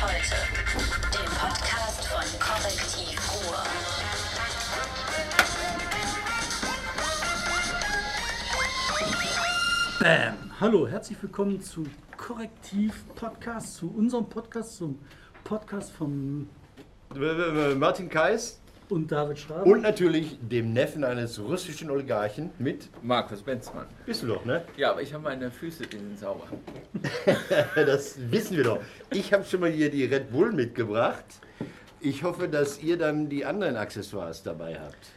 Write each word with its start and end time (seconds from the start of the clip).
heute, 0.00 0.36
dem 1.12 1.30
Podcast 1.32 2.06
von 2.06 2.22
Korrektiv 2.38 3.18
Ruhr. 3.32 3.64
Bam! 9.98 10.34
Hallo, 10.60 10.86
herzlich 10.86 11.20
willkommen 11.20 11.60
zu 11.60 11.84
Korrektiv 12.16 12.94
Podcast, 13.16 13.74
zu 13.74 13.90
unserem 13.90 14.28
Podcast, 14.28 14.76
zum 14.76 15.00
Podcast 15.42 15.90
von 15.90 16.48
Martin 17.76 18.08
Kais 18.08 18.60
und 18.90 19.10
David 19.12 19.38
Schrader. 19.38 19.66
und 19.66 19.82
natürlich 19.82 20.38
dem 20.40 20.72
Neffen 20.72 21.04
eines 21.04 21.38
russischen 21.40 21.90
Oligarchen 21.90 22.50
mit. 22.58 22.88
Markus 23.02 23.42
Benzmann. 23.42 23.86
Bist 24.06 24.22
du 24.22 24.28
doch, 24.28 24.44
ne? 24.44 24.64
Ja, 24.76 24.92
aber 24.92 25.02
ich 25.02 25.12
habe 25.12 25.24
meine 25.24 25.50
Füße 25.50 25.86
die 25.86 25.96
sind 25.98 26.18
sauber. 26.18 26.44
Das 27.76 28.18
wissen 28.30 28.56
wir 28.56 28.64
doch. 28.64 28.80
Ich 29.10 29.32
habe 29.32 29.44
schon 29.44 29.60
mal 29.60 29.70
hier 29.70 29.90
die 29.90 30.04
Red 30.04 30.30
Bull 30.30 30.52
mitgebracht. 30.52 31.24
Ich 32.00 32.22
hoffe, 32.22 32.48
dass 32.48 32.82
ihr 32.82 32.96
dann 32.96 33.28
die 33.28 33.44
anderen 33.44 33.76
Accessoires 33.76 34.42
dabei 34.42 34.78
habt. 34.78 35.10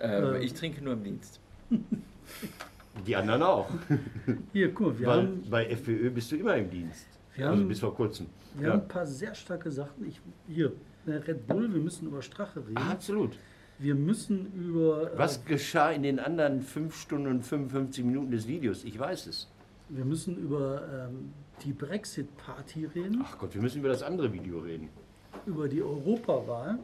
Ähm, 0.00 0.34
Ähm. 0.36 0.42
Ich 0.42 0.54
trinke 0.54 0.82
nur 0.82 0.94
im 0.94 1.04
Dienst. 1.04 1.40
Die 3.06 3.16
anderen 3.16 3.42
auch. 3.42 3.68
Hier, 4.52 4.72
guck 4.72 4.86
mal, 4.94 4.98
wir, 4.98 5.06
Weil 5.08 5.16
haben, 5.18 5.42
bei 5.50 5.66
FPÖ 5.66 6.10
bist 6.10 6.30
du 6.32 6.36
immer 6.36 6.56
im 6.56 6.70
Dienst. 6.70 7.06
Wir 7.34 7.48
also 7.48 7.60
haben- 7.60 7.68
bis 7.68 7.80
vor 7.80 7.94
kurzem. 7.94 8.26
wir 8.54 8.70
haben 8.72 8.82
ein 8.82 8.88
paar 8.88 9.06
sehr 9.06 9.34
starke 9.34 9.70
Sachen. 9.70 10.06
Ich, 10.08 10.20
hier, 10.48 10.72
Red 11.06 11.46
Bull, 11.46 11.72
wir 11.72 11.80
müssen 11.80 12.06
über 12.06 12.22
Strache 12.22 12.60
reden. 12.60 12.76
Absolut. 12.78 13.36
Wir 13.78 13.94
müssen 13.94 14.52
über. 14.54 15.12
äh, 15.12 15.18
Was 15.18 15.44
geschah 15.44 15.90
in 15.90 16.02
den 16.02 16.18
anderen 16.18 16.62
5 16.62 16.94
Stunden 16.96 17.26
und 17.28 17.42
55 17.42 18.04
Minuten 18.04 18.30
des 18.30 18.46
Videos? 18.46 18.84
Ich 18.84 18.98
weiß 18.98 19.26
es. 19.26 19.50
Wir 19.88 20.04
müssen 20.04 20.36
über 20.38 20.82
ähm, 21.10 21.32
die 21.64 21.72
Brexit-Party 21.72 22.86
reden, 22.86 23.22
Ach 23.24 23.38
Gott, 23.38 23.54
wir 23.54 23.60
müssen 23.60 23.80
über 23.80 23.88
das 23.88 24.02
andere 24.02 24.32
Video 24.32 24.60
reden. 24.60 24.88
über 25.46 25.68
die 25.68 25.82
Europawahl. 25.82 26.78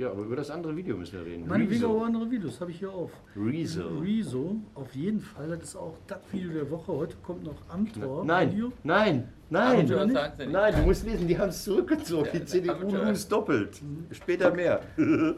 Ja, 0.00 0.12
aber 0.12 0.22
über 0.22 0.36
das 0.36 0.48
andere 0.48 0.74
Video 0.74 0.96
müssen 0.96 1.12
wir 1.18 1.26
reden. 1.26 1.46
Meinetwegen 1.46 1.84
auch 1.84 1.96
Rezo. 1.96 2.04
andere 2.04 2.30
Videos, 2.30 2.58
habe 2.58 2.70
ich 2.70 2.78
hier 2.78 2.90
auf. 2.90 3.10
Rezo. 3.36 3.98
Rezo, 3.98 4.56
auf 4.74 4.94
jeden 4.94 5.20
Fall. 5.20 5.48
Das 5.48 5.62
ist 5.62 5.76
auch 5.76 5.94
das 6.06 6.20
Video 6.32 6.52
der 6.52 6.70
Woche. 6.70 6.90
Heute 6.90 7.16
kommt 7.22 7.44
noch 7.44 7.56
Amtor. 7.68 8.24
Nein, 8.24 8.50
Video. 8.50 8.72
nein, 8.82 9.28
nein. 9.50 9.84
Nicht. 9.84 10.50
Nein, 10.50 10.74
du 10.74 10.82
musst 10.86 11.04
lesen, 11.04 11.28
die 11.28 11.38
haben 11.38 11.50
es 11.50 11.62
zurückgezogen. 11.64 12.30
Ja, 12.32 12.38
Die 12.38 12.46
CDU 12.46 12.90
lose 12.90 13.28
doppelt. 13.28 13.78
Später 14.12 14.50
mehr. 14.54 14.80
Und 14.96 15.36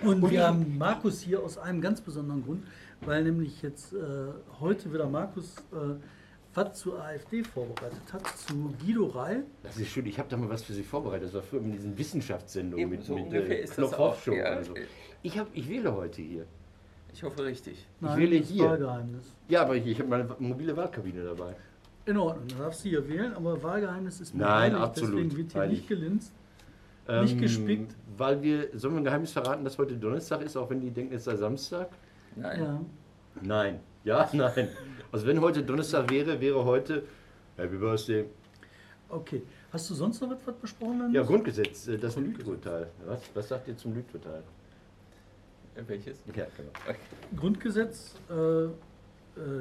Und 0.00 0.30
wir 0.30 0.46
haben 0.46 0.78
Markus 0.78 1.20
hier 1.20 1.42
aus 1.42 1.58
einem 1.58 1.82
ganz 1.82 2.00
besonderen 2.00 2.42
Grund, 2.42 2.64
weil 3.02 3.24
nämlich 3.24 3.60
jetzt 3.60 3.92
äh, 3.92 3.98
heute 4.58 4.90
wieder 4.90 5.06
Markus 5.06 5.56
äh, 5.72 5.96
was 6.54 6.78
zur 6.78 7.02
AfD 7.02 7.42
vorbereitet 7.42 8.12
hat, 8.12 8.26
zu 8.36 8.74
Guido 8.80 9.06
Reil. 9.06 9.44
Das 9.62 9.76
ist 9.76 9.88
schön, 9.88 10.06
ich 10.06 10.18
habe 10.18 10.28
da 10.28 10.36
mal 10.36 10.48
was 10.48 10.62
für 10.62 10.72
Sie 10.72 10.82
vorbereitet. 10.82 11.28
Das 11.28 11.34
war 11.34 11.42
früher 11.42 11.60
mit 11.60 11.74
diesen 11.74 11.96
Wissenschaftssendungen 11.96 12.82
Eben, 12.82 12.90
mit, 12.90 13.04
so 13.04 13.14
mit 13.14 13.32
äh, 13.32 13.62
ist 13.62 13.70
das 13.70 13.76
Knopf-Auf-Show 13.76 14.32
auch, 14.32 14.36
ja. 14.36 14.64
so. 14.64 14.74
Ich, 15.22 15.38
hab, 15.38 15.48
ich 15.52 15.68
wähle 15.68 15.94
heute 15.94 16.22
hier. 16.22 16.46
Ich 17.12 17.22
hoffe 17.22 17.44
richtig. 17.44 17.86
wähle 18.00 18.40
das 18.40 18.48
hier. 18.48 18.64
Wahlgeheimnis. 18.64 19.34
Ja, 19.48 19.62
aber 19.62 19.76
ich, 19.76 19.86
ich 19.86 19.98
habe 19.98 20.08
meine 20.08 20.28
mobile 20.38 20.76
Wahlkabine 20.76 21.24
dabei. 21.24 21.54
In 22.06 22.16
Ordnung, 22.16 22.48
dann 22.48 22.58
darfst 22.58 22.84
du 22.84 22.88
hier 22.88 23.08
wählen, 23.08 23.34
aber 23.34 23.62
Wahlgeheimnis 23.62 24.20
ist 24.20 24.34
mir 24.34 24.42
Nein, 24.42 24.72
heilig, 24.72 24.76
absolut 24.78 25.14
deswegen 25.14 25.36
wird 25.36 25.52
hier 25.52 25.60
heilig. 25.60 25.78
nicht 25.78 25.88
gelinst. 25.88 26.32
Nicht 27.08 27.38
gespickt. 27.40 27.94
Weil 28.16 28.42
wir, 28.42 28.68
sollen 28.74 28.94
wir 28.94 29.00
ein 29.00 29.04
Geheimnis 29.04 29.32
verraten, 29.32 29.64
dass 29.64 29.78
heute 29.78 29.96
Donnerstag 29.96 30.42
ist, 30.42 30.56
auch 30.56 30.68
wenn 30.68 30.80
die 30.80 30.90
denken, 30.90 31.14
es 31.14 31.24
sei 31.24 31.36
Samstag? 31.36 31.88
Nein. 32.36 32.60
Ja. 32.60 32.80
Nein. 33.42 33.80
Ja, 34.04 34.28
nein. 34.34 34.68
Also 35.10 35.26
wenn 35.26 35.40
heute 35.40 35.62
Donnerstag 35.62 36.10
wäre, 36.10 36.40
wäre 36.40 36.64
heute 36.64 37.04
Happy 37.56 37.76
Birthday. 37.76 38.26
Okay. 39.08 39.42
Hast 39.72 39.88
du 39.90 39.94
sonst 39.94 40.20
noch 40.20 40.30
etwas 40.32 40.54
besprochen? 40.56 41.12
Ja, 41.12 41.22
Grundgesetz, 41.22 41.88
äh, 41.88 41.98
das 41.98 42.16
Lügurteil. 42.16 42.88
Was, 43.06 43.20
was 43.34 43.48
sagt 43.48 43.68
ihr 43.68 43.76
zum 43.76 43.94
Lügurteil? 43.94 44.42
Äh, 45.74 45.82
Welches? 45.86 46.18
Ja, 46.34 46.46
genau. 46.56 46.70
Grundgesetz, 47.36 48.14
äh, 48.30 48.34
äh, 48.34 48.70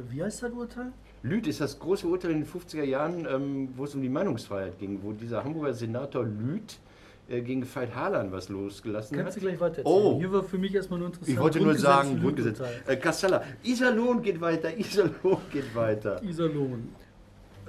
wie 0.10 0.24
heißt 0.24 0.44
das 0.44 0.52
Urteil? 0.52 0.92
Lüth 1.24 1.48
ist 1.48 1.62
das 1.62 1.80
große 1.80 2.08
Urteil 2.08 2.32
in 2.32 2.44
den 2.44 2.48
50er 2.48 2.84
Jahren, 2.84 3.26
ähm, 3.26 3.70
wo 3.76 3.86
es 3.86 3.96
um 3.96 4.02
die 4.02 4.10
Meinungsfreiheit 4.10 4.78
ging, 4.80 5.00
wo 5.02 5.14
dieser 5.14 5.44
Hamburger 5.44 5.74
Senator 5.74 6.24
Lüth 6.24 6.74
äh, 6.74 6.87
gegen 7.28 7.64
Veit 7.76 7.94
Harlan 7.94 8.32
was 8.32 8.50
losgelassen 8.50 9.18
Kannst 9.18 9.36
hat. 9.36 9.44
du 9.44 9.48
gleich 9.48 9.60
weiter 9.60 9.82
Oh. 9.86 10.18
Hier 10.20 10.32
war 10.32 10.44
für 10.44 10.58
mich 10.58 10.74
erstmal 10.74 11.00
nur 11.00 11.08
interessant. 11.10 11.30
Ich 11.34 11.40
wollte 11.40 11.60
nur 11.60 11.76
sagen, 11.76 12.20
Grundgesetz. 12.22 12.62
Äh, 12.86 12.96
Castella, 12.98 13.44
Iserlohn 13.64 14.22
geht 14.22 14.40
weiter, 14.40 14.76
Iserlohn 14.78 15.38
geht 15.52 15.76
weiter. 15.76 16.22
Iserlohn. 16.24 16.90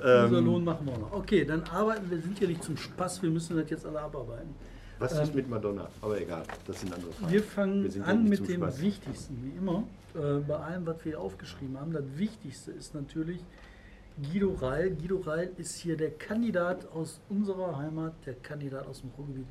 Ähm, 0.02 0.26
Iserlohn 0.26 0.64
machen 0.64 0.86
wir 0.86 0.92
auch 0.92 0.98
noch. 1.00 1.12
Okay, 1.12 1.44
dann 1.44 1.62
arbeiten 1.64 2.08
wir, 2.10 2.20
sind 2.20 2.38
ja 2.40 2.46
nicht 2.46 2.62
zum 2.62 2.76
Spaß, 2.76 3.22
wir 3.22 3.30
müssen 3.30 3.56
das 3.56 3.68
jetzt 3.68 3.84
alle 3.84 4.00
abarbeiten. 4.00 4.54
Was 5.00 5.16
Ähm, 5.16 5.22
ist 5.24 5.34
mit 5.34 5.48
Madonna? 5.48 5.88
Aber 6.02 6.20
egal, 6.20 6.42
das 6.66 6.80
sind 6.80 6.92
andere 6.94 7.12
Fragen. 7.12 7.32
Wir 7.32 7.42
fangen 7.42 7.94
Wir 7.94 8.06
an 8.06 8.24
mit 8.28 8.48
dem 8.48 8.56
Spaß. 8.62 8.80
Wichtigsten, 8.80 9.38
wie 9.42 9.56
immer. 9.58 9.84
Äh, 10.14 10.38
bei 10.46 10.56
allem, 10.56 10.86
was 10.86 10.96
wir 11.04 11.12
hier 11.12 11.20
aufgeschrieben 11.20 11.78
haben. 11.78 11.92
Das 11.92 12.04
Wichtigste 12.16 12.70
ist 12.72 12.94
natürlich 12.94 13.40
Guido 14.20 14.52
Reil. 14.54 14.90
Guido 14.90 15.18
Reil 15.18 15.50
ist 15.58 15.76
hier 15.76 15.96
der 15.96 16.10
Kandidat 16.10 16.86
aus 16.92 17.20
unserer 17.28 17.76
Heimat, 17.78 18.14
der 18.26 18.34
Kandidat 18.34 18.86
aus 18.86 19.00
dem 19.00 19.10
Ruhrgebiet 19.16 19.46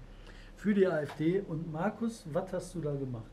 für 0.58 0.74
die 0.74 0.86
AfD. 0.88 1.42
Und 1.48 1.72
Markus, 1.72 2.26
was 2.32 2.52
hast 2.52 2.76
du 2.76 2.82
da 2.82 2.92
gemacht? 2.94 3.24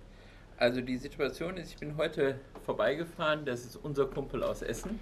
Also 0.57 0.81
die 0.81 0.97
Situation 0.97 1.57
ist, 1.57 1.71
ich 1.71 1.79
bin 1.79 1.97
heute 1.97 2.37
vorbeigefahren, 2.65 3.45
das 3.45 3.65
ist 3.65 3.77
unser 3.77 4.07
Kumpel 4.07 4.43
aus 4.45 4.63
Essen. 4.63 5.01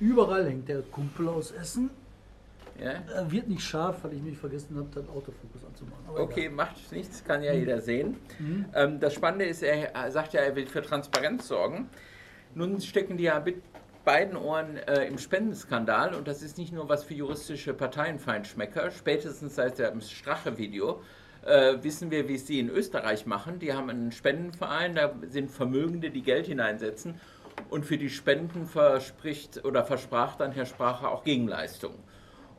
Überall 0.00 0.46
hängt 0.48 0.68
der 0.68 0.80
Kumpel 0.82 1.28
aus 1.28 1.50
Essen. 1.50 1.90
Ja? 2.80 2.92
Er 3.14 3.30
wird 3.30 3.48
nicht 3.48 3.62
scharf, 3.62 4.04
weil 4.04 4.14
ich 4.14 4.22
mich 4.22 4.38
vergessen 4.38 4.76
habe, 4.76 4.88
den 4.88 5.08
Autofokus 5.08 5.64
anzumachen. 5.66 6.04
Aber 6.08 6.20
Okay, 6.20 6.42
egal. 6.46 6.52
macht 6.54 6.92
nichts, 6.92 7.22
kann 7.24 7.42
ja 7.42 7.52
jeder 7.52 7.80
sehen. 7.82 8.16
Mhm. 8.38 8.64
Ähm, 8.74 9.00
das 9.00 9.12
Spannende 9.14 9.44
ist, 9.46 9.62
er 9.62 10.10
sagt 10.10 10.32
ja, 10.32 10.40
er 10.40 10.56
will 10.56 10.66
für 10.66 10.82
Transparenz 10.82 11.48
sorgen. 11.48 11.88
Nun 12.54 12.80
stecken 12.80 13.16
die 13.18 13.24
ja 13.24 13.44
beiden 14.06 14.36
Ohren 14.36 14.76
äh, 14.76 15.04
im 15.04 15.18
Spendenskandal 15.18 16.14
und 16.14 16.28
das 16.28 16.40
ist 16.40 16.56
nicht 16.56 16.72
nur 16.72 16.88
was 16.88 17.04
für 17.04 17.12
juristische 17.12 17.74
Parteienfeinschmecker. 17.74 18.92
Spätestens 18.92 19.56
seit 19.56 19.80
dem 19.80 20.00
Strache-Video 20.00 21.02
äh, 21.44 21.74
wissen 21.82 22.10
wir, 22.12 22.28
wie 22.28 22.36
es 22.36 22.44
die 22.44 22.60
in 22.60 22.70
Österreich 22.70 23.26
machen. 23.26 23.58
Die 23.58 23.74
haben 23.74 23.90
einen 23.90 24.12
Spendenverein, 24.12 24.94
da 24.94 25.12
sind 25.28 25.50
Vermögende, 25.50 26.10
die 26.10 26.22
Geld 26.22 26.46
hineinsetzen 26.46 27.20
und 27.68 27.84
für 27.84 27.98
die 27.98 28.08
Spenden 28.08 28.66
verspricht 28.66 29.64
oder 29.64 29.84
versprach 29.84 30.36
dann 30.36 30.52
Herr 30.52 30.66
Sprache 30.66 31.08
auch 31.08 31.24
Gegenleistungen. 31.24 31.98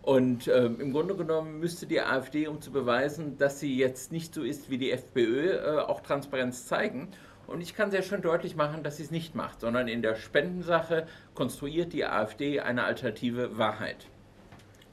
Und 0.01 0.49
ähm, 0.49 0.81
im 0.81 0.91
Grunde 0.91 1.15
genommen 1.15 1.59
müsste 1.59 1.85
die 1.85 2.01
AfD, 2.01 2.47
um 2.47 2.61
zu 2.61 2.71
beweisen, 2.71 3.37
dass 3.37 3.61
sie 3.61 3.77
jetzt 3.77 4.11
nicht 4.11 4.33
so 4.33 4.43
ist 4.43 4.69
wie 4.69 4.77
die 4.77 4.91
FPÖ, 4.91 5.51
äh, 5.51 5.79
auch 5.79 6.01
Transparenz 6.01 6.65
zeigen. 6.65 7.09
Und 7.47 7.61
ich 7.61 7.75
kann 7.75 7.91
sehr 7.91 8.03
schön 8.03 8.21
deutlich 8.21 8.55
machen, 8.55 8.83
dass 8.83 8.97
sie 8.97 9.03
es 9.03 9.11
nicht 9.11 9.33
macht, 9.33 9.61
sondern 9.61 9.87
in 9.87 10.01
der 10.01 10.15
Spendensache 10.15 11.07
konstruiert 11.33 11.93
die 11.93 12.05
AfD 12.05 12.59
eine 12.59 12.83
alternative 12.83 13.57
Wahrheit. 13.57 14.07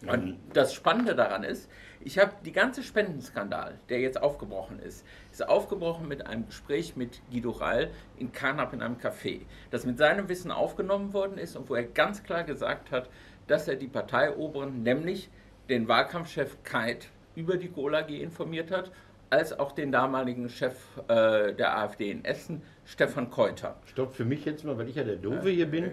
Und 0.07 0.39
das 0.53 0.75
Spannende 0.75 1.15
daran 1.15 1.45
ist, 1.45 1.69
ich 2.01 2.19
habe 2.19 2.33
die 2.45 2.53
ganze 2.53 2.83
Spendenskandal, 2.83 3.79
der 3.89 4.01
jetzt 4.01 4.21
aufgebrochen 4.21 4.79
ist, 4.79 5.07
ist 5.33 5.49
aufgebrochen 5.49 6.07
mit 6.07 6.27
einem 6.27 6.47
Gespräch 6.47 6.97
mit 6.97 7.23
Guido 7.31 7.51
Reil 7.51 7.91
in 8.19 8.31
Karnap 8.31 8.75
in 8.75 8.83
einem 8.83 8.97
Café, 8.97 9.41
das 9.71 9.87
mit 9.87 9.97
seinem 9.97 10.29
Wissen 10.29 10.51
aufgenommen 10.51 11.15
worden 11.15 11.39
ist 11.39 11.57
und 11.57 11.71
wo 11.71 11.75
er 11.75 11.85
ganz 11.85 12.23
klar 12.23 12.45
gesagt 12.45 12.91
hat, 12.91 13.09
dass 13.47 13.69
er 13.69 13.77
die 13.77 13.89
Parteioberen, 13.89 14.83
nämlich 14.83 15.31
den 15.71 15.89
Wahlkampfchef 15.89 16.63
Keit, 16.63 17.09
über 17.35 17.57
die 17.57 17.69
Gola 17.69 18.01
AG 18.01 18.11
informiert 18.11 18.71
hat, 18.71 18.93
als 19.31 19.59
auch 19.59 19.73
den 19.73 19.93
damaligen 19.93 20.49
Chef 20.49 20.77
äh, 21.09 21.53
der 21.53 21.77
AfD 21.79 22.11
in 22.11 22.25
Essen, 22.25 22.63
Stefan 22.85 23.31
Keuter. 23.31 23.77
Stopp 23.87 24.15
für 24.15 24.25
mich 24.25 24.45
jetzt 24.45 24.65
mal, 24.65 24.77
weil 24.79 24.89
ich 24.89 24.97
ja 24.97 25.05
der 25.05 25.17
Doofe 25.17 25.51
hier 25.51 25.67
bin. 25.67 25.93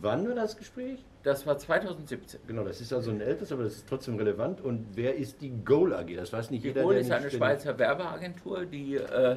Wann 0.00 0.26
war 0.26 0.34
das 0.34 0.56
Gespräch? 0.56 1.04
Das 1.22 1.46
war 1.46 1.58
2017. 1.58 2.40
Genau, 2.46 2.64
das 2.64 2.80
ist 2.80 2.92
also 2.92 3.10
ein 3.10 3.20
älteres, 3.20 3.52
aber 3.52 3.64
das 3.64 3.76
ist 3.76 3.88
trotzdem 3.88 4.16
relevant. 4.16 4.60
Und 4.60 4.88
wer 4.94 5.14
ist 5.14 5.40
die 5.42 5.50
Goal 5.64 5.94
AG? 5.94 6.14
Das 6.16 6.32
weiß 6.32 6.50
nicht 6.50 6.64
Die 6.64 6.68
jeder. 6.68 6.82
Goal 6.82 6.94
der 6.94 7.02
ist 7.02 7.10
eine 7.10 7.30
Schweizer 7.30 7.78
Werbeagentur, 7.78 8.64
die 8.66 8.96
äh, 8.96 9.36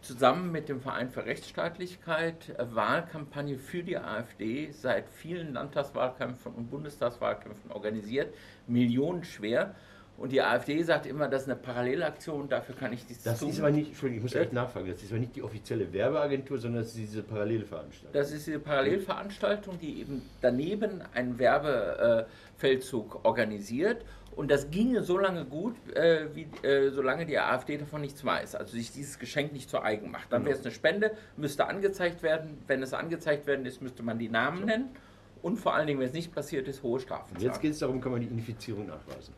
zusammen 0.00 0.52
mit 0.52 0.68
dem 0.68 0.80
Verein 0.80 1.10
für 1.10 1.24
Rechtsstaatlichkeit 1.26 2.50
äh, 2.58 2.74
Wahlkampagne 2.74 3.58
für 3.58 3.82
die 3.82 3.98
AfD 3.98 4.70
seit 4.70 5.08
vielen 5.10 5.54
Landtagswahlkämpfen 5.54 6.52
und 6.54 6.70
Bundestagswahlkämpfen 6.70 7.72
organisiert, 7.72 8.34
millionenschwer. 8.66 9.74
Und 10.18 10.32
die 10.32 10.42
AfD 10.42 10.82
sagt 10.82 11.06
immer, 11.06 11.28
das 11.28 11.42
ist 11.42 11.48
eine 11.48 11.56
Parallelaktion, 11.56 12.48
dafür 12.48 12.74
kann 12.74 12.92
ich 12.92 13.08
nichts 13.08 13.22
Das 13.22 13.38
tun. 13.38 13.50
ist 13.50 13.60
aber 13.60 13.70
nicht, 13.70 13.90
Entschuldigung, 13.90 14.26
ich 14.26 14.32
muss 14.34 14.40
echt 14.42 14.52
nachfragen, 14.52 14.88
das 14.90 15.00
ist 15.00 15.12
aber 15.12 15.20
nicht 15.20 15.36
die 15.36 15.42
offizielle 15.44 15.92
Werbeagentur, 15.92 16.58
sondern 16.58 16.82
das 16.82 16.88
ist 16.88 16.98
diese 16.98 17.22
parallele 17.22 17.64
Veranstaltung. 17.64 18.12
Das 18.12 18.32
ist 18.32 18.44
diese 18.48 18.58
Parallelveranstaltung, 18.58 19.78
die 19.78 20.00
eben 20.00 20.22
daneben 20.40 21.02
einen 21.14 21.38
Werbefeldzug 21.38 23.24
organisiert. 23.24 24.04
Und 24.34 24.50
das 24.52 24.70
ginge 24.70 25.02
so 25.02 25.18
lange 25.18 25.44
gut, 25.44 25.74
äh, 25.96 26.26
wie, 26.34 26.46
äh, 26.66 26.90
solange 26.90 27.26
die 27.26 27.38
AfD 27.38 27.76
davon 27.76 28.00
nichts 28.00 28.24
weiß. 28.24 28.54
Also 28.54 28.76
sich 28.76 28.92
dieses 28.92 29.18
Geschenk 29.18 29.52
nicht 29.52 29.68
zu 29.68 29.82
eigen 29.82 30.10
macht. 30.12 30.32
Dann 30.32 30.44
wäre 30.44 30.56
es 30.56 30.64
eine 30.64 30.72
Spende, 30.72 31.10
müsste 31.36 31.66
angezeigt 31.66 32.22
werden. 32.22 32.58
Wenn 32.68 32.82
es 32.82 32.92
angezeigt 32.94 33.46
werden 33.48 33.66
ist, 33.66 33.82
müsste 33.82 34.04
man 34.04 34.18
die 34.18 34.28
Namen 34.28 34.64
nennen. 34.64 34.90
Und 35.42 35.58
vor 35.58 35.74
allen 35.74 35.88
Dingen, 35.88 35.98
wenn 35.98 36.06
es 36.08 36.12
nicht 36.12 36.32
passiert 36.32 36.68
ist, 36.68 36.82
hohe 36.84 37.00
Strafen 37.00 37.36
jetzt 37.40 37.60
geht 37.60 37.72
es 37.72 37.78
darum, 37.80 38.00
kann 38.00 38.12
man 38.12 38.20
die 38.20 38.26
Infizierung 38.28 38.86
nachweisen. 38.86 39.34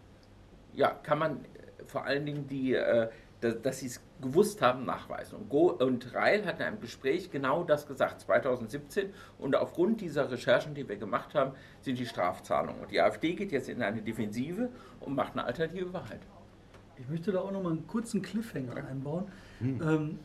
Ja, 0.74 0.90
kann 0.90 1.18
man 1.18 1.32
äh, 1.36 1.84
vor 1.86 2.04
allen 2.04 2.24
Dingen 2.26 2.46
die, 2.46 2.74
äh, 2.74 3.08
da- 3.40 3.50
dass 3.52 3.78
sie 3.80 3.86
es 3.86 4.00
gewusst 4.20 4.60
haben, 4.60 4.84
nachweisen. 4.84 5.36
Und, 5.38 5.48
Go 5.48 5.70
und 5.70 6.14
Reil 6.14 6.44
hat 6.44 6.60
in 6.60 6.66
einem 6.66 6.80
Gespräch 6.80 7.30
genau 7.30 7.64
das 7.64 7.86
gesagt, 7.86 8.20
2017. 8.20 9.12
Und 9.38 9.56
aufgrund 9.56 10.00
dieser 10.02 10.30
Recherchen, 10.30 10.74
die 10.74 10.86
wir 10.88 10.96
gemacht 10.96 11.34
haben, 11.34 11.52
sind 11.80 11.98
die 11.98 12.04
Strafzahlungen. 12.06 12.82
Und 12.82 12.90
die 12.90 13.00
AfD 13.00 13.32
geht 13.34 13.50
jetzt 13.52 13.68
in 13.70 13.82
eine 13.82 14.02
Defensive 14.02 14.68
und 15.00 15.14
macht 15.14 15.32
eine 15.32 15.44
alternative 15.44 15.92
Wahrheit. 15.94 16.20
Ich 16.98 17.08
möchte 17.08 17.32
da 17.32 17.40
auch 17.40 17.50
noch 17.50 17.62
mal 17.62 17.70
einen 17.72 17.86
kurzen 17.86 18.20
Cliffhanger 18.20 18.76
einbauen. 18.76 19.24
Ähm, 19.62 20.18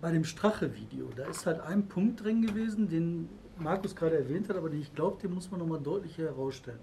bei 0.00 0.10
dem 0.12 0.24
Strache-Video, 0.24 1.10
da 1.14 1.24
ist 1.26 1.46
halt 1.46 1.60
ein 1.60 1.86
Punkt 1.88 2.22
drin 2.24 2.40
gewesen, 2.46 2.88
den 2.88 3.28
Markus 3.58 3.94
gerade 3.94 4.16
erwähnt 4.18 4.48
hat, 4.48 4.56
aber 4.56 4.68
den 4.68 4.80
ich 4.80 4.94
glaube, 4.94 5.20
den 5.22 5.32
muss 5.34 5.50
man 5.50 5.60
noch 5.60 5.66
mal 5.66 5.78
deutlicher 5.80 6.24
herausstellen. 6.24 6.78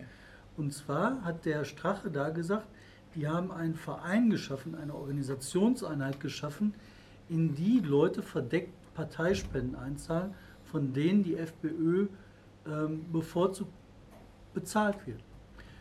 Und 0.58 0.74
zwar 0.74 1.24
hat 1.24 1.46
der 1.46 1.64
Strache 1.66 2.10
da 2.12 2.30
gesagt, 2.30 2.68
die 3.16 3.28
haben 3.28 3.52
einen 3.52 3.76
Verein 3.76 4.30
geschaffen, 4.30 4.76
eine 4.76 4.94
Organisationseinheit 4.96 6.20
geschaffen, 6.20 6.74
in 7.30 7.56
die 7.56 7.80
Leute 7.80 8.22
verdeckt 8.22 8.74
Parteispenden 8.94 9.76
einzahlen, 9.76 10.34
von 10.66 10.94
denen 10.94 11.24
die 11.24 11.36
FPÖ 11.38 12.08
ähm, 12.68 13.06
bevorzugt 13.12 13.72
bezahlt 14.54 15.06
wird. 15.08 15.20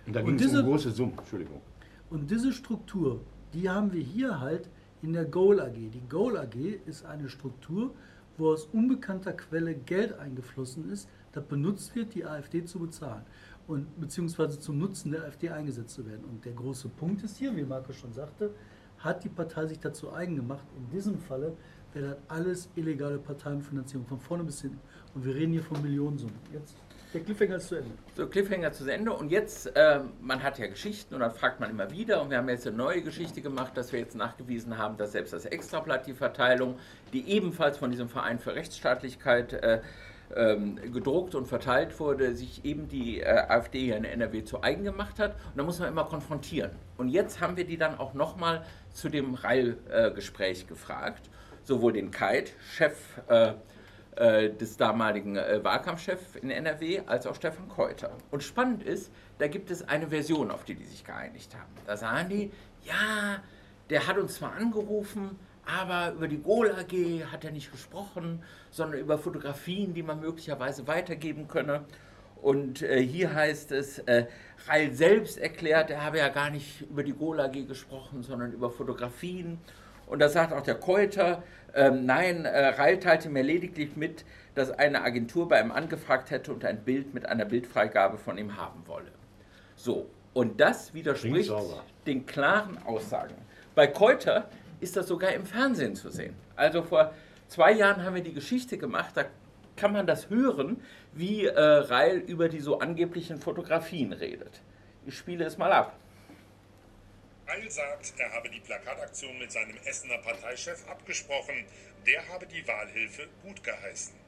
Und 0.07 0.15
da 0.17 0.23
ging 0.23 0.37
es 0.37 0.43
diese- 0.43 0.61
um 0.61 0.67
große 0.67 0.91
Summen, 0.93 1.19
Entschuldigung. 1.19 1.61
Und 2.09 2.31
diese 2.31 2.53
Struktur, 2.53 3.21
die 3.53 3.69
haben 3.69 3.93
wir 3.93 4.01
hier 4.03 4.41
halt 4.41 4.69
in 5.03 5.13
der 5.13 5.25
Goal 5.25 5.61
AG. 5.61 5.75
Die 5.75 6.03
Goal 6.09 6.37
AG 6.37 6.55
ist 6.87 7.05
eine 7.05 7.29
Struktur, 7.29 7.95
wo 8.39 8.51
aus 8.53 8.65
unbekannter 8.73 9.33
Quelle 9.33 9.75
Geld 9.75 10.19
eingeflossen 10.19 10.91
ist, 10.91 11.09
das 11.33 11.45
benutzt 11.45 11.95
wird, 11.95 12.15
die 12.15 12.25
AfD 12.25 12.65
zu 12.65 12.79
bezahlen 12.79 13.23
und 13.71 14.01
beziehungsweise 14.01 14.59
zum 14.59 14.79
Nutzen 14.79 15.13
der 15.13 15.23
AfD 15.23 15.49
eingesetzt 15.49 15.95
zu 15.95 16.05
werden. 16.05 16.25
Und 16.25 16.45
der 16.45 16.53
große 16.53 16.89
Punkt 16.89 17.23
ist 17.23 17.37
hier, 17.37 17.55
wie 17.55 17.63
Marco 17.63 17.93
schon 17.93 18.13
sagte, 18.13 18.51
hat 18.99 19.23
die 19.23 19.29
Partei 19.29 19.67
sich 19.67 19.79
dazu 19.79 20.13
eigen 20.13 20.35
gemacht. 20.35 20.65
In 20.77 20.91
diesem 20.91 21.17
Falle 21.17 21.57
wäre 21.95 22.09
das 22.09 22.17
alles 22.27 22.69
illegale 22.75 23.19
Parteienfinanzierung 23.19 24.07
von 24.07 24.19
vorne 24.19 24.43
bis 24.43 24.61
hinten. 24.61 24.81
Und 25.15 25.25
wir 25.25 25.37
reden 25.37 25.53
hier 25.53 25.63
von 25.63 25.81
Millionensummen. 25.83 26.35
Jetzt, 26.53 26.75
der 27.15 27.21
Cliffhanger 27.21 27.57
ist 27.57 27.69
zu 27.69 27.77
Ende. 27.77 27.93
So, 28.17 28.27
Cliffhanger 28.27 28.73
zu 28.73 28.89
Ende. 28.93 29.13
Und 29.13 29.31
jetzt, 29.31 29.73
ähm, 29.77 30.11
man 30.21 30.43
hat 30.43 30.59
ja 30.59 30.67
Geschichten 30.67 31.15
und 31.15 31.21
dann 31.21 31.31
fragt 31.31 31.61
man 31.61 31.71
immer 31.71 31.93
wieder. 31.93 32.23
Und 32.23 32.31
wir 32.31 32.39
haben 32.39 32.49
jetzt 32.49 32.67
eine 32.67 32.77
neue 32.77 33.03
Geschichte 33.03 33.41
gemacht, 33.41 33.77
dass 33.77 33.93
wir 33.93 34.01
jetzt 34.01 34.17
nachgewiesen 34.17 34.79
haben, 34.79 34.97
dass 34.97 35.13
selbst 35.13 35.33
das 35.33 35.45
Extrablatt 35.45 36.09
die 36.09 36.15
Verteilung, 36.15 36.77
die 37.13 37.29
ebenfalls 37.29 37.79
von 37.79 37.93
diesem 37.93 38.09
Verein 38.09 38.41
für 38.41 38.53
Rechtsstaatlichkeit 38.53 39.53
äh, 39.53 39.81
ähm, 40.37 40.77
gedruckt 40.93 41.35
und 41.35 41.47
verteilt 41.47 41.99
wurde, 41.99 42.35
sich 42.35 42.65
eben 42.65 42.88
die 42.88 43.21
äh, 43.21 43.27
AfD 43.27 43.81
hier 43.81 43.97
in 43.97 44.05
NRW 44.05 44.44
zu 44.44 44.62
eigen 44.62 44.85
gemacht 44.85 45.19
hat. 45.19 45.32
Und 45.32 45.59
da 45.59 45.62
muss 45.62 45.79
man 45.79 45.88
immer 45.88 46.05
konfrontieren. 46.05 46.71
Und 46.97 47.09
jetzt 47.09 47.41
haben 47.41 47.56
wir 47.56 47.65
die 47.65 47.77
dann 47.77 47.99
auch 47.99 48.15
nochmal 48.15 48.65
zu 48.93 49.09
dem 49.09 49.35
Reil-Gespräch 49.35 50.67
gefragt. 50.67 51.31
Sowohl 51.65 51.93
den 51.93 52.11
Keit, 52.11 52.53
Chef 52.61 52.97
äh, 53.29 53.53
äh, 54.17 54.50
des 54.50 54.77
damaligen 54.77 55.37
äh, 55.37 55.62
Wahlkampfchefs 55.62 56.37
in 56.37 56.50
NRW, 56.50 57.03
als 57.06 57.26
auch 57.26 57.35
Stefan 57.35 57.69
Keuter. 57.69 58.11
Und 58.31 58.43
spannend 58.43 58.83
ist, 58.83 59.12
da 59.38 59.47
gibt 59.47 59.71
es 59.71 59.88
eine 59.88 60.09
Version, 60.09 60.50
auf 60.50 60.65
die 60.65 60.75
die 60.75 60.85
sich 60.85 61.05
geeinigt 61.05 61.55
haben. 61.55 61.73
Da 61.87 61.97
sagen 61.97 62.29
die, 62.29 62.50
ja, 62.83 63.43
der 63.88 64.06
hat 64.06 64.19
uns 64.19 64.35
zwar 64.35 64.53
angerufen, 64.53 65.38
aber 65.79 66.13
über 66.15 66.29
die 66.29 66.39
Goal 66.39 66.71
AG 66.71 67.33
hat 67.33 67.45
er 67.45 67.53
nicht 67.53 67.71
gesprochen, 67.71 68.43
sondern 68.71 69.01
über 69.01 69.19
Fotografien, 69.19 69.95
die 69.95 70.03
man 70.03 70.21
möglicherweise 70.21 70.87
weitergeben 70.87 71.49
könne. 71.49 71.85
Und 72.43 72.83
äh, 72.83 73.03
hier 73.03 73.35
heißt 73.35 73.73
es, 73.73 73.99
äh, 74.01 74.27
Reil 74.67 74.93
selbst 74.93 75.39
erklärt, 75.39 75.91
er 75.91 76.05
habe 76.05 76.19
ja 76.19 76.29
gar 76.29 76.51
nicht 76.51 76.83
über 76.83 77.03
die 77.03 77.13
Goal 77.13 77.41
AG 77.41 77.67
gesprochen, 77.67 78.23
sondern 78.23 78.53
über 78.53 78.71
Fotografien. 78.71 79.59
Und 80.07 80.19
da 80.21 80.29
sagt 80.29 80.53
auch 80.53 80.63
der 80.63 80.75
Keuter, 80.75 81.43
ähm, 81.75 82.07
nein, 82.07 82.45
äh, 82.45 82.69
Reil 82.69 82.99
teilte 82.99 83.29
mir 83.29 83.43
lediglich 83.43 83.95
mit, 83.95 84.25
dass 84.55 84.71
eine 84.71 85.03
Agentur 85.03 85.49
bei 85.49 85.61
ihm 85.61 85.71
angefragt 85.71 86.31
hätte 86.31 86.53
und 86.53 86.65
ein 86.65 86.83
Bild 86.83 87.15
mit 87.15 87.27
einer 87.27 87.45
Bildfreigabe 87.45 88.19
von 88.19 88.37
ihm 88.39 88.57
haben 88.57 88.83
wolle. 88.87 89.13
So, 89.77 90.09
und 90.33 90.61
das 90.61 90.95
widerspricht 90.95 91.53
den 92.07 92.27
klaren 92.27 92.79
Aussagen. 92.85 93.35
Bei 93.75 93.87
Keuter 93.87 94.49
ist 94.81 94.97
das 94.97 95.09
sogar 95.09 95.32
im 95.32 95.47
Fernsehen 95.47 95.94
zu 95.94 96.11
sehen. 96.11 96.35
Also 96.56 96.82
vor 96.82 97.15
zwei 97.49 97.73
Jahren 97.73 98.05
haben 98.05 98.15
wir 98.15 98.23
die 98.23 98.35
Geschichte 98.35 98.79
gemacht, 98.79 99.12
da 99.15 99.25
kann 99.77 99.93
man 99.93 100.06
das 100.06 100.29
hören, 100.29 100.82
wie 101.12 101.47
äh, 101.47 101.59
Reil 101.59 102.19
über 102.19 102.49
die 102.49 102.61
so 102.61 102.79
angeblichen 102.79 103.41
Fotografien 103.41 104.12
redet. 104.12 104.61
Ich 105.06 105.17
spiele 105.17 105.44
es 105.44 105.56
mal 105.56 105.73
ab. 105.73 105.97
Heil 107.49 107.71
sagt, 107.71 108.12
er 108.19 108.32
habe 108.32 108.49
die 108.49 108.61
Plakataktion 108.61 109.38
mit 109.38 109.50
seinem 109.50 109.77
Essener 109.85 110.19
Parteichef 110.19 110.87
abgesprochen. 110.88 111.65
Der 112.06 112.29
habe 112.29 112.47
die 112.47 112.67
Wahlhilfe 112.67 113.26
gut 113.43 113.62
geheißen. 113.65 114.20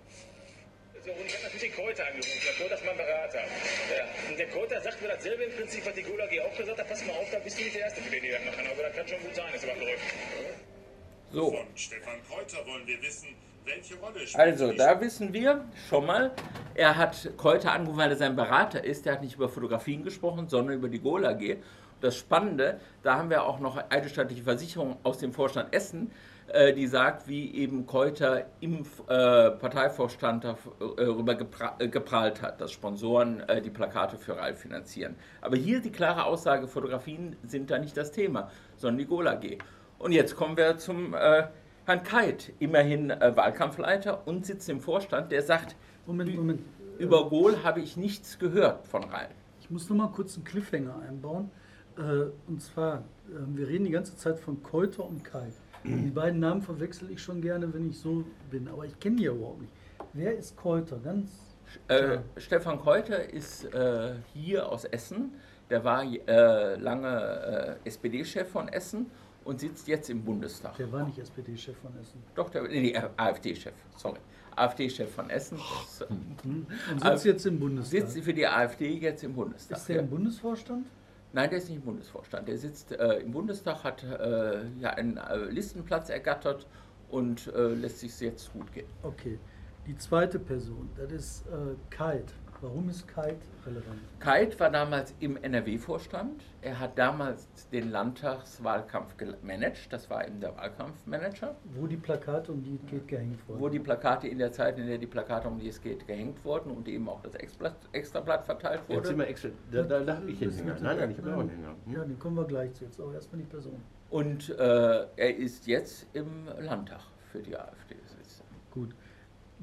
So, 1.05 1.11
und 1.11 1.27
ich 1.27 1.35
habe 1.35 1.45
natürlich 1.45 1.75
den 1.75 1.85
Kräuter 1.85 2.07
angerufen. 2.07 2.39
Der 2.47 2.55
Kräuter 2.55 2.75
ist 2.77 2.87
mein 2.87 2.97
Berater. 2.97 3.43
Ja. 3.43 4.05
Und 4.31 4.39
der 4.39 4.47
Kräuter 4.47 4.81
sagt 4.81 5.03
mir 5.03 5.09
dasselbe 5.09 5.43
im 5.45 5.53
Prinzip, 5.57 5.85
was 5.85 5.95
die 5.95 6.03
Gulag 6.03 6.31
auch 6.47 6.57
gesagt 6.57 6.79
hat. 6.79 6.89
Pass 6.89 7.05
mal 7.05 7.13
auf, 7.15 7.29
da 7.33 7.39
bist 7.41 7.59
du 7.59 7.65
nicht 7.65 7.75
der 7.75 7.83
Erste, 7.83 8.01
für 8.03 8.11
den 8.11 8.23
die 8.23 8.31
das 8.31 8.45
machen. 8.45 8.67
Aber 8.71 8.83
das 8.83 8.95
kann 8.95 9.09
schon 9.09 9.19
gut 9.19 9.35
sein, 9.35 9.51
dass 9.53 9.67
was 9.67 9.79
läuft. 9.79 10.07
So. 11.33 11.51
Von 11.51 11.67
Stefan 11.75 12.23
Kräuter 12.29 12.67
wollen 12.67 12.87
wir 12.87 13.03
wissen, 13.03 13.35
welche 13.65 13.97
Rolle 13.97 14.21
spielt 14.21 14.37
Also, 14.37 14.73
da 14.73 15.01
wissen 15.01 15.33
wir 15.33 15.65
schon 15.89 16.07
mal, 16.07 16.31
er 16.75 16.97
hat 16.97 17.31
Keuter 17.37 17.73
angerufen, 17.73 17.99
weil 17.99 18.11
er 18.11 18.17
sein 18.17 18.37
Berater 18.37 18.85
ist. 18.85 19.05
Der 19.05 19.15
hat 19.15 19.23
nicht 19.23 19.35
über 19.35 19.49
Fotografien 19.49 20.05
gesprochen, 20.05 20.49
sondern 20.49 20.77
über 20.77 20.89
die 20.89 21.01
Gola 21.01 21.31
AG. 21.31 21.57
Das 22.01 22.17
Spannende, 22.17 22.81
da 23.03 23.17
haben 23.17 23.31
wir 23.31 23.43
auch 23.43 23.59
noch 23.59 23.91
eidesstattliche 23.91 24.45
Versicherung 24.45 24.99
aus 25.03 25.19
dem 25.19 25.33
Vorstand 25.33 25.75
Essen, 25.75 26.13
die 26.75 26.87
sagt, 26.87 27.29
wie 27.29 27.55
eben 27.55 27.87
Keuter 27.87 28.47
im 28.61 28.85
äh, 29.09 29.51
Parteivorstand 29.53 30.45
darüber 30.45 31.39
äh, 31.79 31.89
geprahlt 31.89 32.43
hat, 32.43 32.61
dass 32.61 32.73
Sponsoren 32.73 33.41
äh, 33.49 33.63
die 33.63 33.71
Plakate 33.71 34.19
für 34.19 34.37
Ralf 34.37 34.61
finanzieren. 34.61 35.17
Aber 35.41 35.57
hier 35.57 35.81
die 35.81 35.93
klare 35.93 36.25
Aussage, 36.25 36.67
Fotografien 36.69 37.37
sind 37.45 37.71
da 37.71 37.79
nicht 37.79 37.97
das 37.97 38.13
Thema, 38.13 38.51
sondern 38.77 38.99
die 38.99 39.07
Gola 39.07 39.33
AG. 39.33 39.59
Und 39.99 40.13
jetzt 40.13 40.37
kommen 40.37 40.57
wir 40.57 40.79
zum 40.79 41.15
äh, 41.15 41.45
Herrn 41.85 42.03
Keit, 42.03 42.53
immerhin 42.59 43.11
äh, 43.11 43.37
Wahlkampfleiter 43.37 44.27
und 44.27 44.45
sitzt 44.45 44.69
im 44.69 44.81
Vorstand, 44.81 45.33
der 45.33 45.43
sagt, 45.43 45.77
Moment, 46.07 46.35
Moment. 46.35 46.61
über 46.99 47.29
Gohl 47.29 47.63
habe 47.63 47.81
ich 47.81 47.97
nichts 47.97 48.39
gehört 48.39 48.87
von 48.87 49.05
Rhein. 49.05 49.31
Ich 49.61 49.71
muss 49.71 49.89
noch 49.89 49.97
mal 49.97 50.09
kurz 50.09 50.37
einen 50.37 50.45
Cliffhanger 50.45 51.01
einbauen. 51.09 51.51
Äh, 51.97 52.31
und 52.49 52.61
zwar, 52.61 52.99
äh, 52.99 53.57
wir 53.57 53.69
reden 53.69 53.85
die 53.85 53.91
ganze 53.91 54.17
Zeit 54.17 54.39
von 54.39 54.63
Keuter 54.63 55.05
und 55.05 55.25
Kai. 55.25 55.53
Die 55.85 56.11
beiden 56.11 56.41
Namen 56.41 56.63
verwechsel 56.63 57.11
ich 57.11 57.21
schon 57.23 57.41
gerne, 57.41 57.73
wenn 57.75 57.91
ich 57.91 57.99
so 57.99 58.25
bin. 58.51 58.69
Aber 58.69 58.85
ich 58.85 58.99
kenne 59.01 59.17
die 59.17 59.25
ja 59.25 59.33
überhaupt 59.33 59.63
nicht. 59.63 59.73
Wer 60.13 60.37
ist 60.37 60.57
Keuter? 60.57 60.99
Ganz 60.99 61.31
Äh. 61.89 62.19
Stefan 62.37 62.79
Keuter 62.79 63.29
ist 63.31 63.65
äh, 63.73 64.15
hier 64.35 64.69
aus 64.69 64.85
Essen. 64.85 65.33
Der 65.71 65.83
war 65.85 66.05
äh, 66.05 66.77
lange 66.77 67.79
äh, 67.83 67.89
SPD-Chef 67.89 68.49
von 68.49 68.69
Essen 68.69 69.07
und 69.45 69.61
sitzt 69.61 69.89
jetzt 69.89 70.11
im 70.11 70.23
Bundestag. 70.23 70.77
Der 70.77 70.93
war 70.93 71.05
nicht 71.05 71.19
SPD-Chef 71.19 71.77
von 71.79 71.93
Essen. 72.01 72.23
Doch, 72.35 72.51
der, 72.51 72.63
nee, 72.65 72.95
AfD-Chef, 73.17 73.73
sorry. 73.97 74.19
AfD-Chef 74.55 75.11
von 75.11 75.31
Essen. 75.31 75.59
Äh, 75.59 76.05
Und 76.93 77.01
sitzt 77.01 77.25
jetzt 77.25 77.47
im 77.47 77.59
Bundestag. 77.59 77.91
sitzt 78.03 78.19
für 78.23 78.35
die 78.35 78.47
AfD 78.47 78.99
jetzt 78.99 79.25
im 79.25 79.33
Bundestag. 79.35 79.79
ist 79.79 79.89
der 79.89 80.01
im 80.01 80.11
Bundesvorstand? 80.11 80.87
Nein, 81.35 81.49
der 81.49 81.59
ist 81.59 81.69
nicht 81.69 81.79
im 81.79 81.85
Bundesvorstand. 81.85 82.47
Der 82.47 82.59
sitzt 82.59 82.93
äh, 82.93 83.21
im 83.21 83.33
Bundestag, 83.33 83.85
hat 83.85 84.03
äh, 84.05 84.67
ja 84.79 84.91
einen 84.91 85.17
äh, 85.17 85.37
Listenplatz 85.47 86.11
ergattert 86.11 86.67
und 87.11 87.47
äh, 87.55 87.69
lässt 87.69 88.01
sich 88.01 88.19
jetzt 88.21 88.53
gut 88.53 88.71
gehen. 88.73 88.87
Okay. 89.03 89.39
Die 89.87 89.97
zweite 89.97 90.39
Person, 90.39 90.91
das 90.97 91.11
ist 91.11 91.47
äh, 91.47 91.75
Kite. 91.91 92.33
Warum 92.63 92.89
ist 92.89 93.09
Kite 93.09 93.39
relevant? 93.67 93.99
Keit 94.21 94.61
war 94.61 94.71
damals 94.71 95.13
im 95.19 95.37
NRW-Vorstand. 95.37 96.45
Er 96.61 96.79
hat 96.79 96.97
damals 96.97 97.49
den 97.73 97.91
Landtagswahlkampf 97.91 99.17
gemanagt. 99.17 99.93
Das 99.93 100.09
war 100.09 100.25
eben 100.25 100.39
der 100.41 100.57
Wahlkampfmanager, 100.57 101.57
Wo 101.75 101.89
die 101.89 101.97
Plakate, 101.97 102.53
um 102.53 102.63
die 102.63 102.77
es 102.77 102.87
geht, 102.89 103.09
gehängt 103.09 103.49
wurden. 103.49 103.61
wo 103.61 103.69
die 103.69 103.81
Plakate 103.81 104.29
in 104.29 104.39
der 104.39 104.53
Zeit, 104.53 104.79
in 104.79 104.87
der 104.87 104.99
die 104.99 105.09
Plakate, 105.09 105.49
um 105.49 105.59
die 105.59 105.67
es 105.67 105.81
geht, 105.81 106.07
gehängt 106.07 106.45
wurden 106.45 106.71
und 106.71 106.87
eben 106.87 107.09
auch 107.09 107.21
das 107.23 107.35
Extrablatt, 107.35 107.77
Extrablatt 107.91 108.45
verteilt 108.47 108.83
Jetzt 108.87 109.07
sind 109.09 109.17
wurde. 109.17 109.19
wir 109.19 109.29
extra. 109.29 109.49
Da, 109.73 109.83
da, 109.83 110.01
da 110.01 110.17
habe 110.19 110.31
ich 110.31 110.39
jetzt 110.39 110.61
einen 110.61 110.69
Hänger. 110.69 110.81
Nein, 110.83 110.97
nein, 110.99 111.11
ich 111.11 111.19
habe 111.19 111.35
auch 111.35 111.41
einen 111.41 111.51
Hänger. 111.51 111.75
Hm? 111.85 111.93
Ja, 111.95 112.05
den 112.05 112.19
kommen 112.21 112.37
wir 112.37 112.45
gleich 112.45 112.73
zu. 112.75 112.85
Jetzt 112.85 113.01
aber 113.01 113.15
erstmal 113.15 113.41
die 113.41 113.49
Person. 113.49 113.83
Und 114.11 114.51
äh, 114.51 115.07
er 115.17 115.37
ist 115.37 115.67
jetzt 115.67 116.07
im 116.13 116.47
Landtag 116.61 117.01
für 117.33 117.41
die 117.43 117.57
AfD. 117.57 117.97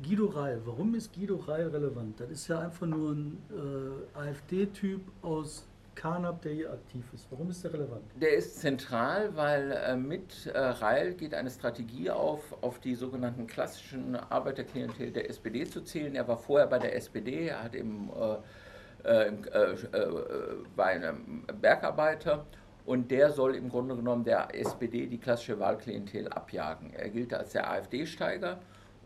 Guido 0.02 0.28
Reil, 0.28 0.62
warum 0.66 0.96
ist 0.96 1.14
Guido 1.14 1.36
Reil 1.36 1.68
relevant? 1.68 2.20
Das 2.20 2.30
ist 2.30 2.48
ja 2.48 2.60
einfach 2.60 2.88
nur 2.88 3.12
ein 3.12 3.38
äh, 3.52 4.18
AfD-Typ 4.18 5.02
aus 5.22 5.68
Karnap, 5.96 6.42
der 6.44 6.54
hier 6.54 6.72
aktiv 6.72 7.04
ist. 7.14 7.28
Warum 7.30 7.50
ist 7.50 7.64
der 7.64 7.74
relevant? 7.74 8.04
Der 8.16 8.34
ist 8.36 8.60
zentral, 8.60 9.36
weil 9.36 9.72
äh, 9.72 9.96
mit 9.98 10.46
äh, 10.46 10.58
Reil 10.58 11.14
geht 11.16 11.34
eine 11.34 11.50
Strategie 11.50 12.10
auf, 12.10 12.56
auf 12.62 12.80
die 12.80 12.96
sogenannten 12.96 13.46
klassischen 13.48 14.16
Arbeiterklientel 14.16 15.12
der 15.12 15.30
SPD 15.30 15.66
zu 15.66 15.82
zählen. 15.82 16.16
Er 16.16 16.28
war 16.28 16.38
vorher 16.38 16.68
bei 16.68 16.80
der 16.80 16.96
SPD, 16.96 17.48
er 17.48 17.64
hat 17.64 17.76
im 17.76 18.10
äh, 19.04 19.28
im- 19.28 19.44
äh, 19.46 19.72
äh, 19.98 20.08
bei 20.76 20.86
einem 20.86 21.46
Bergarbeiter 21.62 22.46
und 22.86 23.12
der 23.12 23.32
soll 23.32 23.56
im 23.56 23.70
Grunde 23.70 23.96
genommen 23.96 24.24
der 24.24 24.54
SPD 24.54 25.08
die 25.08 25.18
klassische 25.18 25.60
Wahlklientel 25.60 26.28
abjagen. 26.30 26.94
Er 26.94 27.10
gilt 27.10 27.34
als 27.34 27.52
der 27.54 27.70
AfD-Steiger 27.70 28.60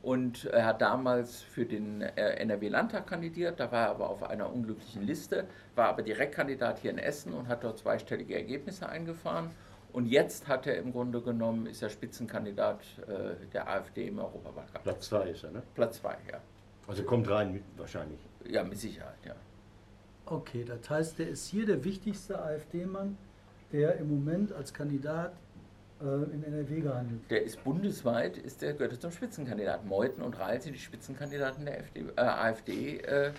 und 0.03 0.45
er 0.45 0.65
hat 0.65 0.81
damals 0.81 1.41
für 1.41 1.65
den 1.65 2.01
äh, 2.01 2.35
NRW-Landtag 2.35 3.07
kandidiert, 3.07 3.61
da 3.61 3.71
war 3.71 3.85
er 3.85 3.89
aber 3.91 4.09
auf 4.09 4.21
einer 4.21 4.51
unglücklichen 4.51 5.03
Liste, 5.03 5.45
war 5.75 5.87
aber 5.87 6.03
Direktkandidat 6.03 6.79
hier 6.79 6.91
in 6.91 6.97
Essen 6.97 7.33
und 7.33 7.47
hat 7.47 7.63
dort 7.63 7.79
zweistellige 7.79 8.35
Ergebnisse 8.35 8.87
eingefahren. 8.89 9.49
Und 9.93 10.07
jetzt 10.07 10.49
hat 10.49 10.67
er 10.67 10.75
im 10.75 10.91
Grunde 10.91 11.21
genommen, 11.21 11.67
ist 11.67 11.81
er 11.81 11.89
Spitzenkandidat 11.89 12.81
äh, 13.07 13.45
der 13.53 13.69
AfD 13.69 14.07
im 14.07 14.19
Europawahlkampf. 14.19 14.83
Platz 14.83 15.07
2 15.07 15.29
ist 15.29 15.43
er, 15.45 15.51
ne? 15.51 15.63
Platz 15.73 16.01
zwei, 16.01 16.17
ja. 16.29 16.41
Also 16.85 17.03
kommt 17.03 17.29
rein 17.29 17.53
mit, 17.53 17.63
wahrscheinlich. 17.77 18.19
Ja, 18.45 18.65
mit 18.65 18.77
Sicherheit, 18.79 19.23
ja. 19.25 19.35
Okay, 20.25 20.65
das 20.65 20.89
heißt, 20.89 21.19
der 21.19 21.29
ist 21.29 21.47
hier 21.47 21.65
der 21.65 21.81
wichtigste 21.85 22.41
AfD-Mann, 22.41 23.17
der 23.71 23.95
im 23.97 24.09
Moment 24.09 24.51
als 24.51 24.73
Kandidat 24.73 25.33
in 26.03 26.43
NRW 26.43 26.81
gehandelt. 26.81 27.21
Der 27.29 27.43
ist 27.43 27.63
bundesweit, 27.63 28.37
ist 28.37 28.61
der, 28.61 28.73
gehört 28.73 29.01
zum 29.01 29.11
Spitzenkandidaten. 29.11 29.87
Meuthen 29.87 30.23
und 30.23 30.37
Reil 30.39 30.61
sind 30.61 30.73
die 30.73 30.79
Spitzenkandidaten 30.79 31.65
der 31.65 31.79
FD, 31.79 31.99
äh, 31.99 32.21
AfD 32.21 32.97
äh, 32.97 33.31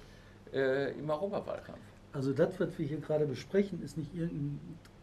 äh, 0.52 0.98
im 0.98 1.08
Europawahlkampf. 1.10 1.80
Also 2.12 2.32
das, 2.32 2.58
was 2.60 2.78
wir 2.78 2.86
hier 2.86 3.00
gerade 3.00 3.26
besprechen, 3.26 3.82
ist 3.82 3.98
nicht 3.98 4.14
irgendein 4.14 4.60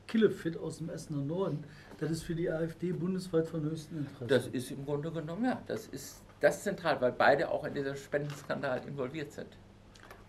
Killefit 0.08 0.58
aus 0.58 0.78
dem 0.78 0.90
Essener 0.90 1.24
Norden. 1.24 1.64
Das 2.00 2.10
ist 2.10 2.24
für 2.24 2.36
die 2.36 2.50
AfD 2.50 2.92
bundesweit 2.92 3.48
von 3.48 3.62
höchstem 3.64 4.00
Interesse. 4.00 4.28
Das 4.28 4.48
ist 4.48 4.72
im 4.72 4.86
Grunde 4.86 5.12
genommen, 5.12 5.46
ja, 5.46 5.62
das 5.68 5.88
ist 5.88 6.22
das 6.40 6.64
zentral, 6.64 7.00
weil 7.02 7.12
beide 7.12 7.50
auch 7.50 7.64
in 7.66 7.74
diesem 7.74 7.96
Spendenskandal 7.96 8.82
involviert 8.88 9.32
sind. 9.32 9.58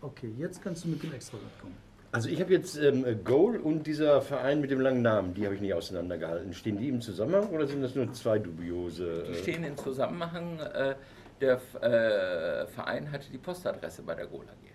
okay, 0.01 0.33
jetzt 0.37 0.63
kannst 0.63 0.85
du 0.85 0.89
mit 0.89 1.03
dem 1.03 1.13
Extrablatt 1.13 1.59
kommen. 1.61 1.77
Also 2.13 2.29
ich 2.29 2.43
habe 2.43 2.53
jetzt 2.53 2.77
ähm, 2.77 3.25
Goal 3.25 3.57
und 3.57 3.87
dieser 3.87 4.21
Verein 4.21 4.61
mit 4.61 4.71
dem 4.71 4.81
langen 4.81 5.01
Namen, 5.01 5.33
die 5.33 5.47
habe 5.47 5.55
ich 5.55 5.63
nicht 5.63 5.73
auseinandergehalten. 5.73 6.53
Stehen 6.53 6.77
die 6.77 6.91
im 6.91 7.01
Zusammenhang 7.01 7.49
oder 7.49 7.67
sind 7.67 7.81
das 7.81 7.95
nur 7.95 8.13
zwei 8.13 8.39
dubiose? 8.39 9.25
Die 9.29 9.33
äh, 9.33 9.35
stehen 9.35 9.65
im 9.65 9.79
Zusammenhang, 9.79 10.59
äh, 10.61 10.95
der 11.41 11.55
äh, 11.81 12.67
Verein 12.67 13.11
hatte 13.11 13.31
die 13.31 13.39
Postadresse 13.39 14.03
bei 14.03 14.15
der 14.15 14.27
GOL 14.27 14.45
AG. 14.45 14.73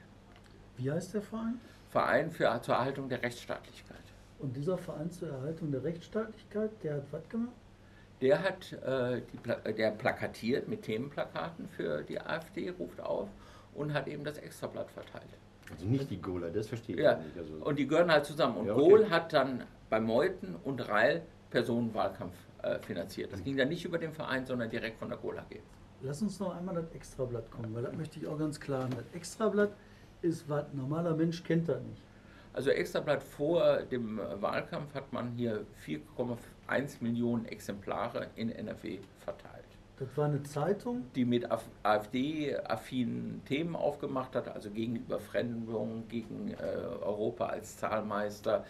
Wie 0.78 0.92
heißt 0.92 1.14
der 1.14 1.22
Verein? 1.22 1.60
Verein 1.92 2.32
für, 2.32 2.60
zur 2.64 2.74
Erhaltung 2.74 3.08
der 3.08 3.22
Rechtsstaatlichkeit. 3.22 3.98
Und 4.40 4.58
dieser 4.58 4.80
Verein 4.80 5.12
zur 5.12 5.30
Erhaltung 5.30 5.72
der 5.72 5.84
Rechtsstaatlichkeit, 5.84 6.72
der 6.84 6.96
hat 6.96 7.06
was 7.12 7.30
gemacht? 7.30 7.56
Der 8.20 8.42
hat 8.42 8.74
äh, 8.74 9.22
die 9.32 9.38
Pla 9.38 9.56
der 9.58 9.92
plakatiert 9.92 10.68
mit 10.68 10.82
Themenplakaten 10.82 11.68
für 11.68 12.02
die 12.02 12.20
AfD, 12.20 12.72
ruft 12.72 13.00
auf 13.00 13.30
und 13.76 13.94
hat 13.94 14.08
eben 14.08 14.24
das 14.24 14.40
Extrablatt 14.40 14.90
verteilt. 14.90 15.38
Also 15.72 15.86
nicht 15.86 16.10
die 16.10 16.22
Gola, 16.22 16.50
das 16.50 16.68
verstehe 16.68 16.96
ich 16.96 17.02
Ja, 17.02 17.18
nicht. 17.18 17.38
Also, 17.38 17.54
und 17.66 17.78
die 17.78 17.88
gehören 17.88 18.12
halt 18.12 18.26
zusammen. 18.26 18.58
Und 18.58 18.68
Ja, 18.68 18.76
okay. 18.76 18.90
Kohl 18.90 19.10
hat 19.10 19.34
dann 19.34 19.64
bei 19.90 20.00
Meuthen 20.00 20.56
und 20.64 20.88
Reil 20.88 21.24
Personenwahlkampf 21.50 22.36
äh, 22.62 22.80
finanziert. 22.80 23.32
Das 23.32 23.44
ging 23.44 23.58
dann 23.58 23.70
nicht 23.70 23.86
über 23.86 23.98
den 23.98 24.12
Verein, 24.12 24.46
sondern 24.46 24.70
direkt 24.70 24.98
von 24.98 25.10
der 25.10 25.18
Kohl 25.18 25.38
AG. 25.38 25.60
Lass 26.02 26.22
uns 26.22 26.40
noch 26.40 26.56
einmal 26.56 26.76
das 26.76 26.92
Extrablatt 26.92 27.50
kommen, 27.50 27.74
weil 27.74 27.84
das 27.84 27.96
möchte 27.96 28.20
ich 28.20 28.28
auch 28.28 28.38
ganz 28.38 28.60
klar 28.60 28.84
haben. 28.84 28.96
Das 28.96 29.06
Extrablatt 29.14 29.72
ist 30.22 30.48
was, 30.48 30.66
ein 30.72 30.78
normaler 30.78 31.16
Mensch 31.16 31.44
kennt 31.44 31.70
das 31.70 31.82
nicht. 31.82 32.02
Also 32.54 32.72
Extrablatt 32.72 33.22
vor 33.22 33.78
dem 33.84 34.20
Wahlkampf 34.40 34.94
hat 34.96 35.14
man 35.14 35.32
hier 35.34 35.66
4,1 35.86 37.02
Millionen 37.02 37.46
Exemplare 37.46 38.28
in 38.36 38.52
NRW 38.52 39.00
verteilt. 39.20 39.57
Das 40.00 40.08
war 40.16 40.26
eine 40.26 40.44
Zeitung, 40.44 41.06
die 41.16 41.26
mit 41.26 41.52
Af- 41.52 41.70
AfD-affinen 41.84 43.44
Themen 43.46 43.76
aufgemacht 43.76 44.36
hat, 44.36 44.48
also 44.48 44.70
gegen 44.70 44.96
Überfremdung, 44.96 46.08
gegen 46.08 46.52
äh, 46.52 46.56
Europa 47.02 47.48
als 47.48 47.78
Zahlmeister, 47.78 48.64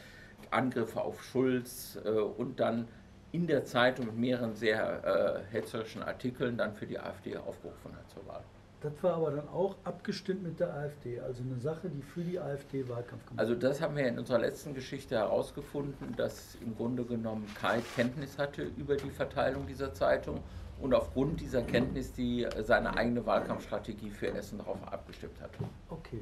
Angriffe 0.52 1.02
auf 1.02 1.24
Schulz 1.24 2.00
äh, 2.06 2.10
und 2.10 2.60
dann 2.60 2.88
in 3.34 3.46
der 3.46 3.66
Zeitung 3.66 4.06
mit 4.06 4.18
mehreren 4.18 4.56
sehr 4.56 5.44
äh, 5.52 5.54
hetzerischen 5.54 6.02
Artikeln 6.02 6.58
dann 6.58 6.74
für 6.74 6.86
die 6.88 6.98
AfD 6.98 7.36
aufgerufen 7.36 7.92
hat 7.94 8.10
zur 8.10 8.26
Wahl. 8.26 8.44
das 8.80 8.94
war 9.04 9.16
aber 9.16 9.32
dann 9.32 9.50
auch 9.50 9.76
abgestimmt 9.84 10.44
mit 10.44 10.62
der 10.62 10.74
AfD. 10.74 11.20
Also 11.20 11.44
eine 11.44 11.60
Sache, 11.60 11.90
die 11.90 12.02
für 12.02 12.22
die 12.22 12.40
AfD 12.40 12.88
Wahlkampf 12.88 13.26
gemacht 13.26 13.40
Also 13.40 13.54
das 13.56 13.82
haben 13.82 13.98
wir 13.98 14.08
in 14.08 14.18
unserer 14.18 14.40
letzten 14.40 14.74
Geschichte 14.74 15.16
herausgefunden, 15.16 16.16
dass 16.16 16.56
im 16.62 16.78
Grunde 16.78 17.04
genommen 17.04 17.46
Kai 17.60 17.82
Kenntnis 17.96 18.38
hatte 18.38 18.64
über 18.78 18.96
die 18.96 19.10
Verteilung 19.10 19.68
dieser 19.68 19.94
Zeitung 19.94 20.40
und 20.82 20.94
aufgrund 20.94 21.42
dieser 21.42 21.62
Kenntnis 21.62 22.14
die 22.14 22.48
seine 22.62 22.96
eigene 22.96 23.26
Wahlkampfstrategie 23.26 24.10
für 24.10 24.32
Essen 24.34 24.60
darauf 24.60 24.78
abgestimmt 24.92 25.40
hat. 25.42 25.52
Okay. 25.90 26.22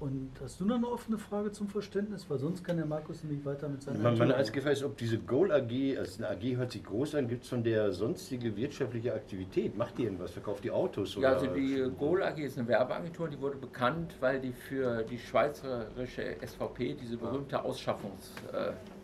Und 0.00 0.30
hast 0.40 0.60
du 0.60 0.64
noch 0.64 0.76
eine 0.76 0.86
offene 0.86 1.18
Frage 1.18 1.50
zum 1.50 1.68
Verständnis? 1.68 2.24
Weil 2.30 2.38
sonst 2.38 2.62
kann 2.62 2.76
der 2.76 2.86
Markus 2.86 3.24
nämlich 3.24 3.44
weiter 3.44 3.68
mit 3.68 3.82
seiner 3.82 3.98
Meine 3.98 4.16
meine 4.16 4.36
einzige 4.36 4.60
Frage 4.60 4.74
ist, 4.74 4.84
ob 4.84 4.96
diese 4.96 5.18
Goal 5.18 5.50
AG, 5.50 5.98
also 5.98 6.24
eine 6.24 6.36
AG 6.36 6.56
hört 6.56 6.70
sich 6.70 6.84
groß 6.84 7.16
an, 7.16 7.26
gibt 7.26 7.42
es 7.42 7.48
von 7.48 7.64
der 7.64 7.90
sonstige 7.92 8.54
wirtschaftliche 8.56 9.12
Aktivität? 9.12 9.76
Macht 9.76 9.98
die 9.98 10.04
irgendwas? 10.04 10.30
Verkauft 10.30 10.62
die 10.62 10.70
Autos? 10.70 11.16
Ja, 11.16 11.32
also 11.32 11.48
die 11.48 11.90
Goal 11.98 12.22
AG 12.22 12.38
ist 12.38 12.56
eine 12.58 12.68
Werbeagentur, 12.68 13.28
die 13.28 13.40
wurde 13.40 13.56
bekannt, 13.56 14.14
weil 14.20 14.40
die 14.40 14.52
für 14.52 15.02
die 15.02 15.18
schweizerische 15.18 16.36
SVP 16.46 16.94
diese 16.94 17.16
berühmte 17.16 17.64
Ausschaffungswerbung 17.64 18.52
äh, 18.52 18.97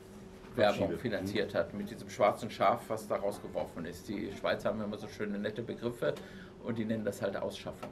Werbung 0.56 0.96
finanziert 0.99 1.54
hat, 1.54 1.75
mit 1.75 1.90
diesem 1.90 2.08
schwarzen 2.08 2.50
Schaf, 2.50 2.82
was 2.88 3.06
da 3.08 3.16
rausgeworfen 3.16 3.84
ist. 3.87 4.08
Die 4.08 4.30
Schweizer 4.32 4.70
haben 4.70 4.82
immer 4.82 4.96
so 4.96 5.08
schöne, 5.08 5.38
nette 5.38 5.62
Begriffe 5.62 6.14
und 6.62 6.78
die 6.78 6.84
nennen 6.84 7.04
das 7.04 7.20
halt 7.23 7.37
Ausschaffung. 7.37 7.90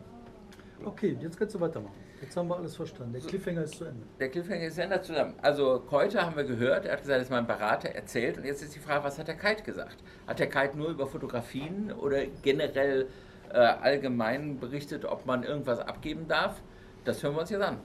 Okay, 0.84 1.16
jetzt 1.20 1.38
kannst 1.38 1.54
du 1.54 1.60
weitermachen. 1.60 1.94
Jetzt 2.20 2.36
haben 2.36 2.48
wir 2.48 2.56
alles 2.56 2.76
verstanden. 2.76 3.12
Der 3.12 3.20
Cliffhanger 3.20 3.62
ist 3.62 3.74
zu 3.74 3.84
Ende. 3.84 4.06
Der 4.20 4.28
Cliffhanger 4.28 4.66
ist 4.66 4.78
ja 4.78 5.02
zusammen. 5.02 5.34
Also 5.42 5.80
Keuter 5.80 6.24
haben 6.24 6.36
wir 6.36 6.44
gehört, 6.44 6.84
er 6.86 6.92
hat 6.92 7.00
gesagt, 7.00 7.18
das 7.18 7.24
ist 7.24 7.30
mein 7.30 7.46
Berater 7.46 7.88
erzählt 7.90 8.38
und 8.38 8.44
jetzt 8.44 8.62
ist 8.62 8.74
die 8.74 8.78
Frage, 8.78 9.02
was 9.04 9.18
hat 9.18 9.26
der 9.28 9.36
Kite 9.36 9.62
gesagt? 9.64 9.96
Hat 10.26 10.38
der 10.38 10.48
Kite 10.48 10.76
nur 10.76 10.88
über 10.88 11.06
Fotografien 11.06 11.92
oder 11.92 12.24
generell 12.42 13.08
äh, 13.52 13.58
allgemein 13.58 14.58
berichtet, 14.58 15.04
ob 15.04 15.26
man 15.26 15.42
irgendwas 15.42 15.80
abgeben 15.80 16.28
darf? 16.28 16.62
Das 17.04 17.22
hören 17.22 17.34
wir 17.34 17.40
uns 17.40 17.50
jetzt 17.50 17.62
an. 17.62 17.78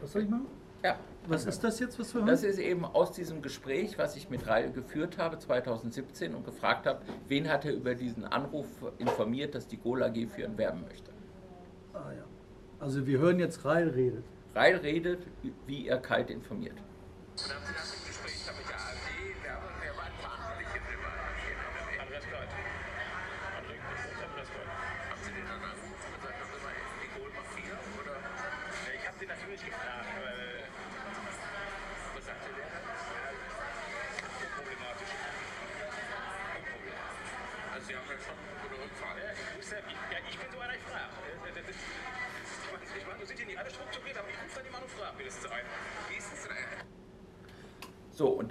Was 0.00 0.12
soll 0.12 0.22
ich 0.22 0.28
machen? 0.28 0.46
Ja. 0.82 0.96
Was 1.28 1.46
ist 1.46 1.62
das 1.62 1.78
jetzt, 1.78 1.98
was 1.98 2.12
wir 2.14 2.20
hören? 2.20 2.28
Das 2.28 2.42
ist 2.42 2.58
eben 2.58 2.84
aus 2.84 3.12
diesem 3.12 3.42
Gespräch, 3.42 3.96
was 3.96 4.16
ich 4.16 4.28
mit 4.28 4.46
Rail 4.46 4.72
geführt 4.72 5.18
habe 5.18 5.38
2017 5.38 6.34
und 6.34 6.44
gefragt 6.44 6.86
habe, 6.86 7.00
wen 7.28 7.48
hat 7.48 7.64
er 7.64 7.74
über 7.74 7.94
diesen 7.94 8.24
Anruf 8.24 8.66
informiert, 8.98 9.54
dass 9.54 9.68
die 9.68 9.76
Gola 9.76 10.06
AG 10.06 10.26
für 10.28 10.42
ihn 10.42 10.58
werben 10.58 10.82
möchte. 10.82 11.10
ah, 11.94 12.12
ja. 12.12 12.24
Also 12.80 13.06
wir 13.06 13.20
hören 13.20 13.38
jetzt 13.38 13.64
Reil 13.64 13.88
redet. 13.90 14.24
Rail 14.54 14.76
redet, 14.78 15.26
wie 15.66 15.86
er 15.86 15.98
Kite 15.98 16.32
informiert. 16.32 16.74
Und 16.74 17.54
haben 17.54 17.64
Sie 17.64 17.72
nach 17.72 17.84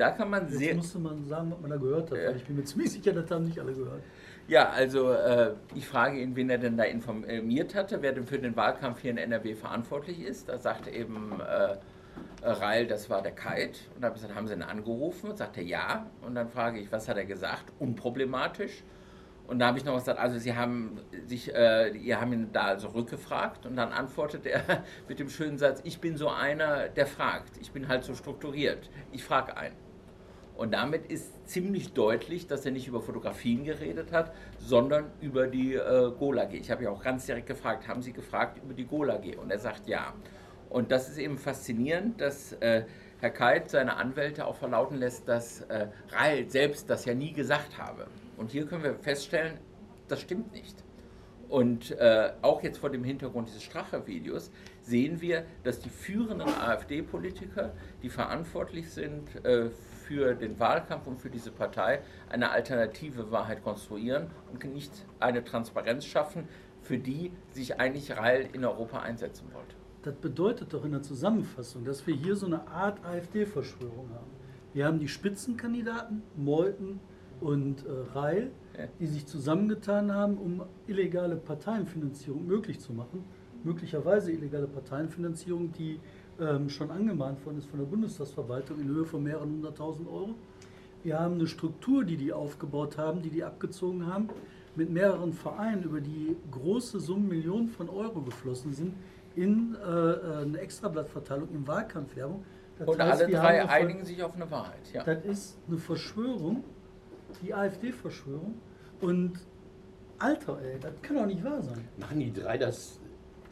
da 0.01 0.09
kann 0.09 0.31
man 0.31 0.47
Jetzt 0.47 0.57
sehr. 0.57 0.75
musste 0.75 0.97
man 0.97 1.23
sagen, 1.25 1.51
was 1.51 1.61
man 1.61 1.69
da 1.69 1.77
gehört 1.77 2.09
hat. 2.09 2.17
Weil 2.17 2.35
ich 2.35 2.43
bin 2.43 2.55
mir 2.55 2.63
ziemlich 2.63 2.91
sicher, 2.91 3.13
das 3.13 3.29
haben 3.29 3.45
nicht 3.45 3.59
alle 3.59 3.71
gehört. 3.71 4.01
Ja, 4.47 4.69
also 4.69 5.11
äh, 5.11 5.53
ich 5.75 5.87
frage 5.87 6.19
ihn, 6.19 6.35
wen 6.35 6.49
er 6.49 6.57
denn 6.57 6.75
da 6.75 6.85
informiert 6.85 7.75
hatte, 7.75 8.01
wer 8.01 8.11
denn 8.11 8.25
für 8.25 8.39
den 8.39 8.55
Wahlkampf 8.55 9.01
hier 9.01 9.11
in 9.11 9.17
NRW 9.19 9.53
verantwortlich 9.53 10.19
ist. 10.19 10.49
Da 10.49 10.57
sagte 10.57 10.89
eben 10.89 11.39
äh, 11.39 11.77
Reil, 12.43 12.87
das 12.87 13.11
war 13.11 13.21
der 13.21 13.33
Kite. 13.33 13.79
Und 13.95 14.01
da 14.01 14.07
habe 14.07 14.15
ich 14.15 14.23
gesagt, 14.23 14.35
haben 14.35 14.47
Sie 14.47 14.53
ihn 14.53 14.63
angerufen? 14.63 15.29
Und 15.29 15.37
sagte 15.37 15.61
ja. 15.61 16.07
Und 16.25 16.33
dann 16.33 16.49
frage 16.49 16.79
ich, 16.79 16.91
was 16.91 17.07
hat 17.07 17.17
er 17.17 17.25
gesagt? 17.25 17.71
Unproblematisch. 17.77 18.83
Und 19.47 19.59
da 19.59 19.67
habe 19.67 19.77
ich 19.77 19.85
noch 19.85 19.95
gesagt, 19.95 20.17
also 20.17 20.39
Sie 20.39 20.55
haben 20.55 20.99
sich, 21.27 21.53
äh, 21.53 21.89
ihr 21.89 22.19
haben 22.19 22.33
ihn 22.33 22.49
da 22.51 22.63
also 22.63 22.87
rückgefragt 22.87 23.65
und 23.65 23.75
dann 23.75 23.91
antwortet 23.91 24.45
er 24.45 24.63
mit 25.07 25.19
dem 25.19 25.29
schönen 25.29 25.57
Satz, 25.57 25.81
ich 25.83 25.99
bin 25.99 26.17
so 26.17 26.29
einer, 26.29 26.87
der 26.87 27.05
fragt. 27.05 27.57
Ich 27.59 27.71
bin 27.71 27.87
halt 27.87 28.03
so 28.03 28.15
strukturiert. 28.15 28.89
Ich 29.11 29.23
frage 29.23 29.55
einen. 29.57 29.75
Und 30.55 30.73
damit 30.73 31.07
ist 31.07 31.47
ziemlich 31.47 31.93
deutlich, 31.93 32.47
dass 32.47 32.65
er 32.65 32.71
nicht 32.71 32.87
über 32.87 33.01
Fotografien 33.01 33.63
geredet 33.63 34.11
hat, 34.11 34.33
sondern 34.59 35.05
über 35.21 35.47
die 35.47 35.73
äh, 35.73 36.11
GOLAG. 36.17 36.53
Ich 36.53 36.69
habe 36.69 36.83
ja 36.83 36.91
auch 36.91 37.03
ganz 37.03 37.25
direkt 37.25 37.47
gefragt, 37.47 37.87
haben 37.87 38.01
Sie 38.01 38.13
gefragt 38.13 38.59
über 38.63 38.73
die 38.73 38.85
GOLAG? 38.85 39.37
Und 39.41 39.51
er 39.51 39.59
sagt 39.59 39.87
ja. 39.87 40.13
Und 40.69 40.91
das 40.91 41.09
ist 41.09 41.17
eben 41.17 41.37
faszinierend, 41.37 42.21
dass 42.21 42.53
äh, 42.53 42.83
Herr 43.19 43.29
Kalt 43.29 43.69
seine 43.69 43.97
Anwälte 43.97 44.45
auch 44.45 44.55
verlauten 44.55 44.97
lässt, 44.97 45.27
dass 45.27 45.61
äh, 45.61 45.87
Reil 46.09 46.49
selbst 46.49 46.89
das 46.89 47.05
ja 47.05 47.13
nie 47.13 47.33
gesagt 47.33 47.77
habe. 47.77 48.07
Und 48.37 48.51
hier 48.51 48.65
können 48.65 48.83
wir 48.83 48.95
feststellen, 48.95 49.59
das 50.07 50.21
stimmt 50.21 50.51
nicht. 50.51 50.83
Und 51.51 51.91
äh, 51.99 52.31
auch 52.41 52.63
jetzt 52.63 52.77
vor 52.77 52.89
dem 52.89 53.03
Hintergrund 53.03 53.49
dieses 53.49 53.63
Strache-Videos 53.63 54.51
sehen 54.81 55.19
wir, 55.19 55.45
dass 55.63 55.79
die 55.79 55.89
führenden 55.89 56.47
AfD-Politiker, 56.47 57.73
die 58.01 58.09
verantwortlich 58.09 58.89
sind 58.89 59.43
äh, 59.43 59.69
für 60.01 60.33
den 60.35 60.59
Wahlkampf 60.59 61.07
und 61.07 61.19
für 61.19 61.29
diese 61.29 61.51
Partei, 61.51 62.01
eine 62.29 62.51
alternative 62.51 63.31
Wahrheit 63.31 63.63
konstruieren 63.63 64.27
und 64.51 64.63
nicht 64.73 64.91
eine 65.19 65.43
Transparenz 65.43 66.05
schaffen, 66.05 66.47
für 66.81 66.97
die 66.97 67.31
sich 67.51 67.79
eigentlich 67.79 68.17
Reil 68.17 68.49
in 68.53 68.65
Europa 68.65 68.99
einsetzen 68.99 69.47
wollte. 69.53 69.75
Das 70.03 70.15
bedeutet 70.15 70.73
doch 70.73 70.83
in 70.83 70.91
der 70.91 71.03
Zusammenfassung, 71.03 71.85
dass 71.85 72.05
wir 72.07 72.15
hier 72.15 72.35
so 72.35 72.47
eine 72.47 72.67
Art 72.67 73.05
AfD-Verschwörung 73.05 74.09
haben. 74.09 74.31
Wir 74.73 74.87
haben 74.87 74.99
die 74.99 75.07
Spitzenkandidaten, 75.07 76.23
Meuthen 76.35 76.99
und 77.39 77.85
äh, 77.85 77.91
Reil, 78.13 78.51
die 78.99 79.07
sich 79.07 79.25
zusammengetan 79.25 80.13
haben, 80.13 80.37
um 80.37 80.63
illegale 80.87 81.35
Parteienfinanzierung 81.35 82.45
möglich 82.45 82.79
zu 82.79 82.93
machen. 82.93 83.25
Möglicherweise 83.63 84.31
illegale 84.31 84.67
Parteienfinanzierung, 84.67 85.71
die 85.73 85.99
ähm, 86.39 86.69
schon 86.69 86.91
angemahnt 86.91 87.45
worden 87.45 87.57
ist 87.57 87.67
von 87.69 87.79
der 87.79 87.85
Bundestagsverwaltung 87.85 88.79
in 88.79 88.87
Höhe 88.87 89.05
von 89.05 89.23
mehreren 89.23 89.49
hunderttausend 89.49 90.07
Euro. 90.07 90.35
Wir 91.03 91.19
haben 91.19 91.35
eine 91.35 91.47
Struktur, 91.47 92.03
die 92.03 92.17
die 92.17 92.31
aufgebaut 92.31 92.97
haben, 92.97 93.21
die 93.21 93.29
die 93.29 93.43
abgezogen 93.43 94.05
haben, 94.05 94.29
mit 94.75 94.89
mehreren 94.89 95.33
Vereinen, 95.33 95.83
über 95.83 95.99
die 95.99 96.35
große 96.51 96.99
Summen, 96.99 97.27
Millionen 97.27 97.69
von 97.69 97.89
Euro 97.89 98.21
geflossen 98.21 98.73
sind, 98.73 98.93
in 99.35 99.75
äh, 99.75 99.89
äh, 99.89 100.41
eine 100.43 100.59
Extrablattverteilung, 100.59 101.49
in 101.53 101.67
Wahlkampfwerbung. 101.67 102.43
Das 102.77 102.87
Und 102.87 102.99
heißt, 102.99 103.23
alle 103.23 103.31
drei 103.33 103.69
einigen 103.69 104.05
sich 104.05 104.21
auf 104.23 104.35
eine 104.35 104.49
Wahrheit. 104.49 104.91
Ja. 104.93 105.03
Das 105.03 105.23
ist 105.25 105.57
eine 105.67 105.77
Verschwörung, 105.77 106.63
die 107.41 107.53
AfD-Verschwörung. 107.53 108.55
Und 109.01 109.39
Alter, 110.19 110.59
ey, 110.61 110.79
das 110.79 111.01
kann 111.01 111.17
doch 111.17 111.25
nicht 111.25 111.43
wahr 111.43 111.61
sein. 111.61 111.87
Machen 111.97 112.19
die 112.19 112.31
drei 112.31 112.57
das 112.57 112.99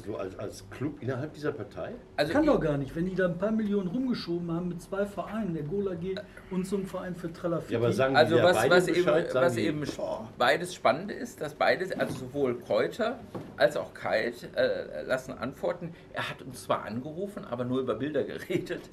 so 0.06 0.16
als, 0.16 0.38
als 0.40 0.70
Club 0.70 1.02
innerhalb 1.02 1.34
dieser 1.34 1.52
Partei? 1.52 1.94
Also 2.16 2.34
kann 2.34 2.46
doch 2.46 2.60
gar 2.60 2.78
nicht, 2.78 2.96
wenn 2.96 3.06
die 3.06 3.16
da 3.16 3.26
ein 3.26 3.38
paar 3.38 3.52
Millionen 3.52 3.88
rumgeschoben 3.88 4.52
haben 4.52 4.70
mit 4.70 4.82
zwei 4.82 5.06
Vereinen, 5.06 5.54
der 5.54 5.64
Gola 5.64 5.96
G 5.96 6.16
und 6.52 6.66
so 6.66 6.78
einem 6.78 6.86
Verein 6.86 7.16
für 7.16 7.32
Tralafiti. 7.32 7.74
Ja, 7.74 7.80
aber 7.80 7.92
sagen 7.92 8.16
Also 8.16 8.36
die 8.36 8.42
ja 8.42 8.48
was, 8.48 8.56
beide 8.56 8.76
was, 8.76 8.88
eben, 8.88 9.08
was 9.34 9.54
die, 9.54 9.62
eben 9.62 9.84
boah, 9.98 10.30
beides 10.38 10.74
spannend 10.74 11.12
ist, 11.12 11.42
dass 11.42 11.56
beides, 11.56 11.92
also 11.92 12.14
sowohl 12.14 12.60
Kräuter 12.60 13.20
als 13.58 13.76
auch 13.78 13.94
Kalt 13.94 14.50
äh, 14.56 15.04
lassen 15.04 15.34
antworten. 15.34 15.94
Er 16.14 16.30
hat 16.30 16.42
uns 16.42 16.64
zwar 16.64 16.86
angerufen, 16.86 17.44
aber 17.46 17.66
nur 17.66 17.82
über 17.82 17.96
Bilder 17.96 18.24
geredet. 18.26 18.90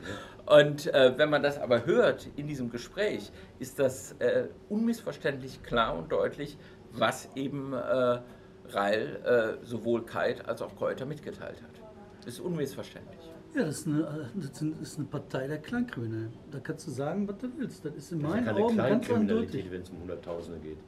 Und 0.47 0.93
äh, 0.93 1.17
wenn 1.17 1.31
man 1.31 1.43
das 1.43 1.59
aber 1.59 1.87
hört 1.87 2.29
in 2.37 2.49
diesem 2.49 2.71
Gespräch, 2.71 3.31
ist 3.59 3.79
das 3.79 4.13
äh, 4.19 4.49
unmissverständlich 4.69 5.63
klar 5.63 5.97
und 5.97 6.11
deutlich, 6.11 6.59
was 6.93 7.29
eben 7.35 7.73
äh, 7.73 8.19
Reil 8.71 9.59
äh, 9.63 9.67
sowohl 9.67 10.05
Kalt 10.05 10.49
als 10.49 10.63
auch 10.63 10.75
Kräuter 10.77 11.07
mitgeteilt 11.07 11.63
hat. 11.63 12.27
Ist 12.27 12.41
unmissverständlich. 12.41 13.21
Ja, 13.55 13.65
das 13.65 13.79
ist, 13.79 13.87
eine, 13.87 14.31
das 14.35 14.63
ist 14.83 14.99
eine 14.99 15.07
Partei 15.07 15.47
der 15.47 15.59
Kleinkriminellen. 15.59 16.33
Da 16.51 16.59
kannst 16.61 16.87
du 16.87 16.91
sagen, 16.91 17.27
was 17.27 17.39
du 17.39 17.49
willst. 17.57 17.85
Das 17.85 17.95
ist 17.95 18.13
in 18.13 18.21
das 18.21 18.29
ist 18.29 18.35
ja 18.35 18.43
meinen 18.43 18.45
keine 18.45 18.65
Augen 18.65 18.77
ganz 18.77 19.11
eindeutig. 19.11 19.71
wenn 19.71 19.81
es 19.81 19.91
um 19.91 20.01
Hunderttausende 20.01 20.59
geht. 20.61 20.79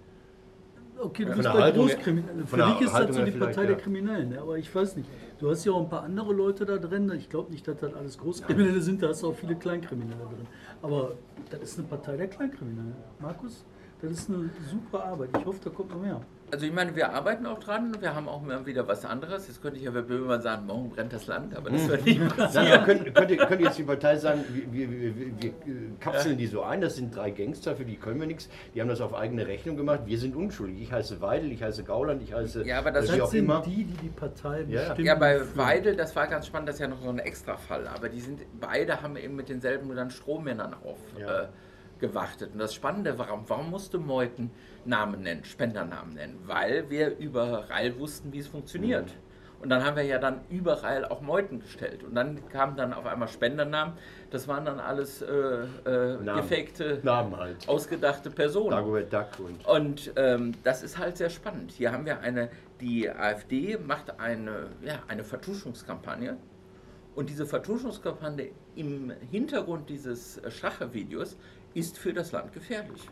Okay, 1.00 1.25
du 1.25 1.28
Von 1.28 1.37
bist 1.37 1.54
der 1.54 1.61
bei 1.61 1.70
Großkriminellen. 1.70 2.47
Für 2.47 2.56
der 2.56 2.66
dich 2.66 2.80
ist 2.82 2.92
das 2.92 3.16
so 3.16 3.25
die 3.25 3.30
Partei 3.30 3.66
der 3.66 3.76
ja. 3.76 3.82
Kriminellen. 3.82 4.28
ne? 4.30 4.40
Aber 4.40 4.58
ich 4.58 4.75
weiß 4.75 4.97
nicht. 4.97 5.08
Du 5.38 5.49
hast 5.49 5.64
ja 5.64 5.73
auch 5.73 5.80
ein 5.80 5.88
paar 5.88 6.02
andere 6.02 6.32
Leute 6.35 6.66
da 6.66 6.76
drin. 6.76 7.11
Ich 7.16 7.30
glaube 7.30 7.52
nicht, 7.52 7.66
dass 7.66 7.78
das 7.78 7.94
alles 7.94 8.18
Großkriminelle 8.18 8.80
sind. 8.80 9.02
Da 9.02 9.08
hast 9.08 9.23
du 9.23 9.28
auch 9.28 9.35
viele 9.35 9.54
Kleinkriminelle 9.54 10.18
drin. 10.18 10.47
Aber 10.82 11.12
das 11.50 11.62
ist 11.62 11.78
eine 11.78 11.88
Partei 11.88 12.16
der 12.16 12.26
Kleinkriminellen. 12.26 12.97
Markus, 13.20 13.64
das 14.02 14.11
ist 14.11 14.28
eine 14.28 14.50
super 14.70 15.04
Arbeit. 15.04 15.30
Ich 15.38 15.47
hoffe, 15.47 15.61
da 15.64 15.70
kommt 15.70 15.90
noch 15.90 16.00
mehr. 16.02 16.20
Also 16.50 16.64
ich 16.64 16.73
meine, 16.73 16.97
wir 16.97 17.12
arbeiten 17.12 17.45
auch 17.47 17.59
dran, 17.59 17.95
wir 18.00 18.14
haben 18.14 18.26
auch 18.28 18.40
mal 18.40 18.64
wieder 18.64 18.88
was 18.88 19.05
anderes. 19.05 19.47
Jetzt 19.49 19.61
könnte 19.61 19.76
ich 19.78 19.85
ja 19.85 19.90
bei 19.90 20.00
Böhmermann 20.00 20.40
sagen, 20.40 20.64
morgen 20.67 20.88
brennt 20.90 21.12
das 21.12 21.26
Land, 21.26 21.55
aber 21.55 21.69
das 21.71 21.87
wird 21.88 22.05
nicht 22.07 22.37
passieren. 22.37 22.69
dann 22.71 22.85
könnt, 22.85 23.14
könnt, 23.14 23.31
ihr, 23.31 23.37
könnt 23.37 23.61
ihr 23.61 23.67
jetzt 23.67 23.78
die 23.78 23.83
Partei 23.83 24.17
sagen, 24.17 24.45
wir, 24.50 24.90
wir, 24.90 24.90
wir, 25.17 25.40
wir 25.40 25.52
kapseln 26.00 26.38
die 26.38 26.47
so 26.47 26.62
ein, 26.62 26.81
das 26.81 26.97
sind 26.97 27.14
drei 27.14 27.31
Gangster, 27.31 27.76
für 27.76 27.84
die 27.84 27.97
können 27.97 28.19
wir 28.21 28.26
nichts, 28.26 28.49
die 28.75 28.80
haben 28.80 28.89
das 28.89 29.00
auf 29.02 29.15
eigene 29.15 29.47
Rechnung 29.47 29.76
gemacht, 29.76 30.00
wir 30.06 30.19
sind 30.19 30.34
unschuldig. 30.34 30.80
Ich 30.80 30.93
heiße 30.93 31.21
Weidel, 31.21 31.52
ich 31.52 31.63
heiße 31.63 31.84
Gauland, 31.84 32.23
ich 32.23 32.32
heiße 32.32 32.65
Ja, 32.67 32.78
aber 32.78 32.93
das 32.93 33.06
Das 33.08 33.21
auch 33.21 33.26
sind 33.28 33.45
immer. 33.45 33.63
die, 33.63 33.84
die 33.84 33.97
die 33.99 34.08
Partei 34.08 34.63
Ja. 34.69 34.80
bestimmen. 34.89 35.06
Ja, 35.06 35.15
bei. 35.17 35.41
Weidel, 35.54 35.97
das 35.97 36.17
war 36.17 36.26
ganz 36.28 36.47
spannend, 36.47 36.69
das 36.71 36.76
ist 36.76 36.80
ja 36.80 36.89
noch 36.89 37.02
so 37.02 37.08
ein 37.11 37.19
Extrafall, 37.19 37.87
aber 37.89 38.08
die 38.08 38.21
sind, 38.21 38.41
beide 38.58 39.02
haben 39.02 39.17
eben 39.17 39.37
mit 39.37 39.49
denselben 39.49 39.95
dann 39.95 40.11
Strommännern 40.11 40.73
aufgewartet. 40.75 41.19
Ja. 41.21 41.43
Äh, 41.43 41.49
gewartet. 41.99 42.50
und 42.52 42.58
das 42.58 42.75
Spannende, 42.75 43.19
warum, 43.19 43.45
warum 43.49 43.71
musste 43.71 43.99
Meuthen 43.99 44.50
Namen 44.84 45.23
nennen, 45.23 45.45
Spendernamen 45.45 46.15
nennen? 46.15 46.39
Weil 46.47 46.89
wir 46.91 47.17
über 47.19 47.69
Reil 47.71 47.99
wussten, 47.99 48.32
wie 48.32 48.39
es 48.39 48.49
funktioniert. 48.49 49.06
Mhm. 49.06 49.28
Und 49.61 49.71
dann 49.71 49.84
haben 49.84 49.97
wir 49.97 50.04
ja 50.04 50.19
dann 50.19 50.43
über 50.50 50.84
Reil 50.84 51.04
auch 51.04 51.21
Meuthen 51.21 51.61
gestellt. 51.61 52.04
Und 52.04 52.15
dann 52.15 52.49
kamen 52.49 52.76
dann 52.76 52.93
auf 52.93 53.06
einmal 53.06 53.26
Spendernamen. 53.26 53.95
Das 54.30 54.47
waren 54.47 54.65
dann 54.65 54.78
alles 54.78 55.21
äh, 55.21 55.26
äh, 55.26 56.17
Namen. 56.23 56.49
gefakte, 56.49 57.00
Namen 57.02 57.37
halt. 57.37 57.69
ausgedachte 57.69 58.30
Personen. 58.30 58.71
Dagobert 58.71 59.13
Duck 59.13 59.28
und 59.41 59.67
Und 59.67 60.13
ähm, 60.17 60.52
das 60.63 60.82
ist 60.82 60.97
halt 60.97 61.17
sehr 61.17 61.30
spannend. 61.30 61.73
Hier 61.73 61.91
haben 61.91 62.06
wir 62.06 62.21
eine, 62.21 62.50
die 62.80 63.11
AfD 63.11 63.78
macht 63.78 64.21
eine, 64.21 64.69
ja, 64.82 65.02
eine 65.08 65.25
Vertuschungskampagne. 65.25 66.37
Und 67.17 67.28
diese 67.28 67.47
Vertuschungskampagne 67.47 68.50
im 68.76 69.13
Hintergrund 69.28 69.89
dieses 69.91 70.41
Strache-Videos 70.47 71.37
ist 71.75 71.99
für 71.99 72.13
das 72.13 72.33
Land 72.33 72.52
gefährlich. 72.52 73.09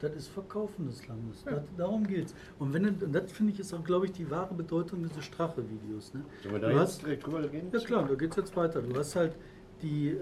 Das 0.00 0.14
ist 0.14 0.28
Verkaufen 0.28 0.86
des 0.86 1.06
Landes. 1.08 1.42
Das, 1.44 1.62
darum 1.76 2.06
geht's. 2.06 2.32
Und 2.60 2.72
wenn 2.72 2.86
und 2.86 3.12
das 3.12 3.32
finde 3.32 3.52
ich 3.52 3.58
ist 3.60 3.74
auch, 3.74 3.82
glaube 3.82 4.06
ich, 4.06 4.12
die 4.12 4.30
wahre 4.30 4.54
Bedeutung 4.54 5.02
dieses 5.02 5.24
Strache-Videos. 5.24 6.14
Ne? 6.14 6.24
Sollen 6.42 6.54
wir 6.54 6.60
da 6.60 6.68
Du 6.68 6.72
jetzt 6.74 6.80
hast- 6.82 7.02
direkt 7.02 7.26
drüber 7.26 7.48
gehen? 7.48 7.66
Ja 7.72 7.80
klar, 7.80 8.06
da 8.06 8.14
geht 8.14 8.30
es 8.30 8.36
jetzt 8.36 8.56
weiter. 8.56 8.80
Du 8.80 8.94
hast 8.96 9.16
halt 9.16 9.34
die, 9.82 10.10
äh, 10.10 10.16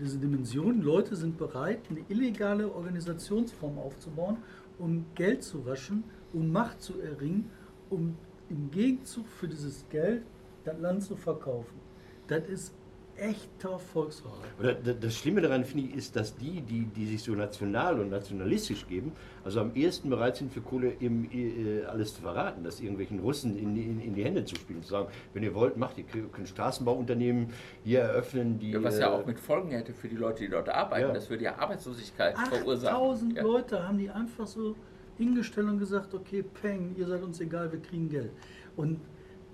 diese 0.00 0.18
Dimension, 0.18 0.82
Leute 0.82 1.14
sind 1.14 1.38
bereit, 1.38 1.78
eine 1.90 2.00
illegale 2.08 2.72
Organisationsform 2.72 3.78
aufzubauen, 3.78 4.38
um 4.78 5.04
Geld 5.14 5.44
zu 5.44 5.64
waschen, 5.64 6.02
um 6.32 6.50
Macht 6.50 6.82
zu 6.82 7.00
erringen, 7.00 7.50
um 7.88 8.16
im 8.48 8.70
Gegenzug 8.72 9.26
für 9.28 9.46
dieses 9.46 9.88
Geld 9.90 10.22
das 10.64 10.78
Land 10.80 11.04
zu 11.04 11.14
verkaufen. 11.16 11.78
Das 12.26 12.48
ist 12.48 12.74
echter 13.20 13.78
Volksverrat. 13.78 14.38
Oder 14.58 14.74
da- 14.74 14.92
das 14.94 15.14
Schlimme 15.16 15.40
daran 15.42 15.64
finde 15.64 15.88
ich, 15.88 15.94
ist, 15.94 16.16
dass 16.16 16.34
die, 16.36 16.62
die, 16.62 16.86
die 16.86 17.06
sich 17.06 17.22
so 17.22 17.32
national 17.32 18.00
und 18.00 18.10
nationalistisch 18.10 18.86
geben, 18.88 19.12
also 19.44 19.60
am 19.60 19.74
ehesten 19.74 20.08
bereit 20.10 20.36
sind, 20.36 20.52
für 20.52 20.60
Kohle 20.62 20.94
eben 21.00 21.28
äh, 21.32 21.84
alles 21.84 22.14
zu 22.14 22.22
verraten, 22.22 22.64
das 22.64 22.80
irgendwelchen 22.80 23.20
Russen 23.20 23.56
in, 23.58 23.74
die- 23.74 23.82
in, 23.84 24.00
in 24.00 24.14
die 24.14 24.24
Hände 24.24 24.44
zu 24.44 24.56
spielen, 24.56 24.82
zu 24.82 24.88
sagen, 24.90 25.08
wenn 25.34 25.42
ihr 25.42 25.54
wollt, 25.54 25.76
macht 25.76 25.98
ihr 25.98 26.04
könnt 26.04 26.48
Straßenbauunternehmen 26.48 27.48
hier 27.84 28.00
eröffnen, 28.00 28.58
die. 28.58 28.70
Ja, 28.72 28.82
was 28.82 28.98
ja 28.98 29.08
äh, 29.08 29.10
auch 29.20 29.26
mit 29.26 29.38
Folgen 29.38 29.70
hätte 29.70 29.92
für 29.92 30.08
die 30.08 30.16
Leute, 30.16 30.42
die 30.44 30.48
dort 30.50 30.68
arbeiten. 30.70 31.08
Ja. 31.08 31.12
Das 31.14 31.28
würde 31.28 31.44
ja 31.44 31.58
Arbeitslosigkeit 31.58 32.36
verursachen. 32.38 32.96
8000 32.96 33.36
Ja. 33.36 33.42
Leute 33.42 33.86
haben 33.86 33.98
die 33.98 34.08
einfach 34.10 34.46
so 34.46 34.74
hingestellt 35.18 35.68
und 35.68 35.78
gesagt, 35.78 36.14
okay, 36.14 36.42
Peng, 36.42 36.94
ihr 36.96 37.06
seid 37.06 37.22
uns 37.22 37.38
egal, 37.40 37.70
wir 37.70 37.80
kriegen 37.80 38.08
Geld. 38.08 38.30
Und 38.76 38.94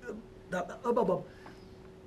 äh, 0.03 0.13
da, 0.51 0.79
aber, 0.85 1.01
aber 1.01 1.25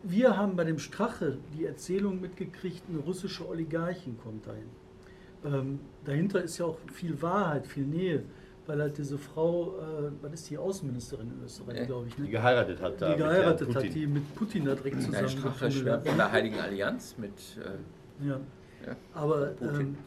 wir 0.04 0.38
haben 0.38 0.56
bei 0.56 0.64
dem 0.64 0.80
Strache 0.80 1.38
die 1.58 1.66
Erzählung 1.66 2.22
mitgekriegt, 2.22 2.84
eine 2.90 3.00
russische 3.00 3.48
Oligarchin 3.48 4.18
kommt 4.18 4.46
dahin. 4.48 4.70
Ähm, 5.46 5.80
dahinter 6.06 6.42
ist 6.44 6.58
ja 6.58 6.66
auch 6.66 6.78
viel 6.92 7.22
Wahrheit, 7.22 7.66
viel 7.68 7.86
Nähe, 7.86 8.24
weil 8.66 8.82
halt 8.82 8.98
diese 8.98 9.18
Frau, 9.18 9.76
äh, 9.80 10.12
was 10.22 10.34
ist 10.34 10.50
die 10.50 10.58
Außenministerin 10.58 11.32
in 11.38 11.44
Österreich, 11.46 11.78
Ja. 11.80 11.86
glaube 11.86 12.08
ich, 12.08 12.16
die 12.16 12.22
ne? 12.24 12.30
geheiratet 12.30 12.82
hat. 12.82 13.02
da 13.02 13.06
die 13.08 13.12
mit 13.12 13.18
geheiratet 13.20 13.68
hat, 13.70 13.76
Putin. 13.76 13.94
die 13.94 14.08
mit 14.08 14.36
Putin 14.36 14.66
da 14.66 14.76
direkt 14.76 14.96
Der 14.98 15.06
zusammen 15.06 15.30
Strache 15.30 15.72
schwärmt 15.72 16.08
von 16.08 16.18
der 16.18 16.32
Heiligen 16.32 16.60
Allianz 16.60 17.16
mit. 17.18 17.32
Äh, 17.58 18.26
Ja. 18.28 18.40
Ja. 18.86 18.96
Aber 19.14 19.48
Putin. 19.48 19.80
ähm, 19.80 19.98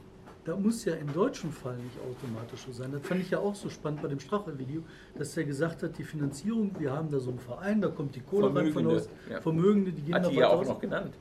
da 0.44 0.56
muss 0.56 0.84
ja 0.84 0.94
im 0.94 1.12
deutschen 1.12 1.52
Fall 1.52 1.76
nicht 1.76 1.96
automatisch 2.00 2.60
so 2.66 2.72
sein. 2.72 2.90
Das 2.92 3.02
fand 3.06 3.20
ich 3.20 3.30
ja 3.30 3.38
auch 3.38 3.54
so 3.54 3.68
spannend 3.68 4.02
bei 4.02 4.08
dem 4.08 4.18
Strache-Video, 4.18 4.82
dass 5.16 5.36
er 5.36 5.44
gesagt 5.44 5.82
hat, 5.82 5.96
die 5.98 6.02
Finanzierung, 6.04 6.72
wir 6.78 6.92
haben 6.92 7.10
da 7.10 7.20
so 7.20 7.30
einen 7.30 7.38
Verein, 7.38 7.80
da 7.80 7.88
kommt 7.88 8.14
die 8.16 8.20
Kohle 8.20 8.46
rein 8.46 8.72
von 8.72 8.72
Vermögende, 8.72 8.96
aus, 8.96 9.08
ja. 9.30 9.40
Vermögende, 9.40 9.92
die 9.92 10.02
gehen 10.02 10.14
hat 10.14 10.24
da 10.24 10.28
die 10.30 10.36
ja 10.36 10.48
auch 10.48 10.60
aus. 10.60 10.68
noch 10.68 10.80
genannt. 10.80 11.14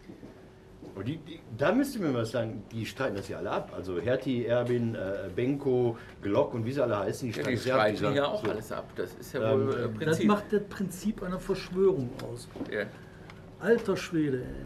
Und 0.93 1.07
die, 1.07 1.17
die, 1.17 1.39
da 1.57 1.71
müsste 1.71 1.99
mir 1.99 2.13
was 2.13 2.31
sagen, 2.31 2.63
die 2.71 2.85
streiten 2.85 3.15
das 3.15 3.29
ja 3.29 3.37
alle 3.37 3.51
ab. 3.51 3.71
Also 3.73 3.99
Hertie, 4.01 4.45
Erbin, 4.45 4.95
äh, 4.95 5.29
Benko, 5.33 5.97
Glock 6.21 6.53
und 6.53 6.65
wie 6.65 6.71
sie 6.73 6.83
alle 6.83 6.97
heißen, 6.99 7.31
die 7.31 7.37
Ja, 7.37 7.41
streiten 7.43 7.49
die 7.49 7.55
das 7.55 7.65
ja 7.65 7.75
ab. 7.75 7.95
streiten 7.95 8.15
ja 8.17 8.25
auch 8.27 8.43
so. 8.43 8.51
alles 8.51 8.71
ab. 8.73 8.89
Das 8.97 9.13
ist 9.13 9.33
ja 9.33 9.53
Ähm, 9.53 9.67
wohl 9.67 9.73
äh, 9.73 9.75
das 9.75 9.81
Das 9.83 9.93
Prinzip. 10.05 10.27
macht 10.27 10.43
das 10.51 10.63
Prinzip 10.63 11.23
einer 11.23 11.39
Verschwörung 11.39 12.09
aus. 12.29 12.49
ja. 12.71 12.85
Alter 13.59 13.95
Schwede, 13.95 14.39
ey. 14.39 14.65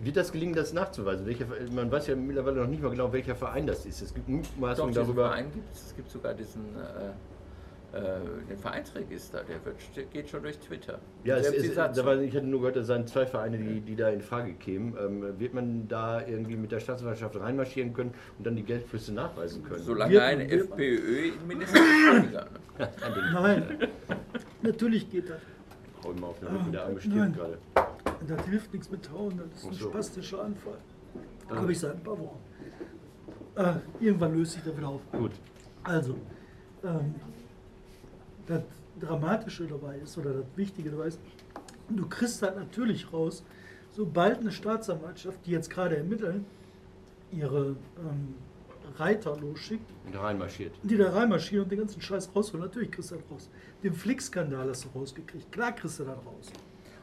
Wird 0.00 0.16
das 0.16 0.32
gelingen, 0.32 0.54
das 0.54 0.72
nachzuweisen? 0.72 1.26
Welcher, 1.26 1.46
man 1.72 1.90
weiß 1.90 2.06
ja 2.06 2.16
mittlerweile 2.16 2.60
noch 2.60 2.68
nicht 2.68 2.82
mal 2.82 2.90
genau, 2.90 3.12
welcher 3.12 3.34
Verein 3.34 3.66
das 3.66 3.84
ist. 3.84 4.00
Es 4.00 4.14
gibt 4.14 4.28
Doch, 4.28 4.34
Mutmaßungen 4.34 4.94
darüber. 4.94 5.28
Verein 5.28 5.52
gibt 5.52 5.74
es. 5.74 5.94
Gibt 5.96 6.10
sogar 6.10 6.34
diesen 6.34 6.62
äh, 6.76 7.10
äh, 7.90 8.20
den 8.50 8.58
Vereinsregister, 8.58 9.42
der 9.44 9.64
wird, 9.64 9.76
geht 10.12 10.28
schon 10.28 10.42
durch 10.42 10.58
Twitter. 10.58 10.98
Ja, 11.24 11.36
es, 11.36 11.50
es, 11.50 11.74
Satzung. 11.74 12.04
da 12.04 12.10
war, 12.10 12.20
ich 12.20 12.36
hatte 12.36 12.44
nur 12.46 12.60
gehört, 12.60 12.76
da 12.76 12.84
seien 12.84 13.06
zwei 13.06 13.24
Vereine, 13.24 13.56
die, 13.56 13.80
die 13.80 13.96
da 13.96 14.10
in 14.10 14.20
Frage 14.20 14.52
kämen. 14.52 14.94
Ähm, 15.02 15.38
wird 15.40 15.54
man 15.54 15.88
da 15.88 16.20
irgendwie 16.26 16.56
mit 16.56 16.70
der 16.70 16.80
Staatsanwaltschaft 16.80 17.40
reinmarschieren 17.40 17.94
können 17.94 18.12
und 18.36 18.46
dann 18.46 18.56
die 18.56 18.62
Geldflüsse 18.62 19.14
nachweisen 19.14 19.64
können? 19.64 19.82
Solange 19.82 20.12
Wird- 20.12 20.22
ein 20.22 20.40
FPÖ-Innenminister 20.40 21.78
ist. 21.78 22.34
Ne? 22.78 22.86
Nein, 23.32 23.88
natürlich 24.62 25.10
geht 25.10 25.28
das. 25.30 25.40
Hau 26.04 26.12
ihm 26.12 26.20
mal 26.20 26.28
auf 26.28 26.38
den 26.38 26.46
Rücken, 26.48 26.70
der 26.70 26.84
Arme 26.84 27.00
stirbt 27.00 27.34
gerade. 27.34 27.58
Das 28.26 28.46
hilft 28.46 28.72
nichts 28.72 28.90
mit 28.90 29.10
Hauen, 29.10 29.38
das 29.38 29.60
ist 29.60 29.66
ein 29.68 29.72
so. 29.74 29.88
spastischer 29.90 30.42
Anfall. 30.44 30.78
Habe 31.48 31.72
ich 31.72 31.78
seit 31.78 31.94
ein 31.94 32.02
paar 32.02 32.18
Wochen. 32.18 32.38
Äh, 33.56 33.74
irgendwann 34.00 34.34
löst 34.36 34.52
sich 34.52 34.62
das 34.62 34.76
wieder 34.76 34.88
auf. 34.88 35.00
Gut. 35.12 35.32
Also, 35.84 36.14
ähm, 36.84 37.14
das 38.46 38.62
Dramatische 39.00 39.66
dabei 39.66 39.98
ist, 39.98 40.18
oder 40.18 40.32
das 40.34 40.44
Wichtige 40.56 40.90
dabei 40.90 41.06
ist, 41.06 41.20
du 41.88 42.06
kriegst 42.08 42.42
halt 42.42 42.56
natürlich 42.56 43.12
raus, 43.12 43.44
sobald 43.92 44.40
eine 44.40 44.50
Staatsanwaltschaft, 44.52 45.38
die 45.46 45.52
jetzt 45.52 45.70
gerade 45.70 45.96
ermitteln, 45.96 46.44
ihre 47.30 47.76
ähm, 47.98 48.34
Reiter 48.96 49.36
losschickt, 49.36 49.88
Und 50.06 50.16
reinmarschiert. 50.16 50.72
die 50.82 50.96
da 50.96 51.10
reinmarschieren 51.10 51.64
und 51.64 51.70
den 51.70 51.78
ganzen 51.80 52.00
Scheiß 52.00 52.30
rausholen, 52.34 52.66
natürlich 52.66 52.90
kriegst 52.90 53.10
du 53.10 53.16
das 53.16 53.30
raus. 53.30 53.50
Den 53.82 53.94
Flick-Skandal 53.94 54.68
hast 54.68 54.84
du 54.84 54.88
rausgekriegt, 54.98 55.50
klar 55.52 55.72
kriegst 55.72 56.00
du 56.00 56.04
das 56.04 56.16
raus. 56.18 56.50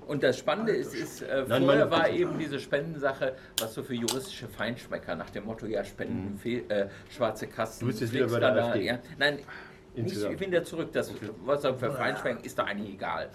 Und 0.07 0.23
das 0.23 0.37
Spannende 0.37 0.71
ist, 0.73 0.93
ist 0.93 1.21
äh, 1.21 1.45
Nein, 1.47 1.63
vorher 1.63 1.89
war 1.89 2.09
eben 2.09 2.37
diese 2.37 2.59
Spendensache, 2.59 3.33
was 3.59 3.73
so 3.73 3.83
für 3.83 3.93
juristische 3.95 4.47
Feinschmecker 4.47 5.15
nach 5.15 5.29
dem 5.31 5.45
Motto, 5.45 5.65
ja, 5.65 5.83
Spenden, 5.83 6.37
Fe 6.37 6.63
äh, 6.69 6.87
schwarze 7.09 7.47
Kassen, 7.47 7.85
Mhm. 7.85 7.87
Du 7.87 7.87
bist 7.87 8.01
jetzt 8.01 8.13
wieder 8.13 8.27
bei 8.27 8.39
der 8.39 8.65
AfD. 8.65 8.81
ja. 8.85 8.99
Nein, 9.17 9.39
Insgesamt. 9.95 10.33
ich 10.33 10.39
bin 10.39 10.51
wieder 10.51 10.63
zurück, 10.63 10.89
das, 10.93 11.11
was 11.45 11.61
da 11.61 11.73
für 11.73 11.91
Feinschmecken 11.91 12.43
ist 12.43 12.59
doch 12.59 12.65
eigentlich 12.65 12.93
egal. 12.93 13.29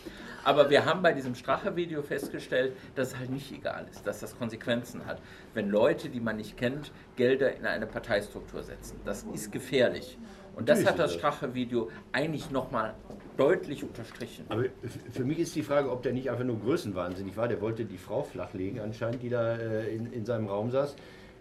Aber 0.44 0.70
wir 0.70 0.85
haben 0.85 1.03
bei 1.03 1.12
diesem 1.12 1.35
Strache-Video 1.35 2.03
festgestellt, 2.03 2.75
dass 2.94 3.09
es 3.09 3.18
halt 3.18 3.31
nicht 3.31 3.53
egal 3.53 3.87
ist, 3.90 4.07
dass 4.07 4.20
das 4.20 4.38
Konsequenzen 4.38 5.07
hat. 5.07 5.20
Wenn 5.55 5.68
Leute, 5.70 6.09
die 6.09 6.20
man 6.20 6.37
nicht 6.37 6.57
kennt, 6.57 6.92
Gelder 7.16 7.55
in 7.55 7.66
eine 7.66 7.87
Parteistruktur 7.87 8.62
setzen. 8.62 9.01
Das 9.05 9.25
ist 9.35 9.53
gefährlich. 9.53 10.18
Und 10.57 10.68
das 10.68 10.81
Natürlich 10.81 11.01
hat 11.01 11.07
das. 11.07 11.14
Strache-Video 11.14 11.90
eigentlich 12.12 12.51
nochmal 12.51 12.94
deutlich 13.37 13.83
unterstrichen. 13.83 14.44
Aber 14.49 14.64
für 15.11 15.25
mich 15.25 15.38
ist 15.38 15.55
die 15.55 15.62
Frage, 15.62 15.90
ob 15.90 16.03
der 16.03 16.12
nicht 16.12 16.31
einfach 16.31 16.44
nur 16.44 16.61
größenwahnsinnig 16.61 17.37
war. 17.37 17.49
Der 17.49 17.61
wollte 17.61 17.85
die 17.85 17.99
Frau 17.99 18.23
flachlegen 18.23 18.81
anscheinend, 18.81 19.23
die 19.23 19.31
da 19.31 19.57
äh, 19.57 19.94
in, 19.94 20.12
in 20.12 20.27
seinem 20.27 20.49
Raum 20.49 20.70
saß. 20.70 20.96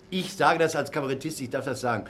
Ich 0.10 0.34
sage 0.34 0.60
das 0.60 0.75
als 0.75 0.91
Kabarettist, 0.91 1.41
ich 1.41 1.49
darf 1.49 1.65
das 1.65 1.82
sagen. 1.82 2.05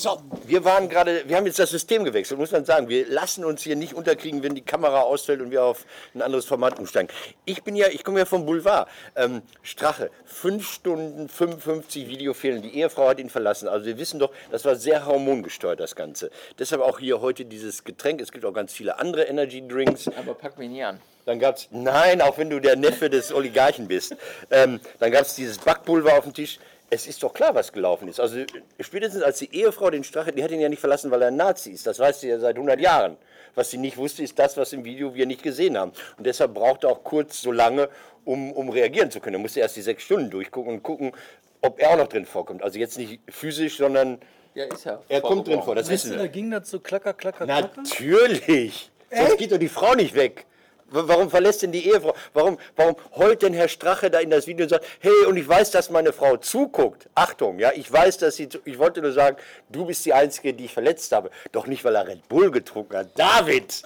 So, 0.00 0.22
wir 0.46 0.64
waren 0.64 0.88
gerade, 0.88 1.28
wir 1.28 1.36
haben 1.36 1.46
jetzt 1.46 1.58
das 1.58 1.70
System 1.70 2.04
gewechselt, 2.04 2.38
muss 2.38 2.52
man 2.52 2.64
sagen. 2.64 2.88
Wir 2.88 3.08
lassen 3.08 3.44
uns 3.44 3.62
hier 3.62 3.74
nicht 3.74 3.94
unterkriegen, 3.94 4.44
wenn 4.44 4.54
die 4.54 4.62
Kamera 4.62 5.00
ausfällt 5.00 5.40
und 5.40 5.50
wir 5.50 5.64
auf 5.64 5.86
ein 6.14 6.22
anderes 6.22 6.44
Format 6.44 6.78
umsteigen. 6.78 7.08
Ich 7.46 7.64
bin 7.64 7.74
ja, 7.74 7.88
ich 7.88 8.04
komme 8.04 8.20
ja 8.20 8.24
vom 8.24 8.46
Boulevard. 8.46 8.88
Ähm, 9.16 9.42
Strache, 9.60 10.12
5 10.24 10.64
Stunden 10.64 11.28
55 11.28 12.06
Video 12.06 12.32
fehlen. 12.32 12.62
Die 12.62 12.76
Ehefrau 12.76 13.08
hat 13.08 13.18
ihn 13.18 13.28
verlassen. 13.28 13.66
Also 13.66 13.86
wir 13.86 13.98
wissen 13.98 14.20
doch, 14.20 14.30
das 14.52 14.64
war 14.64 14.76
sehr 14.76 15.04
hormongesteuert, 15.04 15.80
das 15.80 15.96
Ganze. 15.96 16.30
Deshalb 16.60 16.80
auch 16.80 17.00
hier 17.00 17.20
heute 17.20 17.44
dieses 17.44 17.82
Getränk. 17.82 18.20
Es 18.20 18.30
gibt 18.30 18.44
auch 18.44 18.54
ganz 18.54 18.72
viele 18.72 19.00
andere 19.00 19.24
Energy 19.24 19.66
Drinks. 19.66 20.08
Aber 20.16 20.34
pack 20.34 20.58
mich 20.58 20.70
nie 20.70 20.84
an. 20.84 21.00
Dann 21.24 21.40
gab 21.40 21.56
es, 21.56 21.66
nein, 21.72 22.22
auch 22.22 22.38
wenn 22.38 22.50
du 22.50 22.60
der 22.60 22.76
Neffe 22.76 23.10
des 23.10 23.34
Oligarchen 23.34 23.88
bist, 23.88 24.14
ähm, 24.52 24.78
dann 25.00 25.10
gab 25.10 25.22
es 25.22 25.34
dieses 25.34 25.58
Backpulver 25.58 26.16
auf 26.16 26.22
dem 26.22 26.34
Tisch. 26.34 26.60
Es 26.90 27.06
ist 27.06 27.22
doch 27.22 27.34
klar, 27.34 27.54
was 27.54 27.72
gelaufen 27.72 28.08
ist. 28.08 28.18
Also 28.18 28.38
spätestens 28.80 29.22
als 29.22 29.38
die 29.40 29.54
Ehefrau 29.54 29.90
den 29.90 30.04
Strache, 30.04 30.32
die 30.32 30.42
hat 30.42 30.50
ihn 30.50 30.60
ja 30.60 30.70
nicht 30.70 30.80
verlassen, 30.80 31.10
weil 31.10 31.20
er 31.20 31.28
ein 31.28 31.36
Nazi 31.36 31.70
ist. 31.70 31.86
Das 31.86 31.98
weiß 31.98 32.20
sie 32.20 32.28
ja 32.28 32.38
seit 32.38 32.56
100 32.56 32.80
Jahren. 32.80 33.18
Was 33.54 33.70
sie 33.70 33.76
nicht 33.78 33.96
wusste, 33.98 34.22
ist 34.22 34.38
das, 34.38 34.56
was 34.56 34.72
im 34.72 34.84
Video 34.84 35.14
wir 35.14 35.26
nicht 35.26 35.42
gesehen 35.42 35.76
haben. 35.76 35.92
Und 36.16 36.26
deshalb 36.26 36.54
brauchte 36.54 36.88
auch 36.88 37.04
Kurz 37.04 37.42
so 37.42 37.52
lange, 37.52 37.90
um, 38.24 38.52
um 38.52 38.70
reagieren 38.70 39.10
zu 39.10 39.20
können. 39.20 39.34
Er 39.36 39.40
musste 39.40 39.60
erst 39.60 39.76
die 39.76 39.82
sechs 39.82 40.02
Stunden 40.02 40.30
durchgucken 40.30 40.72
und 40.74 40.82
gucken, 40.82 41.12
ob 41.60 41.78
er 41.78 41.90
auch 41.90 41.96
noch 41.98 42.08
drin 42.08 42.24
vorkommt. 42.24 42.62
Also 42.62 42.78
jetzt 42.78 42.96
nicht 42.96 43.20
physisch, 43.28 43.76
sondern 43.76 44.18
Ja, 44.54 44.64
ist 44.64 44.84
ja. 44.86 45.02
er 45.08 45.20
kommt 45.20 45.46
drin 45.46 45.62
vor. 45.62 45.74
Das 45.74 45.86
Weißt 45.90 45.92
wissen 46.04 46.10
du, 46.12 46.16
wir. 46.16 46.22
da 46.22 46.28
ging 46.28 46.50
das 46.50 46.70
so 46.70 46.80
klacker, 46.80 47.12
klacker, 47.12 47.44
klacker. 47.44 47.82
Natürlich. 47.82 48.90
Sonst 49.10 49.36
geht 49.38 49.52
doch 49.52 49.58
die 49.58 49.68
Frau 49.68 49.94
nicht 49.94 50.14
weg. 50.14 50.46
Warum 50.90 51.28
verlässt 51.30 51.62
denn 51.62 51.72
die 51.72 51.86
Ehefrau? 51.86 52.14
Warum, 52.32 52.58
warum 52.76 52.96
heult 53.16 53.42
denn 53.42 53.52
Herr 53.54 53.68
Strache 53.68 54.10
da 54.10 54.20
in 54.20 54.30
das 54.30 54.46
Video 54.46 54.64
und 54.64 54.70
sagt, 54.70 54.86
hey, 55.00 55.26
und 55.26 55.36
ich 55.36 55.46
weiß, 55.46 55.70
dass 55.70 55.90
meine 55.90 56.12
Frau 56.12 56.36
zuguckt. 56.38 57.08
Achtung, 57.14 57.58
ja, 57.58 57.72
ich 57.74 57.90
weiß, 57.92 58.18
dass 58.18 58.36
sie, 58.36 58.48
ich 58.64 58.78
wollte 58.78 59.02
nur 59.02 59.12
sagen, 59.12 59.36
du 59.68 59.84
bist 59.86 60.04
die 60.06 60.12
Einzige, 60.14 60.54
die 60.54 60.64
ich 60.66 60.72
verletzt 60.72 61.12
habe. 61.12 61.30
Doch 61.52 61.66
nicht, 61.66 61.84
weil 61.84 61.94
er 61.94 62.06
Red 62.08 62.26
Bull 62.28 62.50
getrunken 62.50 62.96
hat. 62.96 63.08
David, 63.16 63.82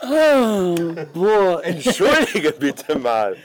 Boah, 1.12 1.60
entschuldige 1.64 2.52
bitte 2.52 2.96
mal. 2.98 3.36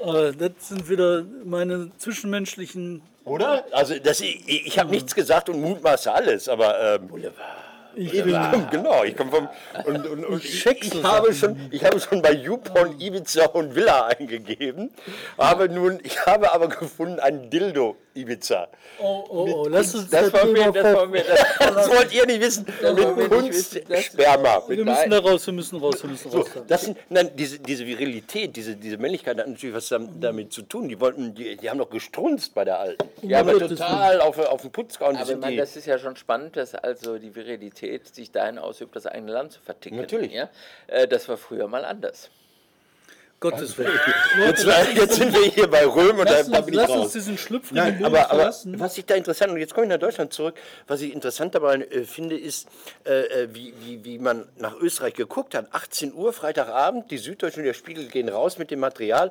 äh, 0.00 0.32
das 0.32 0.50
sind 0.68 0.88
wieder 0.88 1.24
meine 1.44 1.90
zwischenmenschlichen. 1.98 3.02
Oder? 3.24 3.64
Also, 3.72 3.98
das, 3.98 4.20
ich, 4.20 4.66
ich 4.66 4.78
habe 4.78 4.90
nichts 4.90 5.14
gesagt 5.14 5.48
und 5.48 5.60
mutmaße 5.60 6.12
alles, 6.12 6.48
aber 6.48 6.96
ähm, 6.96 7.08
Ich 7.16 7.24
Ich 7.96 8.12
bin, 8.24 8.36
genau, 8.70 9.04
ich 9.04 9.16
komme 9.16 9.30
vom 9.30 9.48
und, 9.86 10.06
und, 10.06 10.24
und 10.24 10.44
ich, 10.44 10.66
ich, 10.66 11.04
habe 11.04 11.32
Sachen. 11.32 11.56
schon, 11.56 11.68
ich 11.70 11.84
habe 11.84 12.00
schon 12.00 12.22
bei 12.22 12.32
YouPorn 12.32 13.00
Ibiza 13.00 13.46
und 13.46 13.74
Villa 13.74 14.06
eingegeben, 14.06 14.90
habe 15.38 15.68
nun, 15.68 16.00
ich 16.02 16.26
habe 16.26 16.52
aber 16.52 16.68
gefunden 16.68 17.20
ein 17.20 17.50
Dildo 17.50 17.96
Ibiza. 18.14 18.68
oh, 19.00 19.24
oh, 19.28 19.48
oh, 19.64 19.68
lass 19.68 19.94
uns 19.94 20.08
Das 20.08 20.32
war 20.32 20.44
mir, 20.46 20.70
das 20.70 20.94
war 20.96 21.06
mir, 21.06 21.24
das, 21.24 21.40
Das 21.58 21.88
wollt 21.90 22.12
ihr 22.14 22.24
nicht 22.26 22.40
wissen, 22.40 22.64
mit 22.64 22.98
das- 22.98 23.28
Kunstsperma. 23.28 24.62
Wir 24.68 24.84
müssen 24.84 25.10
da 25.10 25.18
raus, 25.18 25.46
wir 25.46 25.52
müssen 25.54 25.78
raus, 25.80 26.02
wir 26.02 26.10
müssen 26.10 26.30
So, 26.30 26.38
raus. 26.38 26.50
das 26.68 26.82
sind, 26.82 26.98
nein, 27.08 27.30
diese, 27.34 27.58
diese 27.58 27.84
Virilität, 27.86 28.54
diese, 28.54 28.76
diese 28.76 28.96
Männlichkeit 28.98 29.38
hat 29.38 29.48
natürlich 29.48 29.74
was 29.74 29.88
dam- 29.88 30.20
damit 30.20 30.52
zu 30.52 30.62
tun. 30.62 30.88
Die 30.88 31.00
wollten, 31.00 31.34
die, 31.34 31.56
die 31.56 31.68
haben 31.68 31.78
doch 31.78 31.90
gestrunzt 31.90 32.54
bei 32.54 32.64
der 32.64 32.78
Alten. 32.78 33.08
Die 33.22 33.34
haben 33.34 33.50
Gottes 33.50 33.78
total 33.78 34.20
auf, 34.20 34.38
auf 34.38 34.62
den 34.62 34.70
Putz 34.70 34.98
gehauen. 34.98 35.16
Aber 35.16 35.36
man, 35.36 35.50
die, 35.50 35.56
das 35.56 35.76
ist 35.76 35.86
ja 35.86 35.98
schon 35.98 36.16
spannend, 36.16 36.56
dass 36.56 36.74
also 36.74 37.18
die 37.18 37.34
Virilität 37.34 38.14
sich 38.14 38.30
dahin 38.30 38.58
ausübt, 38.58 38.94
das 38.94 39.06
eigene 39.06 39.32
Land 39.32 39.52
zu 39.52 39.60
verticken. 39.60 39.96
Natürlich. 39.96 40.32
Ja? 40.32 40.48
Äh, 40.86 41.08
Das 41.08 41.28
war 41.28 41.36
früher 41.36 41.66
mal 41.68 41.84
anders. 41.84 42.30
Gottes 43.50 43.76
Willen. 43.76 43.92
jetzt, 44.46 44.66
jetzt 44.94 45.14
sind 45.16 45.34
wir 45.34 45.50
hier 45.50 45.68
bei 45.68 45.84
Röhm 45.84 46.18
und 46.18 46.28
da, 46.28 46.38
Lass 46.38 46.50
da 46.50 46.58
uns, 46.58 46.66
bin 46.66 46.74
ich 46.74 46.80
lass 46.80 46.90
raus. 46.90 47.04
uns 47.04 47.12
diesen 47.12 47.36
schlüpfrigen 47.36 47.84
Nein, 47.84 48.04
aber, 48.04 48.30
aber 48.30 48.54
was 48.64 48.96
ich 48.96 49.04
da 49.04 49.14
interessant, 49.14 49.52
und 49.52 49.58
jetzt 49.58 49.74
komme 49.74 49.86
ich 49.86 49.90
nach 49.90 49.98
Deutschland 49.98 50.32
zurück, 50.32 50.54
was 50.86 51.02
ich 51.02 51.12
interessant 51.12 51.54
dabei 51.54 51.76
äh, 51.76 52.04
finde, 52.04 52.38
ist, 52.38 52.68
äh, 53.04 53.42
äh, 53.42 53.48
wie, 53.52 53.74
wie, 53.80 54.04
wie 54.04 54.18
man 54.18 54.46
nach 54.56 54.74
Österreich 54.80 55.12
geguckt 55.12 55.54
hat. 55.54 55.66
18 55.72 56.14
Uhr, 56.14 56.32
Freitagabend, 56.32 57.10
die 57.10 57.18
Süddeutsche 57.18 57.60
und 57.60 57.66
der 57.66 57.74
Spiegel 57.74 58.06
gehen 58.06 58.30
raus 58.30 58.56
mit 58.56 58.70
dem 58.70 58.80
Material. 58.80 59.30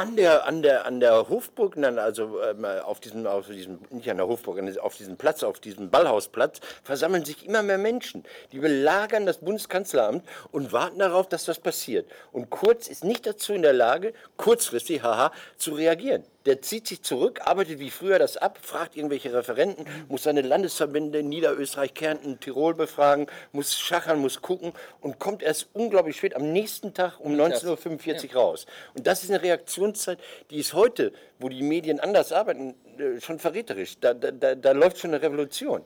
An 0.00 0.16
der, 0.16 0.46
an 0.46 0.62
der, 0.62 0.86
an 0.86 0.98
der 0.98 1.28
Hofburg, 1.28 1.76
nein, 1.76 1.98
also 1.98 2.40
ähm, 2.42 2.64
auf 2.64 3.00
diesem, 3.00 3.26
auf 3.26 3.48
diesem, 3.48 3.80
nicht 3.90 4.10
an 4.10 4.16
der 4.16 4.26
Hofburg, 4.28 4.58
auf 4.78 4.96
diesem 4.96 5.18
Platz, 5.18 5.42
auf 5.42 5.60
diesem 5.60 5.90
Ballhausplatz, 5.90 6.60
versammeln 6.82 7.26
sich 7.26 7.44
immer 7.44 7.62
mehr 7.62 7.76
Menschen. 7.76 8.24
Die 8.52 8.60
belagern 8.60 9.26
das 9.26 9.40
Bundeskanzleramt 9.40 10.26
und 10.52 10.72
warten 10.72 11.00
darauf, 11.00 11.28
dass 11.28 11.48
was 11.48 11.58
passiert. 11.58 12.10
Und 12.32 12.48
Kurz 12.48 12.88
ist 12.88 13.04
nicht 13.04 13.26
dazu 13.26 13.52
in 13.52 13.60
der 13.60 13.74
Lage, 13.74 14.14
kurzfristig, 14.38 15.02
haha, 15.02 15.32
zu 15.58 15.72
reagieren. 15.74 16.24
Der 16.46 16.62
zieht 16.62 16.86
sich 16.86 17.02
zurück, 17.02 17.40
arbeitet 17.44 17.80
wie 17.80 17.90
früher 17.90 18.18
das 18.18 18.36
ab, 18.36 18.58
fragt 18.62 18.96
irgendwelche 18.96 19.32
Referenten, 19.32 19.84
muss 20.08 20.22
seine 20.22 20.40
Landesverbände 20.40 21.18
in 21.18 21.28
Niederösterreich, 21.28 21.92
Kärnten, 21.92 22.40
Tirol 22.40 22.74
befragen, 22.74 23.26
muss 23.52 23.78
schachern, 23.78 24.20
muss 24.20 24.40
gucken 24.40 24.72
und 25.00 25.18
kommt 25.18 25.42
erst 25.42 25.68
unglaublich 25.74 26.16
spät 26.16 26.34
am 26.34 26.52
nächsten 26.52 26.94
Tag 26.94 27.20
um 27.20 27.34
19.45 27.34 28.34
Uhr 28.34 28.40
raus. 28.40 28.66
Und 28.94 29.06
das 29.06 29.22
ist 29.22 29.30
eine 29.30 29.42
Reaktionszeit, 29.42 30.18
die 30.50 30.58
ist 30.58 30.72
heute, 30.72 31.12
wo 31.38 31.50
die 31.50 31.62
Medien 31.62 32.00
anders 32.00 32.32
arbeiten, 32.32 32.74
äh, 32.98 33.20
schon 33.20 33.38
verräterisch. 33.38 33.98
Da, 34.00 34.14
da, 34.14 34.30
da, 34.30 34.54
da 34.54 34.72
läuft 34.72 34.98
schon 34.98 35.10
eine 35.10 35.22
Revolution. 35.22 35.84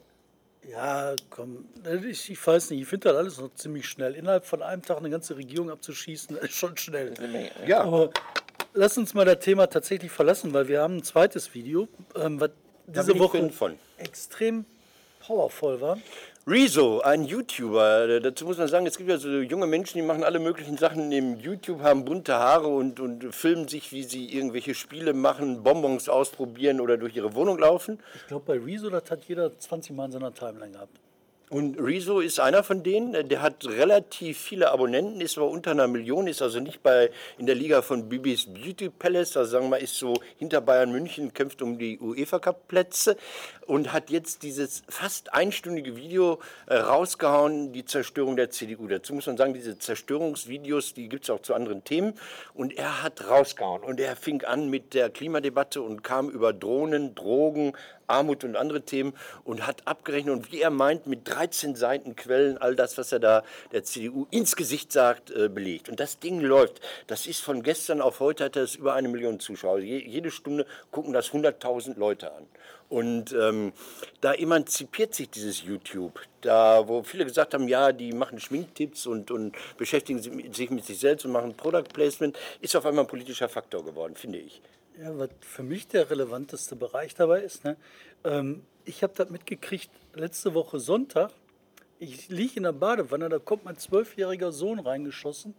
Ja, 0.70 1.14
komm, 1.30 1.66
ich, 2.08 2.30
ich 2.30 2.46
weiß 2.46 2.70
nicht, 2.70 2.82
ich 2.82 2.88
finde 2.88 3.08
das 3.08 3.16
alles 3.16 3.38
noch 3.38 3.52
ziemlich 3.54 3.86
schnell. 3.86 4.14
Innerhalb 4.14 4.46
von 4.46 4.62
einem 4.62 4.82
Tag 4.82 4.98
eine 4.98 5.10
ganze 5.10 5.36
Regierung 5.36 5.70
abzuschießen, 5.70 6.38
ist 6.38 6.54
schon 6.54 6.76
schnell. 6.76 7.12
Ja. 7.66 7.82
Aber 7.82 8.10
lass 8.74 8.98
uns 8.98 9.14
mal 9.14 9.24
das 9.24 9.38
Thema 9.38 9.66
tatsächlich 9.68 10.10
verlassen, 10.10 10.52
weil 10.52 10.68
wir 10.68 10.82
haben 10.82 10.98
ein 10.98 11.02
zweites 11.02 11.54
Video, 11.54 11.88
ähm, 12.16 12.40
was 12.40 12.50
diese 12.86 13.18
Woche 13.18 13.50
extrem 13.96 14.66
powervoll 15.20 15.80
war. 15.80 15.98
Rezo, 16.46 17.00
ein 17.00 17.24
YouTuber. 17.24 18.06
Äh, 18.06 18.20
Dazu 18.20 18.44
muss 18.44 18.58
man 18.58 18.68
sagen, 18.68 18.84
es 18.86 18.98
gibt 18.98 19.08
ja 19.08 19.16
so 19.16 19.28
junge 19.40 19.66
Menschen, 19.66 19.96
die 19.96 20.02
machen 20.02 20.22
alle 20.22 20.38
möglichen 20.38 20.76
Sachen 20.76 21.10
im 21.10 21.40
YouTube, 21.40 21.80
haben 21.80 22.04
bunte 22.04 22.34
Haare 22.34 22.68
und, 22.68 23.00
und 23.00 23.34
filmen 23.34 23.66
sich, 23.66 23.92
wie 23.92 24.02
sie 24.02 24.30
irgendwelche 24.30 24.74
Spiele 24.74 25.14
machen, 25.14 25.62
Bonbons 25.62 26.10
ausprobieren 26.10 26.82
oder 26.82 26.98
durch 26.98 27.16
ihre 27.16 27.34
Wohnung 27.34 27.58
laufen. 27.58 27.98
Ich 28.14 28.26
glaube, 28.26 28.44
bei 28.44 28.58
Rezo, 28.62 28.90
das 28.90 29.10
hat 29.10 29.24
jeder 29.24 29.58
20 29.58 29.96
Mal 29.96 30.06
in 30.06 30.12
seiner 30.12 30.34
Timeline 30.34 30.72
gehabt. 30.72 31.00
Und 31.54 31.78
Rezo 31.78 32.18
ist 32.18 32.40
einer 32.40 32.64
von 32.64 32.82
denen, 32.82 33.28
der 33.28 33.40
hat 33.40 33.64
relativ 33.64 34.38
viele 34.38 34.72
Abonnenten, 34.72 35.20
ist 35.20 35.38
aber 35.38 35.46
unter 35.48 35.70
einer 35.70 35.86
Million, 35.86 36.26
ist 36.26 36.42
also 36.42 36.58
nicht 36.58 36.82
bei, 36.82 37.12
in 37.38 37.46
der 37.46 37.54
Liga 37.54 37.80
von 37.80 38.08
Bibis 38.08 38.46
Beauty 38.46 38.88
Palace, 38.88 39.36
also 39.36 39.52
sagen 39.52 39.66
wir 39.66 39.70
mal, 39.70 39.76
ist 39.76 39.94
so 39.94 40.14
hinter 40.36 40.60
Bayern 40.60 40.90
München, 40.90 41.32
kämpft 41.32 41.62
um 41.62 41.78
die 41.78 42.00
UEFA 42.00 42.40
Cup 42.40 42.66
Plätze 42.66 43.16
und 43.66 43.92
hat 43.92 44.10
jetzt 44.10 44.42
dieses 44.42 44.82
fast 44.88 45.32
einstündige 45.32 45.94
Video 45.94 46.40
äh, 46.66 46.74
rausgehauen, 46.74 47.72
die 47.72 47.84
Zerstörung 47.84 48.34
der 48.34 48.50
CDU. 48.50 48.88
Dazu 48.88 49.14
muss 49.14 49.28
man 49.28 49.36
sagen, 49.36 49.54
diese 49.54 49.78
Zerstörungsvideos, 49.78 50.94
die 50.94 51.08
gibt 51.08 51.22
es 51.22 51.30
auch 51.30 51.40
zu 51.40 51.54
anderen 51.54 51.84
Themen. 51.84 52.14
Und 52.54 52.76
er 52.76 53.04
hat 53.04 53.28
rausgehauen. 53.28 53.84
Und 53.84 54.00
er 54.00 54.16
fing 54.16 54.42
an 54.42 54.70
mit 54.70 54.92
der 54.92 55.08
Klimadebatte 55.08 55.82
und 55.82 56.02
kam 56.02 56.28
über 56.30 56.52
Drohnen, 56.52 57.14
Drogen, 57.14 57.74
Armut 58.06 58.44
und 58.44 58.56
andere 58.56 58.82
Themen 58.82 59.14
und 59.44 59.66
hat 59.66 59.86
abgerechnet 59.86 60.34
und 60.34 60.52
wie 60.52 60.60
er 60.60 60.70
meint, 60.70 61.06
mit 61.06 61.28
13 61.28 61.76
Seiten 61.76 62.16
Quellen, 62.16 62.58
all 62.58 62.74
das, 62.74 62.98
was 62.98 63.12
er 63.12 63.20
da 63.20 63.42
der 63.72 63.84
CDU 63.84 64.26
ins 64.30 64.56
Gesicht 64.56 64.92
sagt, 64.92 65.30
äh, 65.30 65.48
belegt. 65.48 65.88
Und 65.88 66.00
das 66.00 66.18
Ding 66.18 66.40
läuft. 66.40 66.80
Das 67.06 67.26
ist 67.26 67.40
von 67.40 67.62
gestern 67.62 68.00
auf 68.00 68.20
heute 68.20 68.44
hat 68.44 68.56
es 68.56 68.74
über 68.74 68.94
eine 68.94 69.08
Million 69.08 69.40
Zuschauer. 69.40 69.78
Je, 69.78 69.98
jede 69.98 70.30
Stunde 70.30 70.66
gucken 70.90 71.12
das 71.12 71.30
100.000 71.30 71.98
Leute 71.98 72.32
an. 72.32 72.46
Und 72.88 73.32
ähm, 73.32 73.72
da 74.20 74.34
emanzipiert 74.34 75.14
sich 75.14 75.30
dieses 75.30 75.62
YouTube. 75.62 76.20
Da, 76.42 76.86
wo 76.86 77.02
viele 77.02 77.24
gesagt 77.24 77.54
haben, 77.54 77.66
ja, 77.66 77.92
die 77.92 78.12
machen 78.12 78.38
Schminktipps 78.38 79.06
und, 79.06 79.30
und 79.30 79.56
beschäftigen 79.78 80.20
sich 80.52 80.70
mit 80.70 80.84
sich 80.84 80.98
selbst 80.98 81.24
und 81.24 81.32
machen 81.32 81.56
Product 81.56 81.88
Placement, 81.92 82.38
ist 82.60 82.76
auf 82.76 82.84
einmal 82.84 83.04
ein 83.04 83.08
politischer 83.08 83.48
Faktor 83.48 83.84
geworden, 83.84 84.14
finde 84.14 84.38
ich. 84.38 84.60
Ja, 84.96 85.18
was 85.18 85.30
für 85.40 85.64
mich 85.64 85.88
der 85.88 86.08
relevanteste 86.08 86.76
Bereich 86.76 87.16
dabei 87.16 87.40
ist, 87.40 87.64
ne? 87.64 87.76
ähm, 88.22 88.62
ich 88.84 89.02
habe 89.02 89.12
das 89.16 89.28
mitgekriegt 89.28 89.90
letzte 90.14 90.54
Woche 90.54 90.78
Sonntag. 90.78 91.32
Ich 91.98 92.28
liege 92.28 92.58
in 92.58 92.62
der 92.62 92.72
Badewanne, 92.72 93.28
da 93.28 93.40
kommt 93.40 93.64
mein 93.64 93.76
zwölfjähriger 93.76 94.52
Sohn 94.52 94.78
reingeschossen 94.78 95.54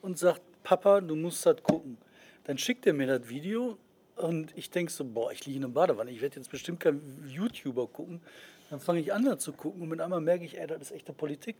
und 0.00 0.18
sagt, 0.18 0.40
Papa, 0.62 1.02
du 1.02 1.16
musst 1.16 1.44
das 1.44 1.62
gucken. 1.62 1.98
Dann 2.44 2.56
schickt 2.56 2.86
er 2.86 2.94
mir 2.94 3.06
das 3.06 3.28
Video 3.28 3.76
und 4.16 4.56
ich 4.56 4.70
denke 4.70 4.90
so, 4.90 5.04
boah, 5.04 5.32
ich 5.32 5.44
liege 5.44 5.56
in 5.56 5.62
der 5.62 5.68
Badewanne, 5.68 6.10
ich 6.10 6.22
werde 6.22 6.36
jetzt 6.36 6.50
bestimmt 6.50 6.80
kein 6.80 7.02
YouTuber 7.28 7.88
gucken. 7.88 8.22
Dann 8.70 8.80
fange 8.80 9.00
ich 9.00 9.12
an 9.12 9.22
da 9.26 9.38
zu 9.38 9.52
gucken 9.52 9.82
und 9.82 9.88
mit 9.88 10.00
einmal 10.00 10.22
merke 10.22 10.46
ich, 10.46 10.58
ey, 10.58 10.66
das 10.66 10.80
ist 10.80 10.92
echte 10.92 11.12
Politik. 11.12 11.56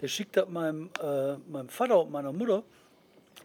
Der 0.00 0.06
schickt 0.08 0.36
das 0.36 0.48
meinem, 0.48 0.90
äh, 1.02 1.36
meinem 1.48 1.68
Vater 1.68 2.00
und 2.00 2.12
meiner 2.12 2.32
Mutter 2.32 2.62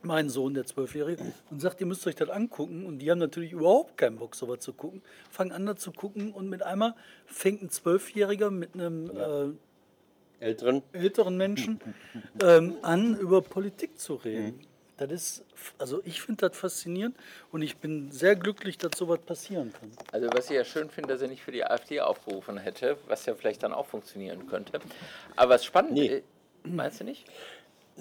mein 0.03 0.29
Sohn, 0.29 0.53
der 0.53 0.65
Zwölfjährige, 0.65 1.23
und 1.49 1.59
sagt, 1.62 1.79
ihr 1.81 1.88
müsst 1.88 2.05
euch 2.07 2.15
das 2.15 2.29
angucken. 2.29 2.85
Und 2.85 2.99
die 2.99 3.09
haben 3.12 3.19
natürlich 3.19 3.51
überhaupt 3.51 3.97
keinen 3.97 4.17
Bock, 4.17 4.35
sowas 4.35 4.59
zu 4.59 4.73
gucken, 4.73 5.01
fangen 5.29 5.51
an, 5.51 5.65
da 5.65 5.75
zu 5.75 5.91
gucken 5.91 6.31
und 6.31 6.49
mit 6.49 6.63
einmal 6.63 6.95
fängt 7.25 7.62
ein 7.62 7.69
Zwölfjähriger 7.69 8.51
mit 8.51 8.73
einem 8.75 9.09
Älteren? 10.39 10.83
äh, 10.93 10.97
älteren 10.97 11.38
Menschen 11.38 11.79
ähm, 12.41 12.77
an, 12.81 13.17
über 13.17 13.41
Politik 13.41 13.99
zu 13.99 14.15
reden. 14.15 14.62
Das 14.97 15.12
ist, 15.12 15.45
also 15.77 16.01
ich 16.03 16.21
finde 16.21 16.49
das 16.49 16.57
faszinierend 16.57 17.15
und 17.53 17.62
ich 17.62 17.77
bin 17.77 18.12
sehr 18.12 18.35
glücklich, 18.35 18.77
dass 18.77 18.97
sowas 18.97 19.19
passieren 19.19 19.71
kann. 19.71 19.91
Also 20.12 20.27
was 20.33 20.49
ich 20.49 20.57
ja 20.57 20.65
schön 20.65 20.89
finde, 20.89 21.13
dass 21.13 21.21
er 21.21 21.29
nicht 21.29 21.41
für 21.41 21.53
die 21.53 21.63
AfD 21.63 22.01
aufgerufen 22.01 22.57
hätte, 22.57 22.97
was 23.07 23.25
ja 23.25 23.33
vielleicht 23.33 23.63
dann 23.63 23.73
auch 23.73 23.85
funktionieren 23.85 24.47
könnte. 24.47 24.81
Aber 25.38 25.53
was 25.53 25.63
spannend 25.63 25.93
Nee. 25.93 26.07
ist, 26.07 26.23
meinst 26.65 26.99
du 26.99 27.05
nicht? 27.05 27.25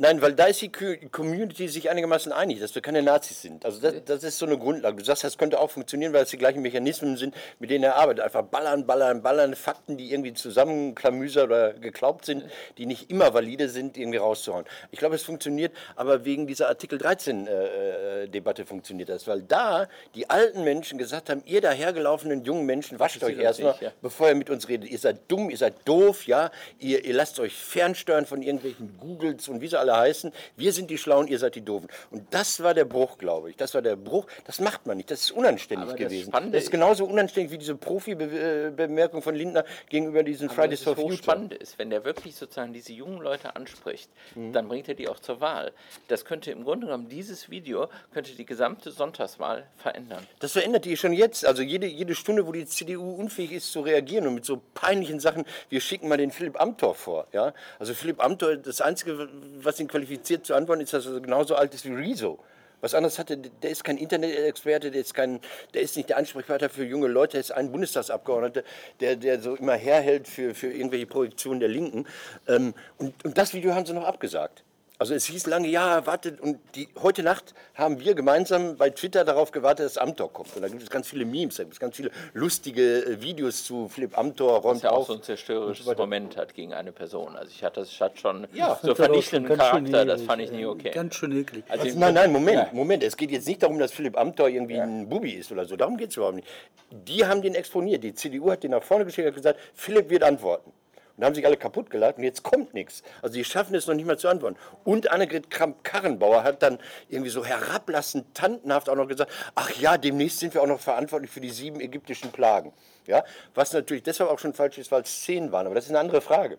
Nein, 0.01 0.23
weil 0.23 0.33
da 0.33 0.45
ist 0.45 0.63
die 0.63 0.71
Community 0.71 1.67
sich 1.67 1.91
einigermaßen 1.91 2.31
einig, 2.31 2.61
dass 2.61 2.73
wir 2.73 2.83
keine 2.83 3.03
Nazis 3.03 3.43
sind. 3.43 3.65
Also 3.65 3.81
das, 3.81 3.95
das 4.05 4.23
ist 4.23 4.39
so 4.39 4.47
eine 4.47 4.57
Grundlage. 4.57 4.97
Du 4.97 5.05
sagst, 5.05 5.25
das 5.25 5.37
könnte 5.37 5.59
auch 5.59 5.73
funktionieren, 5.73 6.13
weil 6.13 6.23
es 6.23 6.31
die 6.31 6.39
gleichen 6.39 6.63
Mechanismen 6.63 7.17
sind, 7.17 7.35
mit 7.59 7.71
denen 7.71 7.83
er 7.83 7.97
arbeitet. 7.97 8.23
Einfach 8.23 8.43
ballern, 8.43 8.87
ballern, 8.87 9.23
ballern, 9.23 9.57
Fakten, 9.57 9.97
die 9.97 10.13
irgendwie 10.13 10.35
zusammenklamüsert 10.35 11.47
oder 11.47 11.73
geglaubt 11.73 12.27
sind, 12.27 12.45
die 12.79 12.87
nicht 12.87 13.11
immer 13.11 13.35
valide 13.35 13.69
sind, 13.69 13.97
irgendwie 13.97 14.19
rauszuhauen. 14.19 14.67
Ich 14.93 15.01
glaube, 15.01 15.17
es 15.17 15.25
funktioniert, 15.25 15.75
aber 15.97 16.25
wegen 16.25 16.47
dieser 16.47 16.69
Artikel 16.69 17.01
13-Debatte 17.01 18.67
funktioniert 18.67 19.09
das, 19.09 19.27
weil 19.27 19.43
da 19.43 19.89
die 20.15 20.31
alten 20.31 20.63
Menschen 20.63 20.99
gesagt 20.99 21.29
haben, 21.29 21.43
ihr 21.45 21.61
dahergelaufenen 21.61 22.45
jungen 22.45 22.67
Menschen, 22.67 23.01
wascht 23.01 23.25
euch 23.25 23.37
erstmal, 23.37 23.75
ja. 23.81 23.91
bevor 24.01 24.29
ihr 24.29 24.37
mit 24.37 24.49
uns 24.49 24.69
redet. 24.69 24.91
Ihr 24.91 24.99
seid 24.99 25.23
dumm, 25.27 25.51
ihr 25.51 25.59
seid 25.59 25.75
doof, 25.87 26.25
ja. 26.29 26.53
Ihr, 26.79 27.05
ihr 27.05 27.15
lasst 27.15 27.41
euch 27.41 27.55
fernsteuern 27.55 28.27
von 28.27 28.43
irgendwelchen 28.43 28.97
Googles 29.01 29.49
und 29.49 29.61
wie 29.61 29.67
sie 29.67 29.79
alle 29.79 29.88
heißen. 29.97 30.33
Wir 30.57 30.73
sind 30.73 30.91
die 30.91 30.99
Schlauen, 30.99 31.27
ihr 31.29 31.39
seid 31.39 31.55
die 31.55 31.61
Doofen. 31.63 31.89
Und 32.11 32.27
das 32.35 32.63
war 32.63 32.75
der 32.75 32.85
Bruch, 32.85 33.19
glaube 33.19 33.51
ich. 33.51 33.57
Das 33.57 33.75
war 33.75 33.83
der 33.83 33.97
Bruch. 33.97 34.27
Das 34.45 34.61
macht 34.61 34.87
man 34.87 34.97
nicht. 34.97 35.11
Das 35.11 35.21
ist 35.23 35.31
unanständig 35.31 35.89
Aber 35.89 35.97
das 35.99 36.09
gewesen. 36.09 36.29
Spannende 36.31 36.57
das 36.57 36.65
ist 36.65 36.71
genauso 36.71 37.05
unanständig 37.07 37.53
wie 37.53 37.59
diese 37.59 37.75
Profi-Bemerkung 37.77 39.23
von 39.23 39.35
Lindner 39.35 39.65
gegenüber 39.89 40.23
diesen 40.23 40.49
Aber 40.49 40.63
Fridays 40.63 40.81
das 40.81 40.85
for 40.85 40.95
Future. 40.97 41.13
hochspannend 41.15 41.55
ist, 41.55 41.79
wenn 41.79 41.91
der 41.91 42.05
wirklich 42.05 42.37
sozusagen 42.37 42.73
diese 42.73 42.93
jungen 42.93 43.21
Leute 43.21 43.57
anspricht, 43.57 44.11
Mhm. 44.35 44.53
dann 44.53 44.69
bringt 44.69 44.89
er 44.89 44.95
die 44.95 45.09
auch 45.09 45.19
zur 45.21 45.41
Wahl. 45.41 45.73
Das 46.09 46.25
könnte 46.25 46.51
im 46.51 46.65
Grunde 46.65 46.87
genommen, 46.87 47.09
dieses 47.09 47.51
Video 47.51 47.89
könnte 48.13 48.33
die 48.33 48.45
gesamte 48.47 48.91
Sonntagswahl 48.91 49.67
verändern. 49.77 50.27
Das 50.41 50.53
verändert 50.53 50.85
die 50.85 50.97
schon 50.97 51.13
jetzt. 51.13 51.45
Also 51.47 51.63
jede, 51.63 51.87
jede 51.87 52.15
Stunde, 52.15 52.47
wo 52.47 52.53
die 52.53 52.67
CDU 52.67 53.15
unfähig 53.15 53.53
ist 53.53 53.73
zu 53.73 53.81
reagieren 53.81 54.27
und 54.27 54.35
mit 54.35 54.45
so 54.45 54.61
peinlichen 54.75 55.21
Sachen, 55.21 55.45
wir 55.69 55.81
schicken 55.81 56.09
mal 56.09 56.17
den 56.19 56.31
Philipp 56.31 56.61
Amthor 56.61 56.95
vor. 56.95 57.27
Ja? 57.33 57.53
Also 57.79 57.95
Philipp 57.95 58.23
Amthor, 58.23 58.57
das 58.57 58.81
Einzige, 58.81 59.29
was 59.61 59.78
ihn 59.81 59.89
qualifiziert 59.89 60.47
zu 60.47 60.55
antworten, 60.55 60.83
ist, 60.83 60.93
dass 60.93 61.07
er 61.07 61.21
genauso 61.21 61.55
alt 61.55 61.75
ist 61.75 61.85
wie 61.85 61.95
Rezo. 61.95 62.39
Was 62.81 62.95
anderes 62.95 63.19
hatte, 63.19 63.37
der 63.37 63.71
ist 63.71 63.83
kein 63.83 63.97
Internet-Experte, 63.97 64.93
der 64.93 65.01
ist, 65.01 65.17
der 65.17 65.83
ist 65.83 65.97
nicht 65.97 66.11
der 66.11 66.17
Ansprechpartner 66.17 66.69
für 66.69 66.85
junge 66.85 67.09
Leute, 67.09 67.33
der 67.33 67.41
ist 67.41 67.51
ein 67.51 67.73
Bundestagsabgeordneter, 67.73 68.63
der, 69.01 69.17
der 69.17 69.41
so 69.41 69.57
immer 69.57 69.75
herhält 69.75 70.29
für, 70.29 70.55
für 70.55 70.69
irgendwelche 70.69 71.07
Projektionen 71.07 71.59
der 71.59 71.69
Linken. 71.69 72.07
Ähm, 72.47 72.75
und, 72.99 73.25
und 73.25 73.37
das 73.37 73.53
Video 73.53 73.75
haben 73.75 73.85
sie 73.85 73.95
noch 73.95 74.05
abgesagt. 74.05 74.63
Also 75.01 75.15
es 75.15 75.27
hieß 75.27 75.47
lange, 75.47 75.69
ja, 75.69 76.05
wartet. 76.07 76.41
Und 76.41 76.59
die, 76.75 76.89
heute 77.01 77.23
Nacht 77.23 77.55
haben 77.77 78.01
wir 78.01 78.15
gemeinsam 78.17 78.77
bei 78.77 78.91
Twitter 78.91 79.25
darauf 79.25 79.53
gewartet, 79.53 79.87
dass 79.87 79.97
Amthor 79.97 80.33
kommt. 80.33 80.57
Und 80.57 80.63
da 80.63 80.69
gibt 80.69 80.83
es 80.83 80.91
ganz 80.91 81.07
viele 81.07 81.25
Memes, 81.25 81.55
da 81.57 81.63
gibt 81.63 81.75
es 81.75 81.79
ganz 81.81 81.95
viele 81.95 82.11
lustige 82.35 83.07
äh, 83.07 83.23
Videos 83.23 83.63
zu 83.63 83.89
Philipp 83.89 84.19
Amthor, 84.19 84.57
Was 84.59 84.65
räumt 84.65 84.83
ja 84.83 84.91
auch 84.91 84.99
auf. 84.99 85.07
so 85.07 85.13
ein 85.15 85.23
zerstörerisches. 85.23 85.87
Moment 85.97 86.37
hat 86.37 86.53
gegen 86.53 86.75
eine 86.75 86.91
Person. 86.91 87.37
Also 87.37 87.53
ich 87.55 87.63
hatte 87.63 87.83
es 87.83 88.01
hat 88.01 88.19
schon 88.19 88.49
Ja. 88.53 88.77
so 88.83 88.93
vernichtenden 88.97 89.57
Charakter, 89.57 90.05
das 90.05 90.23
fand 90.23 90.43
ich 90.43 90.51
nie 90.51 90.67
okay. 90.67 90.91
Ganz 90.91 91.15
schön 91.15 91.31
eklig. 91.31 91.63
Also 91.69 91.85
Also, 91.85 91.97
nein, 91.99 92.15
nein, 92.15 92.33
Moment, 92.33 92.73
Moment. 92.73 93.05
Es 93.05 93.17
geht 93.17 93.31
jetzt 93.31 93.47
nicht 93.47 93.63
darum, 93.63 93.79
dass 93.79 93.93
Philipp 93.93 94.19
Amthor 94.19 94.49
irgendwie 94.49 94.81
ein 94.81 95.09
Bubi 95.09 95.31
ist 95.35 95.53
oder 95.53 95.65
so. 95.65 95.77
Darum 95.77 95.97
geht 95.97 96.11
es 96.11 96.17
überhaupt 96.17 96.35
nicht. 96.37 96.49
Die 96.91 97.25
haben 97.25 97.41
den 97.41 97.55
exponiert. 97.55 98.03
Die 98.03 98.15
CDU 98.15 98.51
hat 98.51 98.65
den 98.65 98.73
nach 98.73 98.83
vorne 98.83 99.05
geschickt 99.05 99.29
und 99.29 99.35
gesagt, 99.37 99.61
Philipp 99.75 100.11
wird 100.11 100.25
antworten. 100.25 100.73
Und 101.19 101.25
haben 101.25 101.35
sich 101.35 101.45
alle 101.45 101.57
kaputt 101.57 101.91
gelacht 101.91 102.19
und 102.19 102.23
jetzt 102.23 102.45
kommt 102.45 102.75
nichts. 102.75 103.03
Also 103.23 103.35
die 103.35 103.45
schaffen 103.45 103.75
es 103.75 103.89
noch 103.89 103.95
nicht 103.95 104.07
mal 104.07 104.17
zu 104.17 104.29
antworten. 104.29 104.57
Und 104.85 105.11
Annegret 105.11 105.51
Kramp-Karrenbauer 105.51 106.45
hat 106.45 106.63
dann 106.63 106.79
irgendwie 107.09 107.31
so 107.31 107.45
herablassend, 107.45 108.33
tantenhaft 108.35 108.89
auch 108.89 108.95
noch 108.95 109.09
gesagt, 109.09 109.33
ach 109.57 109.71
ja, 109.81 109.99
demnächst 109.99 110.39
sind 110.39 110.55
wir 110.55 110.63
auch 110.63 110.69
noch 110.69 110.79
verantwortlich 110.79 111.29
für 111.29 111.41
die 111.41 111.51
sieben 111.51 111.81
ägyptischen 111.81 112.31
Plagen. 112.31 112.73
Ja? 113.07 113.25
Was 113.55 113.73
natürlich 113.73 114.05
deshalb 114.05 114.31
auch 114.31 114.39
schon 114.39 114.55
falsch 114.55 114.79
ist, 114.79 114.93
weil 114.93 115.03
es 115.03 115.25
zehn 115.25 115.51
waren. 115.51 115.67
Aber 115.67 115.75
das 115.75 115.87
ist 115.87 115.91
eine 115.91 115.99
andere 115.99 116.21
Frage. 116.21 116.57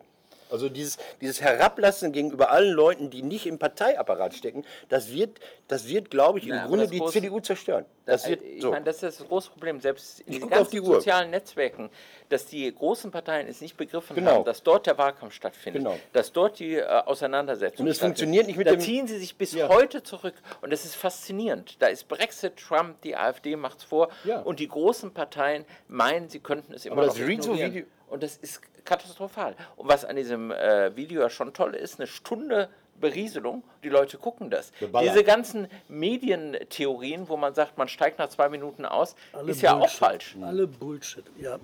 Also 0.50 0.70
dieses, 0.70 0.98
dieses 1.22 1.42
Herablassen 1.42 2.12
gegenüber 2.12 2.50
allen 2.52 2.72
Leuten, 2.72 3.10
die 3.10 3.22
nicht 3.22 3.46
im 3.46 3.60
Parteiapparat 3.60 4.34
stecken, 4.34 4.66
das 4.90 5.12
wird, 5.14 5.40
das 5.68 5.88
wird 5.88 6.10
glaube 6.10 6.40
ich, 6.40 6.48
im 6.48 6.54
aber 6.54 6.68
Grunde 6.68 6.88
die 6.88 7.00
große- 7.00 7.12
CDU 7.14 7.40
zerstören. 7.40 7.86
Das 8.06 8.28
wird 8.28 8.42
ich 8.42 8.62
so. 8.64 8.72
meine, 8.72 8.86
das 8.86 9.04
ist 9.04 9.20
das 9.20 9.28
große 9.28 9.52
Problem, 9.52 9.80
selbst 9.80 10.22
in 10.22 10.34
Ich 10.34 10.40
den 10.40 10.50
ganzen 10.50 10.72
die 10.72 10.82
Uhr. 10.82 10.96
sozialen 10.96 11.30
Netzwerken, 11.30 11.92
dass 12.30 12.48
die 12.48 12.74
großen 12.74 13.12
Parteien 13.12 13.48
es 13.48 13.62
nicht 13.62 13.78
begriffen 13.78 14.16
Genau. 14.16 14.32
haben, 14.32 14.46
dass 14.46 14.64
dort 14.64 14.88
der 14.88 14.98
Wahlkampf 14.98 15.34
stattfindet, 15.36 15.84
Genau. 15.84 15.96
dass 16.14 16.32
dort 16.32 16.58
die 16.58 16.76
äh, 16.76 16.84
Auseinandersetzung 16.86 17.86
Und 17.86 17.92
es 17.92 18.00
funktioniert 18.00 18.48
nicht 18.48 18.58
mit 18.58 18.66
da 18.66 18.72
dem- 18.72 18.80
ziehen 18.80 19.06
sie 19.08 19.20
sich 19.20 19.36
bis 19.38 19.54
Ja. 19.54 19.70
heute 19.70 20.02
zurück 20.02 20.34
und 20.62 20.72
das 20.74 20.86
ist 20.86 20.96
faszinierend. 20.96 21.76
Da 21.80 21.88
ist 21.88 22.08
Brexit, 22.08 22.58
Trump, 22.58 23.00
die 23.02 23.16
AfD 23.16 23.56
macht's 23.56 23.84
vor 23.84 24.10
Ja. 24.24 24.40
und 24.40 24.60
die 24.60 24.68
großen 24.68 25.12
Parteien 25.14 25.66
meinen, 25.88 26.30
sie 26.30 26.40
könnten 26.40 26.74
es 26.74 26.86
immer 26.86 26.94
Aber 26.98 27.06
noch 27.08 27.14
das 27.16 27.20
ignorieren. 27.28 27.86
Und 28.10 28.24
das 28.24 28.38
ist 28.38 28.62
katastrophal. 28.86 29.56
Und 29.76 29.88
was 29.88 30.06
an 30.06 30.16
diesem 30.16 30.52
äh, 30.52 30.96
Video 30.96 31.22
ja 31.22 31.30
schon 31.30 31.54
toll 31.54 31.76
ist, 31.76 32.00
eine 32.00 32.08
Stunde 32.08 32.70
Berieselung, 33.00 33.64
die 33.84 33.90
Leute 33.90 34.18
gucken 34.18 34.50
das. 34.50 34.72
Diese 35.02 35.24
ganzen 35.24 35.68
Medientheorien, 35.88 37.30
wo 37.30 37.38
man 37.38 37.54
sagt, 37.54 37.78
man 37.78 37.88
steigt 37.88 38.20
nach 38.20 38.30
zwei 38.30 38.50
Minuten 38.50 38.86
aus, 38.86 39.16
Alle 39.34 39.52
ist 39.52 39.62
ja 39.62 39.78
auch 39.78 39.90
falsch. 39.90 40.36
Alle 40.42 40.68
Bullshit, 40.68 41.24
ja. 41.38 41.60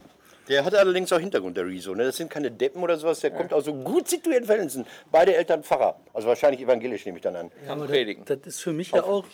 Der 0.47 0.63
hat 0.63 0.75
allerdings 0.75 1.11
auch 1.11 1.19
Hintergrund, 1.19 1.57
der 1.57 1.65
Rezo. 1.65 1.95
Ne? 1.95 2.03
Das 2.03 2.17
sind 2.17 2.29
keine 2.29 2.51
Deppen 2.51 2.83
oder 2.83 2.97
sowas. 2.97 3.19
Der 3.19 3.31
kommt 3.31 3.51
aus 3.51 3.65
so 3.65 3.73
gut 3.73 4.07
situierten 4.07 4.45
Verhältnissen. 4.45 4.85
Beide 5.11 5.35
Eltern 5.35 5.63
Pfarrer. 5.63 5.99
Also 6.13 6.27
wahrscheinlich 6.27 6.61
evangelisch, 6.61 7.05
nehme 7.05 7.17
ich 7.17 7.23
dann 7.23 7.35
an. 7.35 7.51
Kann 7.65 7.79
Aber 7.79 7.87
predigen. 7.87 8.23
das, 8.25 8.39
das 8.39 8.47
ist 8.55 8.61
für 8.61 8.71
mich 8.71 8.91
ja 8.91 9.03
auch 9.03 9.25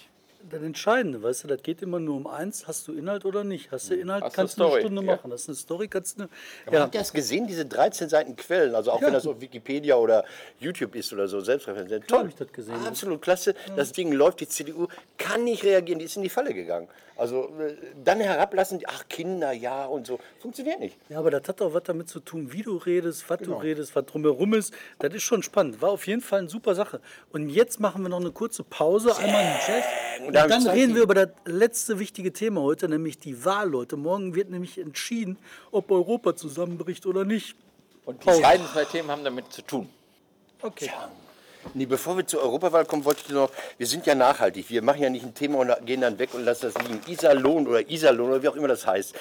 das 0.50 0.62
Entscheidende, 0.62 1.22
weißt 1.24 1.44
du, 1.44 1.48
das 1.48 1.62
geht 1.64 1.82
immer 1.82 2.00
nur 2.00 2.16
um 2.18 2.28
eins, 2.28 2.68
hast 2.68 2.88
du 2.88 2.94
Inhalt 2.94 3.26
oder 3.26 3.44
nicht? 3.44 3.72
Hast 3.72 3.90
du 3.90 3.96
Inhalt, 3.96 4.24
Hast 4.24 4.34
kannst 4.36 4.60
du 4.60 4.66
eine 4.66 4.80
Stunde 4.82 5.04
ja. 5.04 5.16
machen. 5.16 5.32
Hast 5.32 5.48
du 5.48 5.52
eine 5.52 5.58
Story, 5.58 5.88
kannst 5.88 6.18
du 6.18 6.24
eine... 6.24 6.30
Aber 6.66 6.76
Ja, 6.76 6.82
Habt 6.84 6.96
ihr 6.96 7.02
das 7.02 7.14
gesehen, 7.14 7.48
diese 7.48 7.66
13 7.66 8.10
Seiten 8.10 8.36
Quellen? 8.36 8.76
Also 8.76 8.92
auch 8.92 9.02
Ja. 9.02 9.08
wenn 9.08 9.14
das 9.14 9.28
auf 9.28 9.40
Wikipedia 9.42 9.96
oder 9.96 10.26
YouTube 10.60 10.96
ist 10.96 11.12
oder 11.14 11.28
so, 11.28 11.40
selbstreferenziell. 11.42 12.02
Toll. 12.02 12.20
hab 12.20 12.28
ich 12.28 12.36
das 12.36 12.52
gesehen, 12.52 12.76
ja. 12.82 12.88
Absolut 12.90 13.22
klasse. 13.22 13.54
Das 13.76 13.92
Ding 13.92 14.12
läuft, 14.12 14.40
die 14.42 14.48
CDU 14.48 14.88
kann 15.18 15.44
nicht 15.44 15.64
reagieren, 15.64 16.00
die 16.00 16.06
ist 16.06 16.16
in 16.18 16.24
die 16.24 16.30
Falle 16.30 16.54
gegangen. 16.54 16.88
Also 17.18 17.50
äh, 17.60 17.76
dann 18.04 18.20
herablassen, 18.20 18.80
ach 18.88 19.04
Kinder, 19.08 19.52
ja 19.52 19.86
und 19.86 20.08
so. 20.08 20.20
Funktioniert 20.40 20.80
nicht. 20.80 20.98
ja, 21.10 21.20
aber 21.20 21.30
das 21.30 21.48
hat 21.48 21.62
auch 21.62 21.74
was 21.74 21.84
damit 21.84 22.10
zu 22.10 22.20
tun, 22.20 22.52
wie 22.52 22.64
du 22.64 22.78
redest, 22.78 23.30
was 23.30 23.38
Genau. 23.40 23.58
du 23.58 23.62
redest, 23.62 23.96
was 23.96 24.06
drumherum 24.06 24.54
ist. 24.56 24.74
Das 24.98 25.14
ist 25.14 25.22
schon 25.24 25.44
spannend. 25.44 25.82
War 25.82 25.90
auf 25.92 26.08
jeden 26.08 26.22
Fall 26.22 26.40
eine 26.40 26.50
super 26.50 26.74
Sache. 26.74 27.00
Und 27.32 27.50
jetzt 27.50 27.80
machen 27.80 28.02
wir 28.02 28.10
noch 28.10 28.20
eine 28.22 28.32
kurze 28.32 28.64
Pause, 28.64 29.16
einmal 29.18 29.42
einen 29.44 29.56
Jazz. 29.68 29.86
Und 30.32 30.52
ich 30.52 30.64
dann 30.64 30.68
reden 30.68 30.96
wir 30.96 31.04
über 31.04 31.14
das 31.14 31.30
letzte 31.46 32.00
wichtige 32.00 32.32
Thema 32.32 32.62
heute, 32.62 32.88
nämlich 32.88 33.20
die 33.20 33.44
Wahl, 33.44 33.70
Leute. 33.70 33.98
Morgen 33.98 34.34
wird 34.36 34.50
nämlich 34.50 34.78
entschieden, 34.78 35.38
ob 35.72 35.92
Europa 35.92 36.36
zusammenbricht 36.36 37.06
oder 37.06 37.26
nicht. 37.26 37.56
Und 38.06 38.24
die 38.24 38.42
beiden 38.42 38.66
zwei 38.68 38.86
Themen 38.86 39.12
haben 39.12 39.24
damit 39.24 39.52
zu 39.52 39.62
tun. 39.62 39.90
Okay. 40.62 40.90
Nee, 41.74 41.86
bevor 41.86 42.18
wir 42.18 42.26
zur 42.26 42.42
Europawahl 42.42 42.86
kommen, 42.86 43.06
wollte 43.06 43.22
ich 43.26 43.30
noch, 43.32 43.52
wir 43.78 43.86
sind 43.86 44.06
ja 44.08 44.16
nachhaltig. 44.16 44.70
Wir 44.70 44.82
machen 44.82 45.02
ja 45.02 45.10
nicht 45.10 45.24
ein 45.24 45.36
Thema 45.36 45.60
und 45.60 45.86
gehen 45.86 46.02
dann 46.02 46.18
weg 46.18 46.34
und 46.34 46.44
lassen 46.44 46.72
das 46.74 46.88
liegen. 46.88 47.02
Iserlohn 47.08 47.68
oder 47.68 47.88
Iserlohn 47.88 48.30
oder 48.32 48.42
wie 48.42 48.48
auch 48.48 48.56
immer 48.56 48.68
das 48.68 48.88
heißt. 48.88 49.14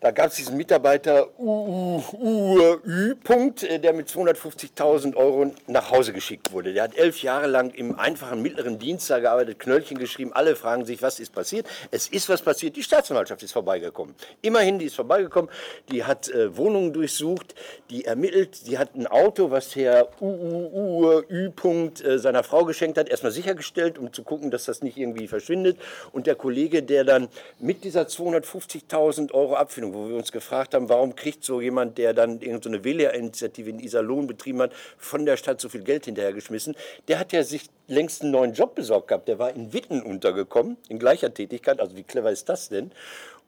Da 0.00 0.12
gab 0.12 0.28
es 0.28 0.36
diesen 0.36 0.56
Mitarbeiter 0.56 1.28
UÜ, 1.38 3.16
Punkt, 3.22 3.62
äh, 3.64 3.78
der 3.78 3.92
mit 3.92 4.08
250.000 4.08 5.14
Euro 5.14 5.52
nach 5.66 5.90
Hause 5.90 6.14
geschickt 6.14 6.52
wurde. 6.52 6.72
Der 6.72 6.84
hat 6.84 6.96
elf 6.96 7.22
Jahre 7.22 7.46
lang 7.46 7.70
im 7.74 7.98
einfachen 7.98 8.40
mittleren 8.40 8.78
Dienst 8.78 9.10
da 9.10 9.18
gearbeitet, 9.18 9.58
Knöllchen 9.58 9.98
geschrieben. 9.98 10.32
Alle 10.32 10.56
fragen 10.56 10.86
sich, 10.86 11.02
was 11.02 11.20
ist 11.20 11.34
passiert? 11.34 11.66
Es 11.90 12.08
ist 12.08 12.30
was 12.30 12.40
passiert. 12.40 12.76
Die 12.76 12.82
Staatsanwaltschaft 12.82 13.42
ist 13.42 13.52
vorbeigekommen. 13.52 14.14
Immerhin, 14.40 14.78
die 14.78 14.86
ist 14.86 14.96
vorbeigekommen. 14.96 15.50
Die 15.90 16.02
hat 16.02 16.30
äh, 16.30 16.56
Wohnungen 16.56 16.94
durchsucht, 16.94 17.54
die 17.90 18.06
ermittelt. 18.06 18.66
Die 18.68 18.78
hat 18.78 18.94
ein 18.94 19.06
Auto, 19.06 19.50
was 19.50 19.76
Herr 19.76 20.08
UÜ, 20.22 21.50
Punkt, 21.54 22.02
äh, 22.02 22.18
seiner 22.18 22.42
Frau 22.42 22.64
geschenkt 22.64 22.96
hat, 22.96 23.10
erstmal 23.10 23.32
sichergestellt, 23.32 23.98
um 23.98 24.14
zu 24.14 24.22
gucken, 24.22 24.50
dass 24.50 24.64
das 24.64 24.80
nicht 24.80 24.96
irgendwie 24.96 25.28
verschwindet. 25.28 25.76
Und 26.12 26.26
der 26.26 26.36
Kollege, 26.36 26.82
der 26.82 27.04
dann 27.04 27.28
mit 27.58 27.84
dieser 27.84 28.04
250.000 28.04 29.32
Euro 29.32 29.56
Abfindung, 29.56 29.89
wo 29.94 30.08
wir 30.08 30.16
uns 30.16 30.32
gefragt 30.32 30.74
haben, 30.74 30.88
warum 30.88 31.14
kriegt 31.14 31.44
so 31.44 31.60
jemand, 31.60 31.98
der 31.98 32.14
dann 32.14 32.40
irgendeine 32.40 32.78
so 32.78 32.84
WLR-Initiative 32.84 33.70
in 33.70 33.80
Iserlohn 33.80 34.26
betrieben 34.26 34.62
hat, 34.62 34.72
von 34.96 35.26
der 35.26 35.36
Stadt 35.36 35.60
so 35.60 35.68
viel 35.68 35.82
Geld 35.82 36.06
hinterhergeschmissen, 36.06 36.76
der 37.08 37.18
hat 37.18 37.32
ja 37.32 37.42
sich 37.42 37.68
längst 37.86 38.22
einen 38.22 38.30
neuen 38.30 38.52
Job 38.52 38.74
besorgt 38.74 39.08
gehabt. 39.08 39.28
Der 39.28 39.38
war 39.38 39.54
in 39.54 39.72
Witten 39.72 40.02
untergekommen, 40.02 40.76
in 40.88 40.98
gleicher 40.98 41.32
Tätigkeit. 41.32 41.80
Also 41.80 41.96
wie 41.96 42.02
clever 42.02 42.30
ist 42.30 42.48
das 42.48 42.68
denn? 42.68 42.92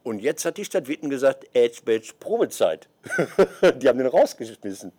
Und 0.03 0.19
jetzt 0.19 0.45
hat 0.45 0.57
die 0.57 0.65
Stadt 0.65 0.89
Witten 0.89 1.11
gesagt, 1.11 1.47
Edge 1.53 1.81
Badge 1.85 2.13
Probezeit. 2.19 2.89
die 3.81 3.89
haben 3.89 3.99
den 3.99 4.09
rausgeschmissen. 4.09 4.93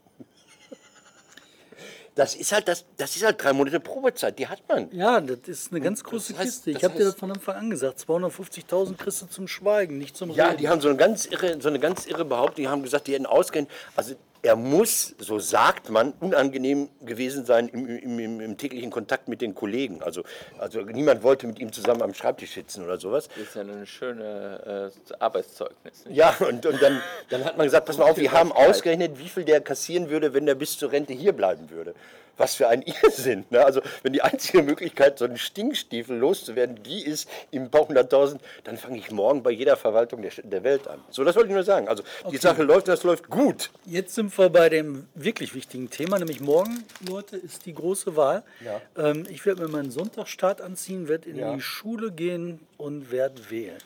Das 2.15 2.35
ist 2.35 2.51
halt 2.51 2.67
das, 2.67 2.85
das 2.97 3.15
ist 3.15 3.23
halt 3.25 3.43
drei 3.43 3.53
Monate 3.53 3.79
Probezeit, 3.79 4.37
die 4.37 4.47
hat 4.47 4.61
man. 4.69 4.87
Ja, 4.91 5.19
das 5.19 5.39
ist 5.47 5.71
eine 5.71 5.81
ganz 5.81 6.03
große 6.03 6.33
das 6.33 6.41
heißt- 6.41 6.45
Kiste. 6.45 6.71
Ich 6.71 6.83
habe 6.83 6.95
dir 6.95 7.05
das 7.05 7.15
von 7.15 7.31
Anfang 7.31 7.55
an 7.55 7.69
gesagt. 7.71 7.99
250.000 8.07 8.97
kriegst 8.97 9.21
du 9.23 9.25
zum 9.25 9.47
Schweigen, 9.47 9.97
nicht 9.97 10.15
zum 10.15 10.29
Ja, 10.29 10.47
Reden. 10.47 10.57
die 10.57 10.69
haben 10.69 10.79
so 10.81 10.89
eine 10.89 10.97
ganz 10.97 11.25
irre, 11.25 11.59
so 11.59 11.69
eine 11.69 11.79
ganz 11.79 12.05
irre 12.05 12.23
Behauptung. 12.25 12.63
Die 12.63 12.67
haben 12.67 12.83
gesagt, 12.83 13.07
die 13.07 13.13
hätten 13.13 13.25
ausgehend. 13.25 13.69
Also 13.95 14.13
er 14.43 14.57
muss, 14.57 15.15
so 15.19 15.39
sagt 15.39 15.89
man, 15.89 16.11
unangenehm 16.19 16.89
gewesen 17.01 17.45
sein 17.45 17.69
im, 17.69 17.87
im, 17.87 18.19
im, 18.19 18.39
im 18.41 18.57
täglichen 18.57 18.91
Kontakt 18.91 19.29
mit 19.29 19.41
den 19.41 19.55
Kollegen. 19.55 20.03
Also, 20.03 20.23
also 20.59 20.81
niemand 20.81 21.23
wollte 21.23 21.47
mit 21.47 21.59
ihm 21.59 21.71
zusammen 21.71 22.01
am 22.01 22.13
Schreibtisch 22.13 22.51
sitzen 22.51 22.83
oder 22.83 22.97
sowas. 22.97 23.29
Das 23.29 23.47
ist 23.47 23.55
ja 23.55 23.61
ein 23.61 23.85
schönes 23.87 24.95
äh, 25.09 25.13
Arbeitszeugnis. 25.17 26.05
Nicht? 26.05 26.17
Ja, 26.17 26.35
und, 26.39 26.65
und 26.65 26.81
dann, 26.81 27.01
dann 27.29 27.45
hat 27.45 27.57
man 27.57 27.65
gesagt, 27.65 27.85
pass 27.85 27.97
mal 27.97 28.11
auf, 28.11 28.17
wir 28.17 28.33
haben 28.33 28.51
ausgerechnet, 28.51 29.17
wie 29.17 29.29
viel 29.29 29.45
der 29.45 29.61
kassieren 29.61 30.09
würde, 30.09 30.33
wenn 30.33 30.45
der 30.45 30.55
bis 30.55 30.77
zur 30.77 30.91
Rente 30.91 31.13
hier 31.13 31.31
bleiben 31.31 31.69
würde. 31.69 31.95
Was 32.37 32.55
für 32.55 32.67
ein 32.67 32.81
Irrsinn. 33.03 33.45
Ne? 33.49 33.63
Also 33.63 33.81
wenn 34.01 34.13
die 34.13 34.21
einzige 34.21 34.63
Möglichkeit, 34.63 35.19
so 35.19 35.25
einen 35.25 35.37
Stinkstiefel 35.37 36.17
loszuwerden, 36.17 36.81
die 36.83 37.03
ist 37.05 37.29
im 37.51 37.69
paar 37.69 37.87
hunderttausend, 37.87 38.41
dann 38.63 38.77
fange 38.77 38.97
ich 38.97 39.11
morgen 39.11 39.43
bei 39.43 39.51
jeder 39.51 39.77
Verwaltung 39.77 40.21
der, 40.21 40.31
der 40.43 40.63
Welt 40.63 40.87
an. 40.87 40.99
So, 41.09 41.23
das 41.23 41.35
wollte 41.35 41.49
ich 41.49 41.53
nur 41.53 41.63
sagen. 41.63 41.87
Also 41.87 42.03
die 42.31 42.37
Sache 42.37 42.63
läuft, 42.63 42.87
das 42.87 43.03
läuft 43.03 43.29
gut. 43.29 43.69
Jetzt 43.85 44.15
sind 44.15 44.35
wir 44.37 44.49
bei 44.49 44.69
dem 44.69 45.07
wirklich 45.13 45.53
wichtigen 45.53 45.89
Thema, 45.89 46.17
nämlich 46.17 46.39
morgen, 46.39 46.83
Leute, 47.07 47.37
ist 47.37 47.65
die 47.65 47.73
große 47.73 48.15
Wahl. 48.15 48.43
Ja. 48.63 48.81
Ähm, 48.97 49.25
ich 49.29 49.45
werde 49.45 49.61
mir 49.61 49.67
meinen 49.67 49.91
Sonntagsstart 49.91 50.61
anziehen, 50.61 51.07
werde 51.07 51.29
in 51.29 51.37
Ja. 51.37 51.53
die 51.53 51.61
Schule 51.61 52.11
gehen 52.11 52.59
und 52.77 53.11
werde 53.11 53.49
wählen. 53.51 53.77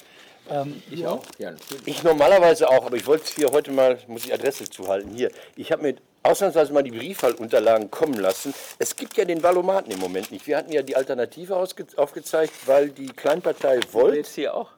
Ähm, 0.49 0.81
Ich 0.89 1.05
auch. 1.05 1.23
Ja. 1.37 1.53
Ich 1.85 2.03
normalerweise 2.03 2.69
auch, 2.69 2.85
aber 2.85 2.95
ich 2.95 3.05
wollte 3.05 3.25
hier 3.35 3.51
heute 3.51 3.71
mal, 3.71 3.97
muss 4.07 4.23
ich 4.25 4.33
Adresse 4.33 4.69
zuhalten, 4.69 5.11
hier. 5.13 5.29
Ich 5.57 5.71
habe 5.73 5.81
mir 5.81 5.95
ausnahmsweise 6.27 6.73
mal 6.73 6.83
die 6.83 6.91
Briefwahlunterlagen 6.91 7.89
kommen 7.89 8.19
lassen. 8.19 8.53
Es 8.79 8.95
gibt 8.95 9.17
ja 9.17 9.25
den 9.25 9.41
Valomaten 9.41 9.91
im 9.91 9.99
Moment 9.99 10.31
nicht. 10.31 10.45
Wir 10.47 10.57
hatten 10.57 10.71
ja 10.71 10.81
die 10.81 10.95
Alternative 10.95 11.55
aufgezeigt, 11.55 12.53
weil 12.65 12.89
die 12.89 13.07
Kleinpartei 13.07 13.79
Volt 13.91 14.15
wählst 14.15 14.35
hier 14.35 14.53
auch. 14.53 14.71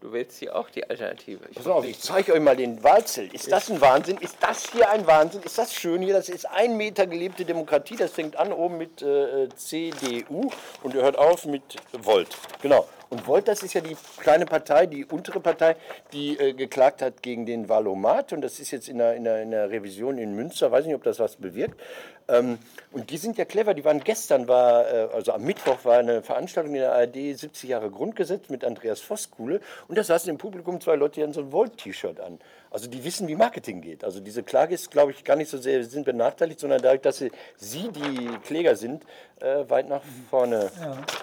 Du 0.00 0.12
wählst 0.12 0.38
hier 0.38 0.54
auch 0.54 0.70
die 0.70 0.88
Alternative. 0.88 1.40
Ich 1.50 1.56
Pass 1.56 1.66
auf, 1.66 1.84
ich 1.84 1.98
zeige 1.98 2.32
euch 2.32 2.40
mal 2.40 2.54
den 2.54 2.82
Wahlzettel. 2.84 3.34
Ist 3.34 3.50
das 3.50 3.68
ein 3.68 3.80
Wahnsinn? 3.80 4.16
Ist 4.18 4.36
das 4.40 4.70
hier 4.70 4.88
ein 4.88 5.04
Wahnsinn? 5.08 5.42
Ist 5.42 5.58
das 5.58 5.74
schön 5.74 6.02
hier? 6.02 6.14
Das 6.14 6.28
ist 6.28 6.48
ein 6.48 6.76
Meter 6.76 7.06
gelebte 7.08 7.44
Demokratie. 7.44 7.96
Das 7.96 8.12
fängt 8.12 8.36
an 8.36 8.52
oben 8.52 8.78
mit 8.78 9.02
äh, 9.02 9.48
CDU 9.56 10.50
und 10.84 10.94
hört 10.94 11.18
auf 11.18 11.46
mit 11.46 11.62
Volt. 11.92 12.28
Genau. 12.62 12.86
Und 13.10 13.26
Volt, 13.26 13.48
das 13.48 13.62
ist 13.62 13.74
ja 13.74 13.80
die 13.80 13.96
kleine 14.18 14.46
Partei, 14.46 14.86
die 14.86 15.04
untere 15.04 15.40
Partei, 15.40 15.74
die 16.12 16.38
äh, 16.38 16.52
geklagt 16.52 17.02
hat 17.02 17.22
gegen 17.22 17.44
den 17.44 17.68
Valomat. 17.68 18.32
Und 18.32 18.42
das 18.42 18.60
ist 18.60 18.70
jetzt 18.70 18.88
in 18.88 18.98
der, 18.98 19.16
in, 19.16 19.24
der, 19.24 19.42
in 19.42 19.50
der 19.50 19.70
Revision 19.70 20.18
in 20.18 20.36
Münster. 20.36 20.70
Weiß 20.70 20.84
nicht, 20.86 20.94
ob 20.94 21.02
das 21.02 21.18
was 21.18 21.34
bewirkt. 21.36 21.80
Ähm, 22.28 22.58
und 22.92 23.10
die 23.10 23.16
sind 23.16 23.38
ja 23.38 23.44
clever. 23.44 23.74
Die 23.74 23.84
waren 23.84 24.00
gestern, 24.00 24.48
war, 24.48 24.86
äh, 24.86 25.08
also 25.12 25.32
am 25.32 25.42
Mittwoch 25.42 25.84
war 25.84 25.98
eine 25.98 26.22
Veranstaltung 26.22 26.74
in 26.74 26.80
der 26.80 26.94
ARD 26.94 27.36
70 27.36 27.70
Jahre 27.70 27.90
Grundgesetz 27.90 28.48
mit 28.48 28.64
Andreas 28.64 29.00
Voskuhle. 29.00 29.60
Und 29.88 29.98
da 29.98 30.04
saßen 30.04 30.30
im 30.30 30.38
Publikum 30.38 30.80
zwei 30.80 30.96
Leute, 30.96 31.16
die 31.16 31.22
hatten 31.22 31.32
so 31.32 31.40
ein 31.40 31.52
Volt-T-Shirt 31.52 32.20
an. 32.20 32.38
Also 32.70 32.88
die 32.88 33.02
wissen, 33.02 33.28
wie 33.28 33.34
Marketing 33.34 33.80
geht. 33.80 34.04
Also 34.04 34.20
diese 34.20 34.42
Klage 34.42 34.74
ist, 34.74 34.90
glaube 34.90 35.12
ich, 35.12 35.24
gar 35.24 35.36
nicht 35.36 35.50
so 35.50 35.56
sehr 35.56 35.82
sind 35.84 36.04
benachteiligt, 36.04 36.60
sondern 36.60 36.82
dadurch, 36.82 37.00
dass 37.00 37.18
sie, 37.18 37.30
sie 37.56 37.88
die 37.88 38.28
Kläger 38.44 38.76
sind, 38.76 39.04
äh, 39.40 39.68
weit 39.68 39.88
nach 39.88 40.02
vorne 40.28 40.70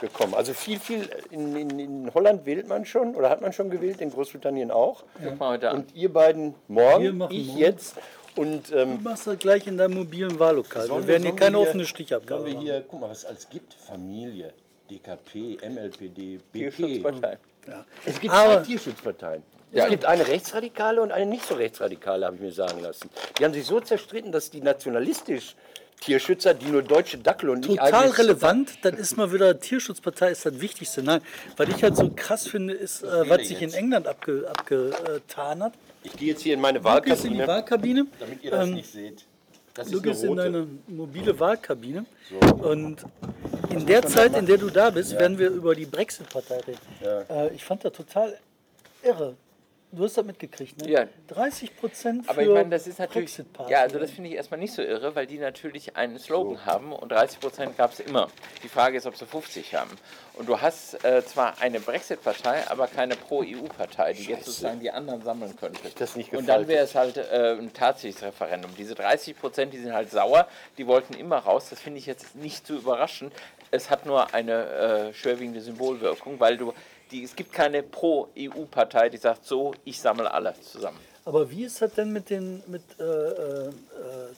gekommen. 0.01 0.33
Also 0.33 0.53
viel, 0.53 0.79
viel 0.79 1.07
in, 1.29 1.55
in, 1.55 1.79
in 1.79 2.13
Holland 2.13 2.45
wählt 2.45 2.67
man 2.67 2.85
schon 2.85 3.15
oder 3.15 3.29
hat 3.29 3.41
man 3.41 3.53
schon 3.53 3.69
gewählt, 3.69 4.01
in 4.01 4.09
Großbritannien 4.09 4.71
auch. 4.71 5.03
An. 5.69 5.77
Und 5.77 5.95
ihr 5.95 6.11
beiden 6.11 6.55
morgen, 6.67 7.05
ich 7.29 7.47
morgen. 7.47 7.57
jetzt. 7.57 7.95
Und 8.35 8.71
ähm, 8.73 8.97
Du 8.97 9.03
machst 9.03 9.27
das 9.27 9.39
gleich 9.39 9.65
in 9.67 9.77
deinem 9.77 9.95
mobilen 9.95 10.37
Wahllokal. 10.39 10.87
Wir 10.89 11.07
werden 11.07 11.23
hier 11.23 11.35
keine 11.35 11.59
offene 11.59 11.85
Stichabgabe 11.85 12.41
Sollen 12.43 12.53
wir 12.53 12.59
hier, 12.61 12.85
guck 12.87 12.99
mal, 13.01 13.09
was 13.09 13.19
es 13.19 13.25
alles 13.25 13.49
gibt. 13.49 13.73
Familie, 13.73 14.53
DKP, 14.89 15.57
MLPD, 15.67 16.37
BP. 16.51 16.75
Tierschutzpartei. 16.75 17.37
Es 18.05 18.19
gibt 18.19 18.33
Aber- 18.33 18.57
zwei 18.61 18.65
Tierschutzparteien. 18.67 19.43
Ja. 19.71 19.85
Es 19.85 19.89
gibt 19.89 20.05
eine 20.05 20.25
rechtsradikale 20.27 21.01
und 21.01 21.11
eine 21.11 21.25
nicht 21.25 21.45
so 21.45 21.55
rechtsradikale, 21.55 22.25
habe 22.25 22.35
ich 22.35 22.41
mir 22.41 22.51
sagen 22.51 22.79
lassen. 22.81 23.09
Die 23.37 23.43
haben 23.43 23.53
sich 23.53 23.65
so 23.65 23.79
zerstritten, 23.81 24.31
dass 24.31 24.49
die 24.49 24.61
nationalistisch 24.61 25.55
Tierschützer, 26.01 26.53
die 26.53 26.67
nur 26.67 26.83
deutsche 26.83 27.17
Dackel 27.17 27.49
und 27.49 27.67
nicht 27.67 27.79
Total 27.79 28.09
relevant, 28.09 28.73
dann 28.83 28.95
ist 28.95 29.17
mal 29.17 29.31
wieder 29.31 29.59
Tierschutzpartei 29.59 30.31
ist 30.31 30.45
das 30.45 30.59
Wichtigste. 30.61 31.01
Nein, 31.01 31.21
was 31.57 31.69
ich 31.69 31.81
halt 31.83 31.95
so 31.95 32.11
krass 32.15 32.47
finde, 32.47 32.73
ist, 32.73 33.03
äh, 33.03 33.29
was 33.29 33.47
sich 33.47 33.61
in. 33.61 33.73
England 33.73 34.07
abge, 34.07 34.47
abgetan 34.49 35.63
hat. 35.63 35.73
Ich 36.03 36.13
gehe 36.13 36.29
jetzt 36.29 36.43
hier 36.43 36.53
in 36.53 36.61
meine 36.61 36.79
Du 36.79 37.01
gehst 37.01 37.25
in 37.25 37.33
die 37.33 37.39
Wahlkabine, 37.39 37.47
Wahlkabine. 37.47 38.07
damit 38.19 38.43
ihr 38.43 38.51
das 38.51 38.67
ähm, 38.67 38.73
nicht 38.75 38.91
seht. 38.91 39.25
Das 39.73 39.89
Du 39.89 40.01
gehst 40.01 40.23
in 40.23 40.35
deine 40.35 40.67
mobile 40.87 41.37
Wahlkabine 41.39 42.05
und 42.61 43.03
in 43.69 43.85
der 43.85 44.03
Zeit, 44.03 44.37
in 44.37 44.45
der 44.45 44.57
du 44.57 44.69
da 44.69 44.89
bist, 44.89 45.11
werden 45.13 45.37
wir 45.37 45.49
über 45.49 45.75
die 45.75 45.85
Brexit-Partei 45.85 46.59
reden. 46.61 47.25
Äh, 47.29 47.53
ich 47.53 47.63
fand 47.65 47.83
das 47.83 47.93
total 47.93 48.37
irre. 49.03 49.35
Du 49.95 50.03
hast 50.03 50.17
das 50.17 50.25
mitgekriegt, 50.25 50.81
ne? 50.81 50.89
Ja. 50.89 51.07
30 51.27 51.75
Prozent 51.77 52.25
für 52.25 52.31
Aber 52.31 52.41
ich 52.41 52.49
meine, 52.49 52.69
das 52.69 52.85
ist 52.85 52.99
natürlich. 52.99 53.29
Brexit-Party. 53.29 53.71
Ja, 53.71 53.81
also 53.81 53.97
das 53.97 54.11
finde 54.11 54.29
ich 54.29 54.35
erstmal 54.35 54.59
nicht 54.59 54.73
so 54.73 54.81
irre, 54.81 55.15
weil 55.15 55.25
die 55.25 55.37
natürlich 55.37 55.95
einen 55.95 56.19
Slogan 56.19 56.65
haben 56.65 56.91
und 56.91 57.11
30 57.11 57.39
Prozent 57.39 57.77
gab 57.77 57.93
es 57.93 58.01
immer. 58.01 58.27
Die 58.63 58.67
Frage 58.67 58.97
ist, 58.97 59.05
ob 59.05 59.15
sie 59.15 59.25
50 59.25 59.73
haben. 59.75 59.91
Und 60.33 60.49
du 60.49 60.59
hast 60.59 61.03
äh, 61.05 61.23
zwar 61.25 61.61
eine 61.61 61.79
Brexit-Partei, 61.79 62.67
aber 62.67 62.87
keine 62.87 63.15
Pro-EU-Partei, 63.15 64.13
die 64.13 64.23
jetzt 64.25 64.45
sozusagen 64.45 64.81
die 64.81 64.91
anderen 64.91 65.21
sammeln 65.21 65.55
könnte. 65.55 65.79
das 65.97 66.15
nicht 66.17 66.33
und 66.33 66.47
dann 66.47 66.67
gefaltet. 66.67 66.67
wäre 66.67 66.83
es 66.83 66.95
halt 66.95 67.17
äh, 67.17 67.57
ein 67.57 67.71
tatsächliches 67.71 68.23
Referendum. 68.23 68.75
Diese 68.77 68.95
30 68.95 69.39
Prozent, 69.39 69.73
die 69.73 69.77
sind 69.77 69.93
halt 69.93 70.11
sauer, 70.11 70.47
die 70.77 70.87
wollten 70.87 71.13
immer 71.13 71.37
raus. 71.37 71.69
Das 71.69 71.79
finde 71.79 71.99
ich 71.99 72.05
jetzt 72.05 72.35
nicht 72.35 72.67
so 72.67 72.75
überraschend. 72.75 73.33
Es 73.71 73.89
hat 73.89 74.05
nur 74.05 74.33
eine 74.33 74.65
äh, 74.65 75.13
schwerwiegende 75.13 75.61
Symbolwirkung, 75.61 76.39
weil 76.39 76.57
du. 76.57 76.73
Die, 77.11 77.23
es 77.23 77.35
gibt 77.35 77.53
keine 77.53 77.83
Pro-EU-Partei, 77.83 79.09
die 79.09 79.17
sagt 79.17 79.45
so, 79.45 79.73
ich 79.83 79.99
sammle 79.99 80.31
alle 80.31 80.53
zusammen. 80.59 80.99
Aber 81.27 81.49
wie 81.49 81.63
ist 81.63 81.81
das 81.81 81.91
denn 81.95 82.13
mit 82.13 82.29
den 82.29 82.61
mit 82.67 82.83
äh, 82.99 83.03
äh, 83.03 83.67
äh, 83.67 83.71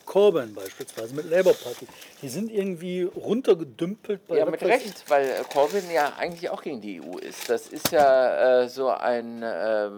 Corbyn 0.06 0.53
beispielsweise, 0.53 1.13
mit 1.13 1.30
Labour 1.30 1.53
Party? 1.53 1.86
Die 2.21 2.30
sind 2.30 2.49
irgendwie 2.49 3.03
runtergedümpelt 3.03 4.25
bei 4.25 4.38
Ja, 4.38 4.45
mit 4.45 4.63
Recht, 4.63 5.03
weil 5.10 5.27
äh, 5.27 5.43
Corbyn 5.51 5.91
ja 5.91 6.13
eigentlich 6.17 6.49
auch 6.49 6.62
gegen 6.63 6.80
die 6.80 7.01
EU 7.01 7.17
ist. 7.17 7.49
Das 7.49 7.67
ist 7.67 7.91
ja 7.91 8.62
äh, 8.62 8.69
so 8.69 8.88
ein 8.88 9.43
äh, 9.43 9.89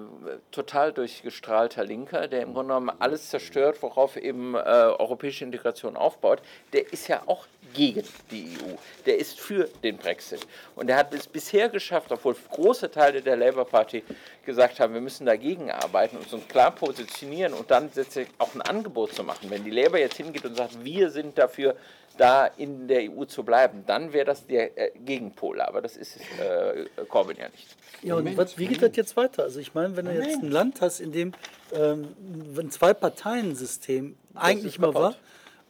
total 0.49 0.91
durchgestrahlter 0.91 1.83
Linker, 1.83 2.27
der 2.27 2.41
im 2.41 2.55
Grunde 2.55 2.73
genommen 2.73 2.91
alles 2.97 3.29
zerstört, 3.29 3.83
worauf 3.83 4.17
eben 4.17 4.55
europäische 4.55 5.45
Integration 5.45 5.95
aufbaut. 5.95 6.41
Der 6.73 6.91
ist 6.91 7.07
ja 7.07 7.21
auch 7.27 7.45
gegen 7.73 8.03
die 8.31 8.57
EU. 8.57 8.75
Der 9.05 9.17
ist 9.17 9.39
für 9.39 9.69
den 9.83 9.97
Brexit. 9.97 10.45
Und 10.75 10.89
er 10.89 10.97
hat 10.97 11.13
es 11.13 11.27
bisher 11.27 11.69
geschafft, 11.69 12.11
obwohl 12.11 12.35
große 12.51 12.89
Teile 12.91 13.21
der 13.21 13.35
Labour 13.35 13.65
Party 13.65 14.03
gesagt 14.45 14.79
haben, 14.79 14.93
wir 14.93 15.01
müssen 15.01 15.25
dagegen 15.25 15.71
arbeiten 15.71 16.17
und 16.17 16.31
uns 16.31 16.47
klar 16.47 16.71
positionieren 16.71 17.53
und 17.53 17.69
dann 17.69 17.89
auch 18.37 18.55
ein 18.55 18.61
Angebot 18.61 19.13
zu 19.13 19.23
machen. 19.23 19.49
Wenn 19.49 19.63
die 19.63 19.71
Labour 19.71 19.99
jetzt 19.99 20.17
hingeht 20.17 20.45
und 20.45 20.55
sagt, 20.55 20.83
wir 20.83 21.09
sind 21.09 21.37
dafür, 21.37 21.75
da 22.19 22.47
in 22.47 22.87
der 22.87 23.09
EU 23.09 23.25
zu 23.25 23.43
bleiben, 23.43 23.83
dann 23.87 24.11
wäre 24.11 24.25
das 24.25 24.45
der 24.45 24.77
äh, 24.77 24.91
Gegenpol. 24.99 25.61
Aber 25.61 25.81
das 25.81 25.95
ist 25.95 26.17
äh, 26.17 26.85
Corbyn 27.07 27.37
ja 27.37 27.49
nicht. 27.49 27.67
Ja, 28.01 28.15
und 28.15 28.37
was, 28.37 28.57
wie 28.57 28.67
geht 28.67 28.81
das 28.81 28.95
jetzt 28.95 29.15
weiter? 29.17 29.43
Also 29.43 29.59
ich 29.59 29.73
meine, 29.73 29.95
wenn 29.95 30.05
du 30.05 30.13
jetzt 30.13 30.41
ein 30.41 30.51
Land 30.51 30.81
hast, 30.81 30.99
in 30.99 31.11
dem 31.11 31.33
ähm, 31.73 32.15
ein 32.57 32.71
Zwei-Parteien-System 32.71 34.17
eigentlich 34.35 34.79
mal 34.79 34.93
war, 34.93 35.15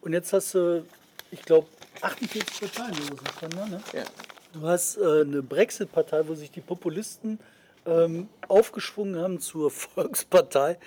und 0.02 0.14
jetzt 0.14 0.32
hast 0.34 0.54
du, 0.54 0.86
ich 1.32 1.41
glaube, 1.41 1.68
48 2.02 2.60
Parteien, 2.60 2.95
können, 3.39 3.70
ne? 3.70 3.82
Ja. 3.93 4.04
Du 4.54 4.62
hast 4.68 4.97
äh, 4.97 5.22
eine 5.22 5.43
Brexit-Partei, 5.43 6.28
wo 6.28 6.34
sich 6.34 6.52
die 6.52 6.62
Populisten 6.62 7.39
ähm, 7.86 8.30
aufgeschwungen 8.47 9.22
haben 9.22 9.39
zur 9.39 9.70
Volkspartei. 9.72 10.78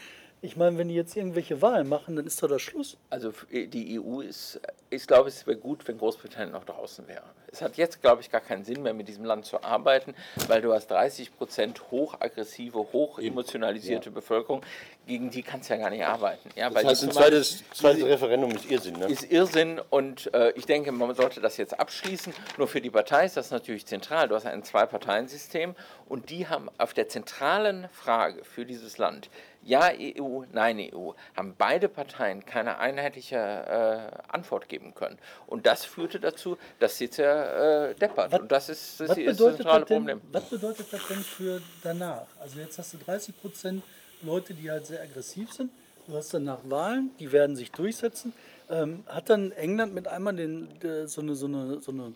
Ich 0.45 0.57
meine, 0.57 0.77
wenn 0.77 0.89
die 0.89 0.97
jetzt 0.97 1.17
irgendwelche 1.17 1.63
Wahlen 1.63 1.89
machen, 1.89 2.17
dann 2.17 2.27
ist 2.27 2.43
doch 2.43 2.49
das 2.49 2.61
Schluss. 2.63 2.97
Also 3.11 3.29
f- 3.29 3.47
die 3.53 4.01
EU 4.01 4.21
ist, 4.21 4.61
ich 4.91 5.07
glaube, 5.07 5.29
es 5.29 5.47
wäre 5.47 5.57
gut, 5.57 5.87
wenn 5.87 5.99
Großbritannien 5.99 6.51
noch 6.51 6.65
draußen 6.65 7.07
wäre. 7.07 7.23
Es 7.53 7.63
hat 7.63 7.77
jetzt, 7.77 8.01
glaube 8.03 8.23
ich, 8.23 8.31
gar 8.31 8.41
keinen 8.41 8.65
Sinn 8.65 8.83
mehr, 8.83 8.93
mit 8.93 9.07
diesem 9.07 9.25
Land 9.25 9.45
zu 9.45 9.63
arbeiten, 9.63 10.15
weil 10.49 10.61
du 10.61 10.73
hast 10.73 10.89
30 10.91 11.37
Prozent 11.37 11.81
hochaggressive, 11.93 12.77
hochemotionalisierte 12.77 14.11
Bevölkerung, 14.11 14.63
gegen 15.07 15.31
die 15.31 15.43
kannst 15.43 15.71
du 15.71 15.75
ja 15.75 15.81
gar 15.81 15.91
nicht 15.91 16.05
arbeiten. 16.05 16.49
Ja, 16.57 16.75
weil 16.75 16.83
Das 16.83 16.93
heißt, 16.93 17.05
ein 17.05 17.13
zweites, 17.13 17.63
zweites 17.73 18.05
Referendum 18.05 18.51
ist 18.51 18.69
Irrsinn. 18.69 18.95
Ne? 18.99 19.07
ist 19.07 19.31
Irrsinn 19.31 19.81
und 19.91 20.33
äh, 20.35 20.51
ich 20.57 20.67
denke, 20.67 20.91
man 20.91 21.15
sollte 21.15 21.41
das 21.41 21.57
jetzt 21.57 21.79
abschließen. 21.79 22.33
Nur 22.59 22.67
für 22.67 22.81
die 22.81 22.91
Partei 22.91 23.27
ist 23.27 23.37
das 23.37 23.51
natürlich 23.53 23.87
zentral. 23.87 24.27
Du 24.29 24.35
hast 24.35 24.47
ein 24.47 24.65
Zwei-Parteien-System 24.65 25.77
und 26.09 26.31
die 26.31 26.49
haben 26.49 26.69
auf 26.79 26.95
der 26.95 27.09
zentralen 27.09 27.89
Frage 27.91 28.43
für 28.45 28.65
dieses 28.65 28.99
Land, 28.99 29.29
ja 29.65 29.91
EU, 29.99 30.43
nein 30.53 30.79
EU, 30.93 31.13
haben 31.37 31.55
beide 31.57 31.89
Parteien 31.89 32.45
keine 32.45 32.79
einheitliche 32.79 33.37
äh, 33.37 34.33
Antwort 34.33 34.69
geben 34.69 34.95
können. 34.95 35.19
Und 35.47 35.67
das 35.67 35.85
führte 35.85 36.21
dazu, 36.21 36.59
dass 36.79 36.99
sie 36.99 37.07
äh, 37.07 37.95
deppert. 37.95 38.33
Was- 38.33 38.41
und 38.41 38.53
das 38.53 38.69
ist 38.69 39.01
das, 39.01 39.17
ist 39.17 39.41
das 39.41 39.57
zentrale 39.57 39.85
denn, 39.85 39.99
Problem. 39.99 40.21
was 40.33 40.45
bedeutet 40.45 40.93
das 40.93 41.07
denn 41.09 41.19
für 41.19 41.61
danach? 41.83 42.27
Also 42.41 42.61
jetzt 42.61 42.79
hast 42.79 42.95
du 42.95 42.99
30 42.99 43.41
Prozent 43.41 43.83
Leute, 44.23 44.55
die 44.55 44.71
halt 44.71 44.87
sehr 44.87 45.03
aggressiv 45.03 45.53
sind. 45.53 45.71
Du 46.07 46.17
hast 46.17 46.35
danach 46.35 46.59
Wahlen, 46.65 47.11
die 47.19 47.31
werden 47.31 47.57
sich 47.57 47.71
durchsetzen. 47.71 48.33
Ähm, 48.69 49.05
hat 49.07 49.31
dann 49.31 49.53
England 49.53 49.95
mit 49.95 50.09
einmal 50.09 50.35
den, 50.35 50.69
der, 50.81 51.07
so, 51.07 51.21
eine, 51.21 51.35
so, 51.35 51.47
eine, 51.47 51.81
so 51.81 51.93
eine 51.93 52.15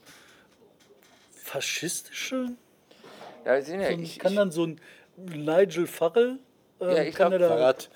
faschistische? 1.35 2.53
Ja, 3.45 3.57
ja, 3.57 3.63
So 3.63 3.75
ein, 3.75 4.03
ich, 4.03 4.19
kann 4.19 4.35
dann 4.35 4.51
so 4.51 4.67
ein 4.67 4.81
Nigel 5.17 5.87
Farrell? 5.87 6.39
Ähm, 6.81 6.91
Ja, 6.91 7.03
ich 7.03 7.15
kann 7.15 7.31
glaub, 7.31 7.33
er 7.33 7.49
da- 7.49 7.57
Verrat. 7.57 7.91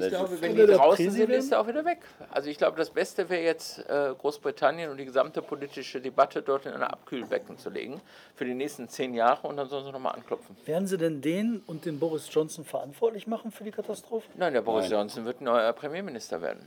Ich 0.00 0.08
glaube, 0.08 0.40
wenn 0.40 0.56
die 0.56 0.66
draußen 0.66 1.10
sind, 1.10 1.30
ist 1.30 1.52
er 1.52 1.60
auch 1.60 1.66
wieder 1.66 1.84
weg. 1.84 1.98
Also 2.30 2.48
ich 2.48 2.58
glaube, 2.58 2.76
das 2.78 2.90
Beste 2.90 3.28
wäre 3.28 3.42
jetzt 3.42 3.78
äh, 3.88 4.14
Großbritannien 4.18 4.90
und 4.90 4.96
die 4.98 5.04
gesamte 5.04 5.42
politische 5.42 6.00
Debatte 6.00 6.42
dort 6.42 6.66
in 6.66 6.72
ein 6.72 6.82
Abkühlbecken 6.82 7.58
zu 7.58 7.70
legen 7.70 8.00
für 8.34 8.44
die 8.44 8.54
nächsten 8.54 8.88
zehn 8.88 9.14
Jahre 9.14 9.46
und 9.46 9.56
dann 9.56 9.68
sollen 9.68 9.84
sie 9.84 9.92
nochmal 9.92 10.14
anklopfen. 10.14 10.56
Werden 10.64 10.86
sie 10.86 10.96
denn 10.98 11.20
den 11.20 11.62
und 11.66 11.84
den 11.84 11.98
Boris 11.98 12.28
Johnson 12.30 12.64
verantwortlich 12.64 13.26
machen 13.26 13.50
für 13.50 13.64
die 13.64 13.72
Katastrophe? 13.72 14.26
Nein, 14.36 14.52
der 14.54 14.62
Boris 14.62 14.88
Johnson 14.90 15.24
wird 15.24 15.40
neuer 15.40 15.72
Premierminister 15.72 16.40
werden. 16.40 16.66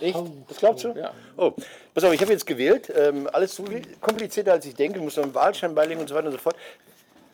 Echt? 0.00 0.18
Das 0.48 0.56
glaubst 0.58 0.84
du? 0.84 0.88
Ja. 0.96 1.12
Oh, 1.36 1.52
pass 1.94 2.02
auf, 2.02 2.12
ich 2.12 2.20
habe 2.20 2.32
jetzt 2.32 2.46
gewählt. 2.46 2.92
Ähm, 2.96 3.28
alles 3.32 3.54
so 3.54 3.64
komplizierter 4.00 4.52
als 4.52 4.66
ich 4.66 4.74
denke. 4.74 4.98
Ich 4.98 5.04
muss 5.04 5.16
noch 5.16 5.22
einen 5.22 5.34
Wahlschein 5.34 5.74
beilegen 5.74 6.00
und 6.00 6.08
so 6.08 6.14
weiter 6.14 6.26
und 6.26 6.32
so 6.32 6.38
fort. 6.38 6.56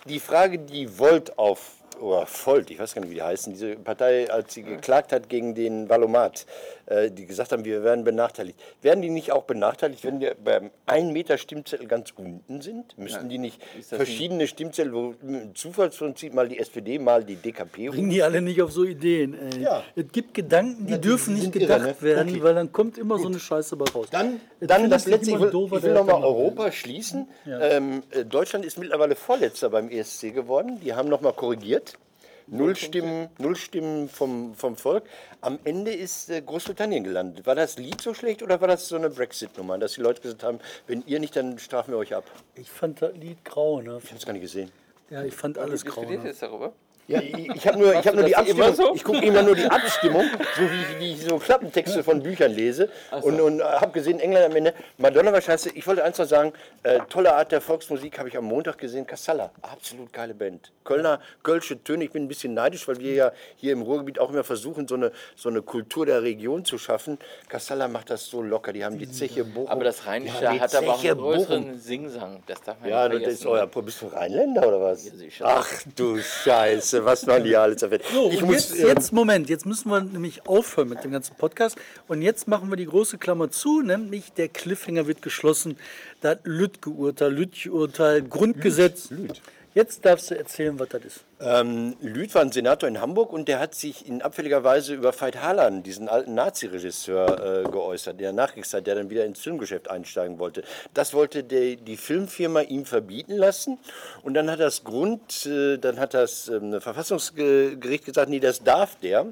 Die 0.04 0.20
Frage, 0.20 0.58
die 0.58 0.98
Volt 0.98 1.38
auf, 1.38 1.76
oder 2.00 2.26
Volt, 2.26 2.70
ich 2.70 2.78
weiß 2.78 2.94
gar 2.94 3.00
nicht, 3.00 3.10
wie 3.10 3.16
die 3.16 3.22
heißen, 3.22 3.52
diese 3.52 3.76
Partei, 3.76 4.30
als 4.30 4.54
sie 4.54 4.62
geklagt 4.62 5.12
hat 5.12 5.28
gegen 5.28 5.54
den 5.54 5.88
Valomat, 5.88 6.46
äh, 6.86 7.10
die 7.10 7.26
gesagt 7.26 7.52
haben, 7.52 7.64
wir 7.64 7.82
werden 7.82 8.04
benachteiligt. 8.04 8.58
Werden 8.82 9.02
die 9.02 9.10
nicht 9.10 9.32
auch 9.32 9.44
benachteiligt, 9.44 10.04
wenn 10.04 10.20
die 10.20 10.30
beim 10.44 10.70
1 10.86 11.12
Meter 11.12 11.38
Stimmzettel 11.38 11.86
ganz 11.88 12.12
unten 12.16 12.60
sind? 12.60 12.96
Müssen 12.98 13.28
die 13.28 13.38
nicht 13.38 13.60
verschiedene 13.82 14.46
Stimmzettel, 14.46 14.92
wo 14.92 15.14
im 15.22 15.54
Zufallsprinzip 15.54 16.34
mal 16.34 16.48
die 16.48 16.58
SPD, 16.58 16.98
mal 16.98 17.24
die 17.24 17.36
DKP 17.36 17.88
Bringen 17.88 18.10
die 18.10 18.22
alle 18.22 18.40
nicht 18.42 18.62
auf 18.62 18.70
so 18.72 18.84
Ideen. 18.84 19.34
Ey. 19.52 19.62
Ja. 19.62 19.82
Es 19.96 20.04
gibt 20.12 20.34
Gedanken, 20.34 20.86
die 20.86 20.92
Ja, 20.92 20.98
die 20.98 21.08
dürfen 21.08 21.34
nicht 21.34 21.42
sind 21.42 21.56
irre, 21.56 21.66
gedacht 21.66 22.00
ne? 22.00 22.02
werden, 22.02 22.28
Okay. 22.28 22.42
weil 22.42 22.54
dann 22.54 22.72
kommt 22.72 22.98
immer 22.98 23.18
so 23.18 23.26
eine 23.28 23.38
Scheiße 23.40 23.76
bei 23.76 23.86
raus. 23.90 24.06
Dann, 24.10 24.40
Es 24.60 24.68
dann 24.68 24.88
das 24.90 25.06
letzte, 25.06 25.30
ich 25.32 25.40
will, 25.40 25.50
doofer, 25.50 25.76
ich 25.78 25.82
will 25.82 25.94
nochmal. 25.94 26.22
Europa 26.22 26.70
schließen. 26.72 27.28
Ähm, 27.46 28.02
äh, 28.10 28.24
Deutschland 28.24 28.64
ist 28.64 28.78
mittlerweile 28.78 29.16
Vorletzter 29.16 29.70
beim 29.70 29.88
ESC 29.88 30.32
geworden. 30.34 30.78
Die 30.82 30.94
haben 30.94 31.08
nochmal 31.08 31.32
korrigiert. 31.32 31.87
Null 32.50 32.76
Stimmen, 32.76 33.28
null 33.38 33.56
Stimmen 33.56 34.08
vom, 34.08 34.54
vom 34.54 34.76
Volk. 34.76 35.04
Am 35.42 35.58
Ende 35.64 35.92
ist 35.92 36.30
äh, 36.30 36.40
Großbritannien 36.40 37.04
gelandet. 37.04 37.46
War 37.46 37.54
das 37.54 37.76
Lied 37.78 38.00
so 38.00 38.14
schlecht 38.14 38.42
oder 38.42 38.60
war 38.60 38.68
das 38.68 38.88
so 38.88 38.96
eine 38.96 39.10
Brexit-Nummer, 39.10 39.76
dass 39.78 39.92
die 39.94 40.00
Leute 40.00 40.22
gesagt 40.22 40.42
haben, 40.42 40.58
wenn 40.86 41.02
ihr 41.06 41.20
nicht, 41.20 41.36
dann 41.36 41.58
strafen 41.58 41.92
wir 41.92 41.98
euch 41.98 42.14
ab? 42.14 42.24
Ich 42.54 42.70
fand 42.70 43.02
das 43.02 43.14
Lied 43.16 43.44
grau, 43.44 43.82
ne? 43.82 44.00
Ich 44.02 44.08
habe 44.08 44.18
es 44.18 44.24
gar 44.24 44.32
nicht 44.32 44.42
gesehen. 44.42 44.70
Ja, 45.10 45.22
ich 45.24 45.34
fand 45.34 45.58
alles 45.58 45.84
grau. 45.84 46.00
Diskutiert 46.00 46.22
Ne? 46.22 46.28
jetzt 46.30 46.42
darüber? 46.42 46.72
Ja, 47.08 47.20
ich, 47.22 47.66
habe 47.66 47.78
nur, 47.78 47.94
ich 47.98 48.06
hab 48.06 48.14
nur 48.14 48.24
die 48.24 48.32
das 48.32 48.40
Abstimmung. 48.40 48.74
so? 48.74 48.94
Ich 48.94 49.02
gucke 49.02 49.24
immer 49.24 49.42
nur 49.42 49.54
die 49.56 49.64
Abstimmung, 49.64 50.24
so 50.56 50.62
wie, 50.62 51.00
wie 51.00 51.12
ich 51.14 51.22
so 51.24 51.38
Klappentexte 51.38 52.04
von 52.04 52.22
Büchern 52.22 52.52
lese. 52.52 52.90
Und, 53.22 53.40
und 53.40 53.62
habe 53.62 53.92
gesehen, 53.92 54.20
England 54.20 54.44
am 54.44 54.54
Ende, 54.54 54.74
Madonna 54.98 55.32
war 55.32 55.40
scheiße. 55.40 55.70
Ich 55.70 55.86
wollte 55.86 56.04
eins 56.04 56.18
noch 56.18 56.26
sagen, 56.26 56.52
äh, 56.82 56.98
tolle 57.08 57.32
Art 57.34 57.50
der 57.50 57.62
Volksmusik 57.62 58.18
habe 58.18 58.28
ich 58.28 58.36
am 58.36 58.44
Montag 58.44 58.76
gesehen. 58.76 59.06
Kassala, 59.06 59.50
absolut 59.62 60.12
geile 60.12 60.34
Band. 60.34 60.70
Kölner, 60.84 61.20
Kölsche 61.42 61.82
Töne. 61.82 62.04
Ich 62.04 62.10
bin 62.10 62.24
ein 62.24 62.28
bisschen 62.28 62.52
neidisch, 62.52 62.86
weil 62.86 62.98
wir 62.98 63.14
ja 63.14 63.32
hier 63.56 63.72
im 63.72 63.80
Ruhrgebiet 63.80 64.18
auch 64.18 64.28
immer 64.30 64.44
versuchen, 64.44 64.86
so 64.86 64.94
eine, 64.96 65.10
so 65.34 65.48
eine 65.48 65.62
Kultur 65.62 66.04
der 66.04 66.22
Region 66.22 66.66
zu 66.66 66.76
schaffen. 66.76 67.18
Kassala 67.48 67.88
macht 67.88 68.10
das 68.10 68.26
so 68.26 68.42
locker. 68.42 68.74
Die 68.74 68.84
haben 68.84 68.98
die 68.98 69.10
Zeche 69.10 69.44
Bochum. 69.44 69.68
Aber 69.68 69.84
das 69.84 70.06
Rheinische 70.06 70.40
die 70.40 70.60
hat 70.60 70.74
aber 70.74 70.92
auch 70.92 71.02
einen 71.02 71.16
größeren 71.16 71.64
Bochum. 71.64 71.78
Singsang. 71.78 72.42
Das 72.46 72.60
darf 72.62 72.78
man 72.80 72.90
Ja, 72.90 73.08
nicht 73.08 73.26
das 73.26 73.40
vergessen. 73.40 73.40
ist 73.40 73.76
euer. 73.76 73.82
Bist 73.88 74.02
du 74.02 74.06
Rheinländer 74.08 74.68
oder 74.68 74.80
was? 74.82 75.06
Ja. 75.06 75.10
Ach 75.46 75.68
du 75.96 76.18
Scheiße, 76.20 76.97
was 77.04 77.26
man 77.26 77.44
hier 77.44 77.60
alles 77.60 77.82
erfährt. 77.82 78.04
So, 78.12 78.30
ich 78.30 78.42
muss, 78.42 78.70
jetzt, 78.70 78.78
ähm, 78.78 78.88
jetzt, 78.88 79.12
Moment, 79.12 79.48
jetzt 79.48 79.66
müssen 79.66 79.90
wir 79.90 80.00
nämlich 80.00 80.46
aufhören 80.46 80.88
mit 80.88 81.04
dem 81.04 81.12
ganzen 81.12 81.34
Podcast. 81.36 81.76
Und 82.06 82.22
jetzt 82.22 82.48
machen 82.48 82.70
wir 82.70 82.76
die 82.76 82.86
große 82.86 83.18
Klammer 83.18 83.50
zu, 83.50 83.82
nämlich 83.82 84.32
der 84.32 84.48
Cliffhanger 84.48 85.06
wird 85.06 85.22
geschlossen. 85.22 85.76
Das 86.20 86.38
Lütge-Urteil, 86.44 87.32
Lütge-Urteil, 87.32 88.22
Grundgesetz. 88.22 89.10
Jetzt 89.74 90.04
darfst 90.04 90.30
du 90.30 90.38
erzählen, 90.38 90.78
was 90.78 90.88
das 90.88 91.04
ist. 91.04 91.27
Ähm, 91.40 91.94
Lüth 92.00 92.34
war 92.34 92.42
ein 92.42 92.50
Senator 92.50 92.88
in 92.88 93.00
Hamburg 93.00 93.32
und 93.32 93.46
der 93.46 93.60
hat 93.60 93.72
sich 93.72 94.08
in 94.08 94.22
abfälliger 94.22 94.64
Weise 94.64 94.94
über 94.94 95.12
Veit 95.18 95.40
Harlan, 95.40 95.84
diesen 95.84 96.08
alten 96.08 96.34
Nazi-Regisseur, 96.34 97.64
äh, 97.66 97.70
geäußert, 97.70 98.18
der 98.18 98.32
Nachkriegszeit, 98.32 98.88
der 98.88 98.96
dann 98.96 99.08
wieder 99.08 99.24
ins 99.24 99.38
Filmgeschäft 99.38 99.88
einsteigen 99.88 100.40
wollte. 100.40 100.64
Das 100.94 101.14
wollte 101.14 101.44
die, 101.44 101.76
die 101.76 101.96
Filmfirma 101.96 102.62
ihm 102.62 102.84
verbieten 102.84 103.36
lassen 103.36 103.78
und 104.22 104.34
dann 104.34 104.50
hat 104.50 104.58
das 104.58 104.82
Grund, 104.82 105.46
äh, 105.46 105.78
dann 105.78 106.00
hat 106.00 106.12
das 106.12 106.48
ähm, 106.48 106.80
Verfassungsgericht 106.80 108.04
gesagt, 108.04 108.30
nee, 108.30 108.40
das 108.40 108.64
darf 108.64 108.96
der, 108.96 109.26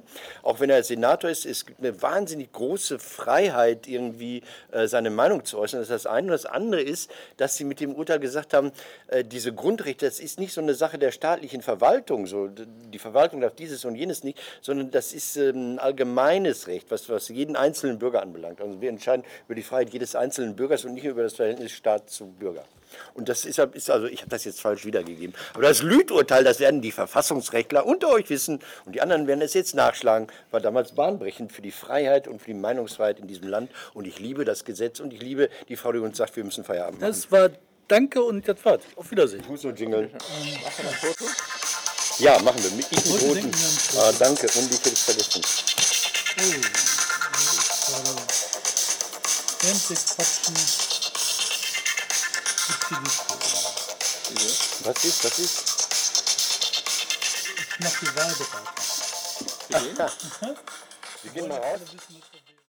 auch 0.44 0.60
wenn 0.60 0.70
er 0.70 0.84
Senator 0.84 1.28
ist. 1.28 1.44
Es 1.44 1.66
gibt 1.66 1.80
eine 1.80 2.00
wahnsinnig 2.02 2.52
große 2.52 3.00
Freiheit, 3.00 3.88
irgendwie 3.88 4.44
äh, 4.70 4.86
seine 4.86 5.10
Meinung 5.10 5.44
zu 5.44 5.58
äußern. 5.58 5.80
Das 5.80 5.88
ist 5.90 6.04
das 6.04 6.06
eine. 6.06 6.28
Und 6.28 6.32
das 6.32 6.46
andere 6.46 6.82
ist, 6.82 7.10
dass 7.36 7.56
sie 7.56 7.64
mit 7.64 7.80
dem 7.80 7.96
Urteil 7.96 8.20
gesagt 8.20 8.54
haben, 8.54 8.70
äh, 9.08 9.24
diese 9.24 9.52
Grundrechte, 9.52 10.06
das 10.06 10.20
ist 10.20 10.38
nicht 10.38 10.52
so 10.52 10.60
eine 10.60 10.74
Sache 10.74 10.98
der 10.98 11.10
staatlichen 11.10 11.62
Verwaltung, 11.62 11.95
so 12.26 12.48
d- 12.48 12.66
die 12.92 12.98
Verwaltung 12.98 13.40
darf 13.40 13.54
dieses 13.54 13.84
und 13.84 13.94
jenes 13.94 14.24
nicht, 14.24 14.38
sondern 14.60 14.90
das 14.90 15.12
ist 15.12 15.36
ähm, 15.36 15.74
ein 15.74 15.78
allgemeines 15.78 16.66
Recht, 16.66 16.90
was, 16.90 17.08
was 17.08 17.28
jeden 17.28 17.56
einzelnen 17.56 17.98
Bürger 17.98 18.22
anbelangt. 18.22 18.60
Also 18.60 18.80
wir 18.80 18.88
entscheiden 18.88 19.24
über 19.46 19.54
die 19.54 19.62
Freiheit 19.62 19.90
jedes 19.90 20.14
einzelnen 20.14 20.56
Bürgers 20.56 20.84
und 20.84 20.94
nicht 20.94 21.04
über 21.04 21.22
das 21.22 21.34
Verhältnis 21.34 21.72
Staat 21.72 22.10
zu 22.10 22.26
Bürger. 22.26 22.64
Und 23.14 23.28
das 23.28 23.44
ist, 23.44 23.58
ist 23.58 23.90
also, 23.90 24.06
ich 24.06 24.20
habe 24.20 24.30
das 24.30 24.44
jetzt 24.44 24.60
falsch 24.60 24.84
wiedergegeben. 24.84 25.34
Aber 25.54 25.62
das 25.62 25.82
Lüth-Urteil, 25.82 26.44
das 26.44 26.60
werden 26.60 26.80
die 26.80 26.92
Verfassungsrechtler 26.92 27.84
unter 27.84 28.08
euch 28.10 28.30
wissen 28.30 28.60
und 28.84 28.94
die 28.94 29.00
anderen 29.02 29.26
werden 29.26 29.42
es 29.42 29.54
jetzt 29.54 29.74
nachschlagen, 29.74 30.28
war 30.50 30.60
damals 30.60 30.92
bahnbrechend 30.92 31.52
für 31.52 31.62
die 31.62 31.72
Freiheit 31.72 32.28
und 32.28 32.38
für 32.40 32.46
die 32.46 32.54
Meinungsfreiheit 32.54 33.18
in 33.18 33.26
diesem 33.26 33.48
Land. 33.48 33.70
Und 33.92 34.06
ich 34.06 34.20
liebe 34.20 34.44
das 34.44 34.64
Gesetz 34.64 35.00
und 35.00 35.12
ich 35.12 35.20
liebe 35.20 35.50
die 35.68 35.76
Frau, 35.76 35.92
die 35.92 35.98
uns 35.98 36.16
sagt, 36.16 36.36
wir 36.36 36.44
müssen 36.44 36.64
Feierabend 36.64 37.00
machen. 37.00 37.10
Das 37.10 37.30
war 37.32 37.50
Danke 37.88 38.20
und 38.22 38.48
das 38.48 38.64
war's. 38.64 38.82
Auf 38.96 39.10
Wiedersehen. 39.12 39.42
Ich 39.42 39.48
muss 39.48 39.62
nur 39.62 39.72
jingeln. 39.74 40.10
Ja, 42.18 42.38
machen 42.42 42.62
wir. 42.62 42.70
Mit 42.70 42.86
Rote 42.92 43.24
Roten. 43.26 43.34
denken 43.34 43.58
wir 43.92 44.02
Ah, 44.02 44.12
danke. 44.12 44.46
Und 44.54 44.72
ich 44.72 44.78
hätte 44.78 44.90
es 44.90 45.00
vergessen. 45.02 45.42
Während 49.60 49.90
wir 49.90 49.96
quatschen, 49.96 50.54
gibt's 52.66 52.86
die 52.88 52.96
Disco. 53.04 53.34
Was 54.84 55.04
ist? 55.04 55.24
Was 55.24 55.38
ist? 55.38 55.62
Ich 57.58 57.80
mach 57.80 57.98
die 58.00 58.16
Wahlberatung. 58.16 58.66
Wir 61.22 61.32
gehen 61.32 61.48
mal 61.48 61.58
raus. 61.58 61.80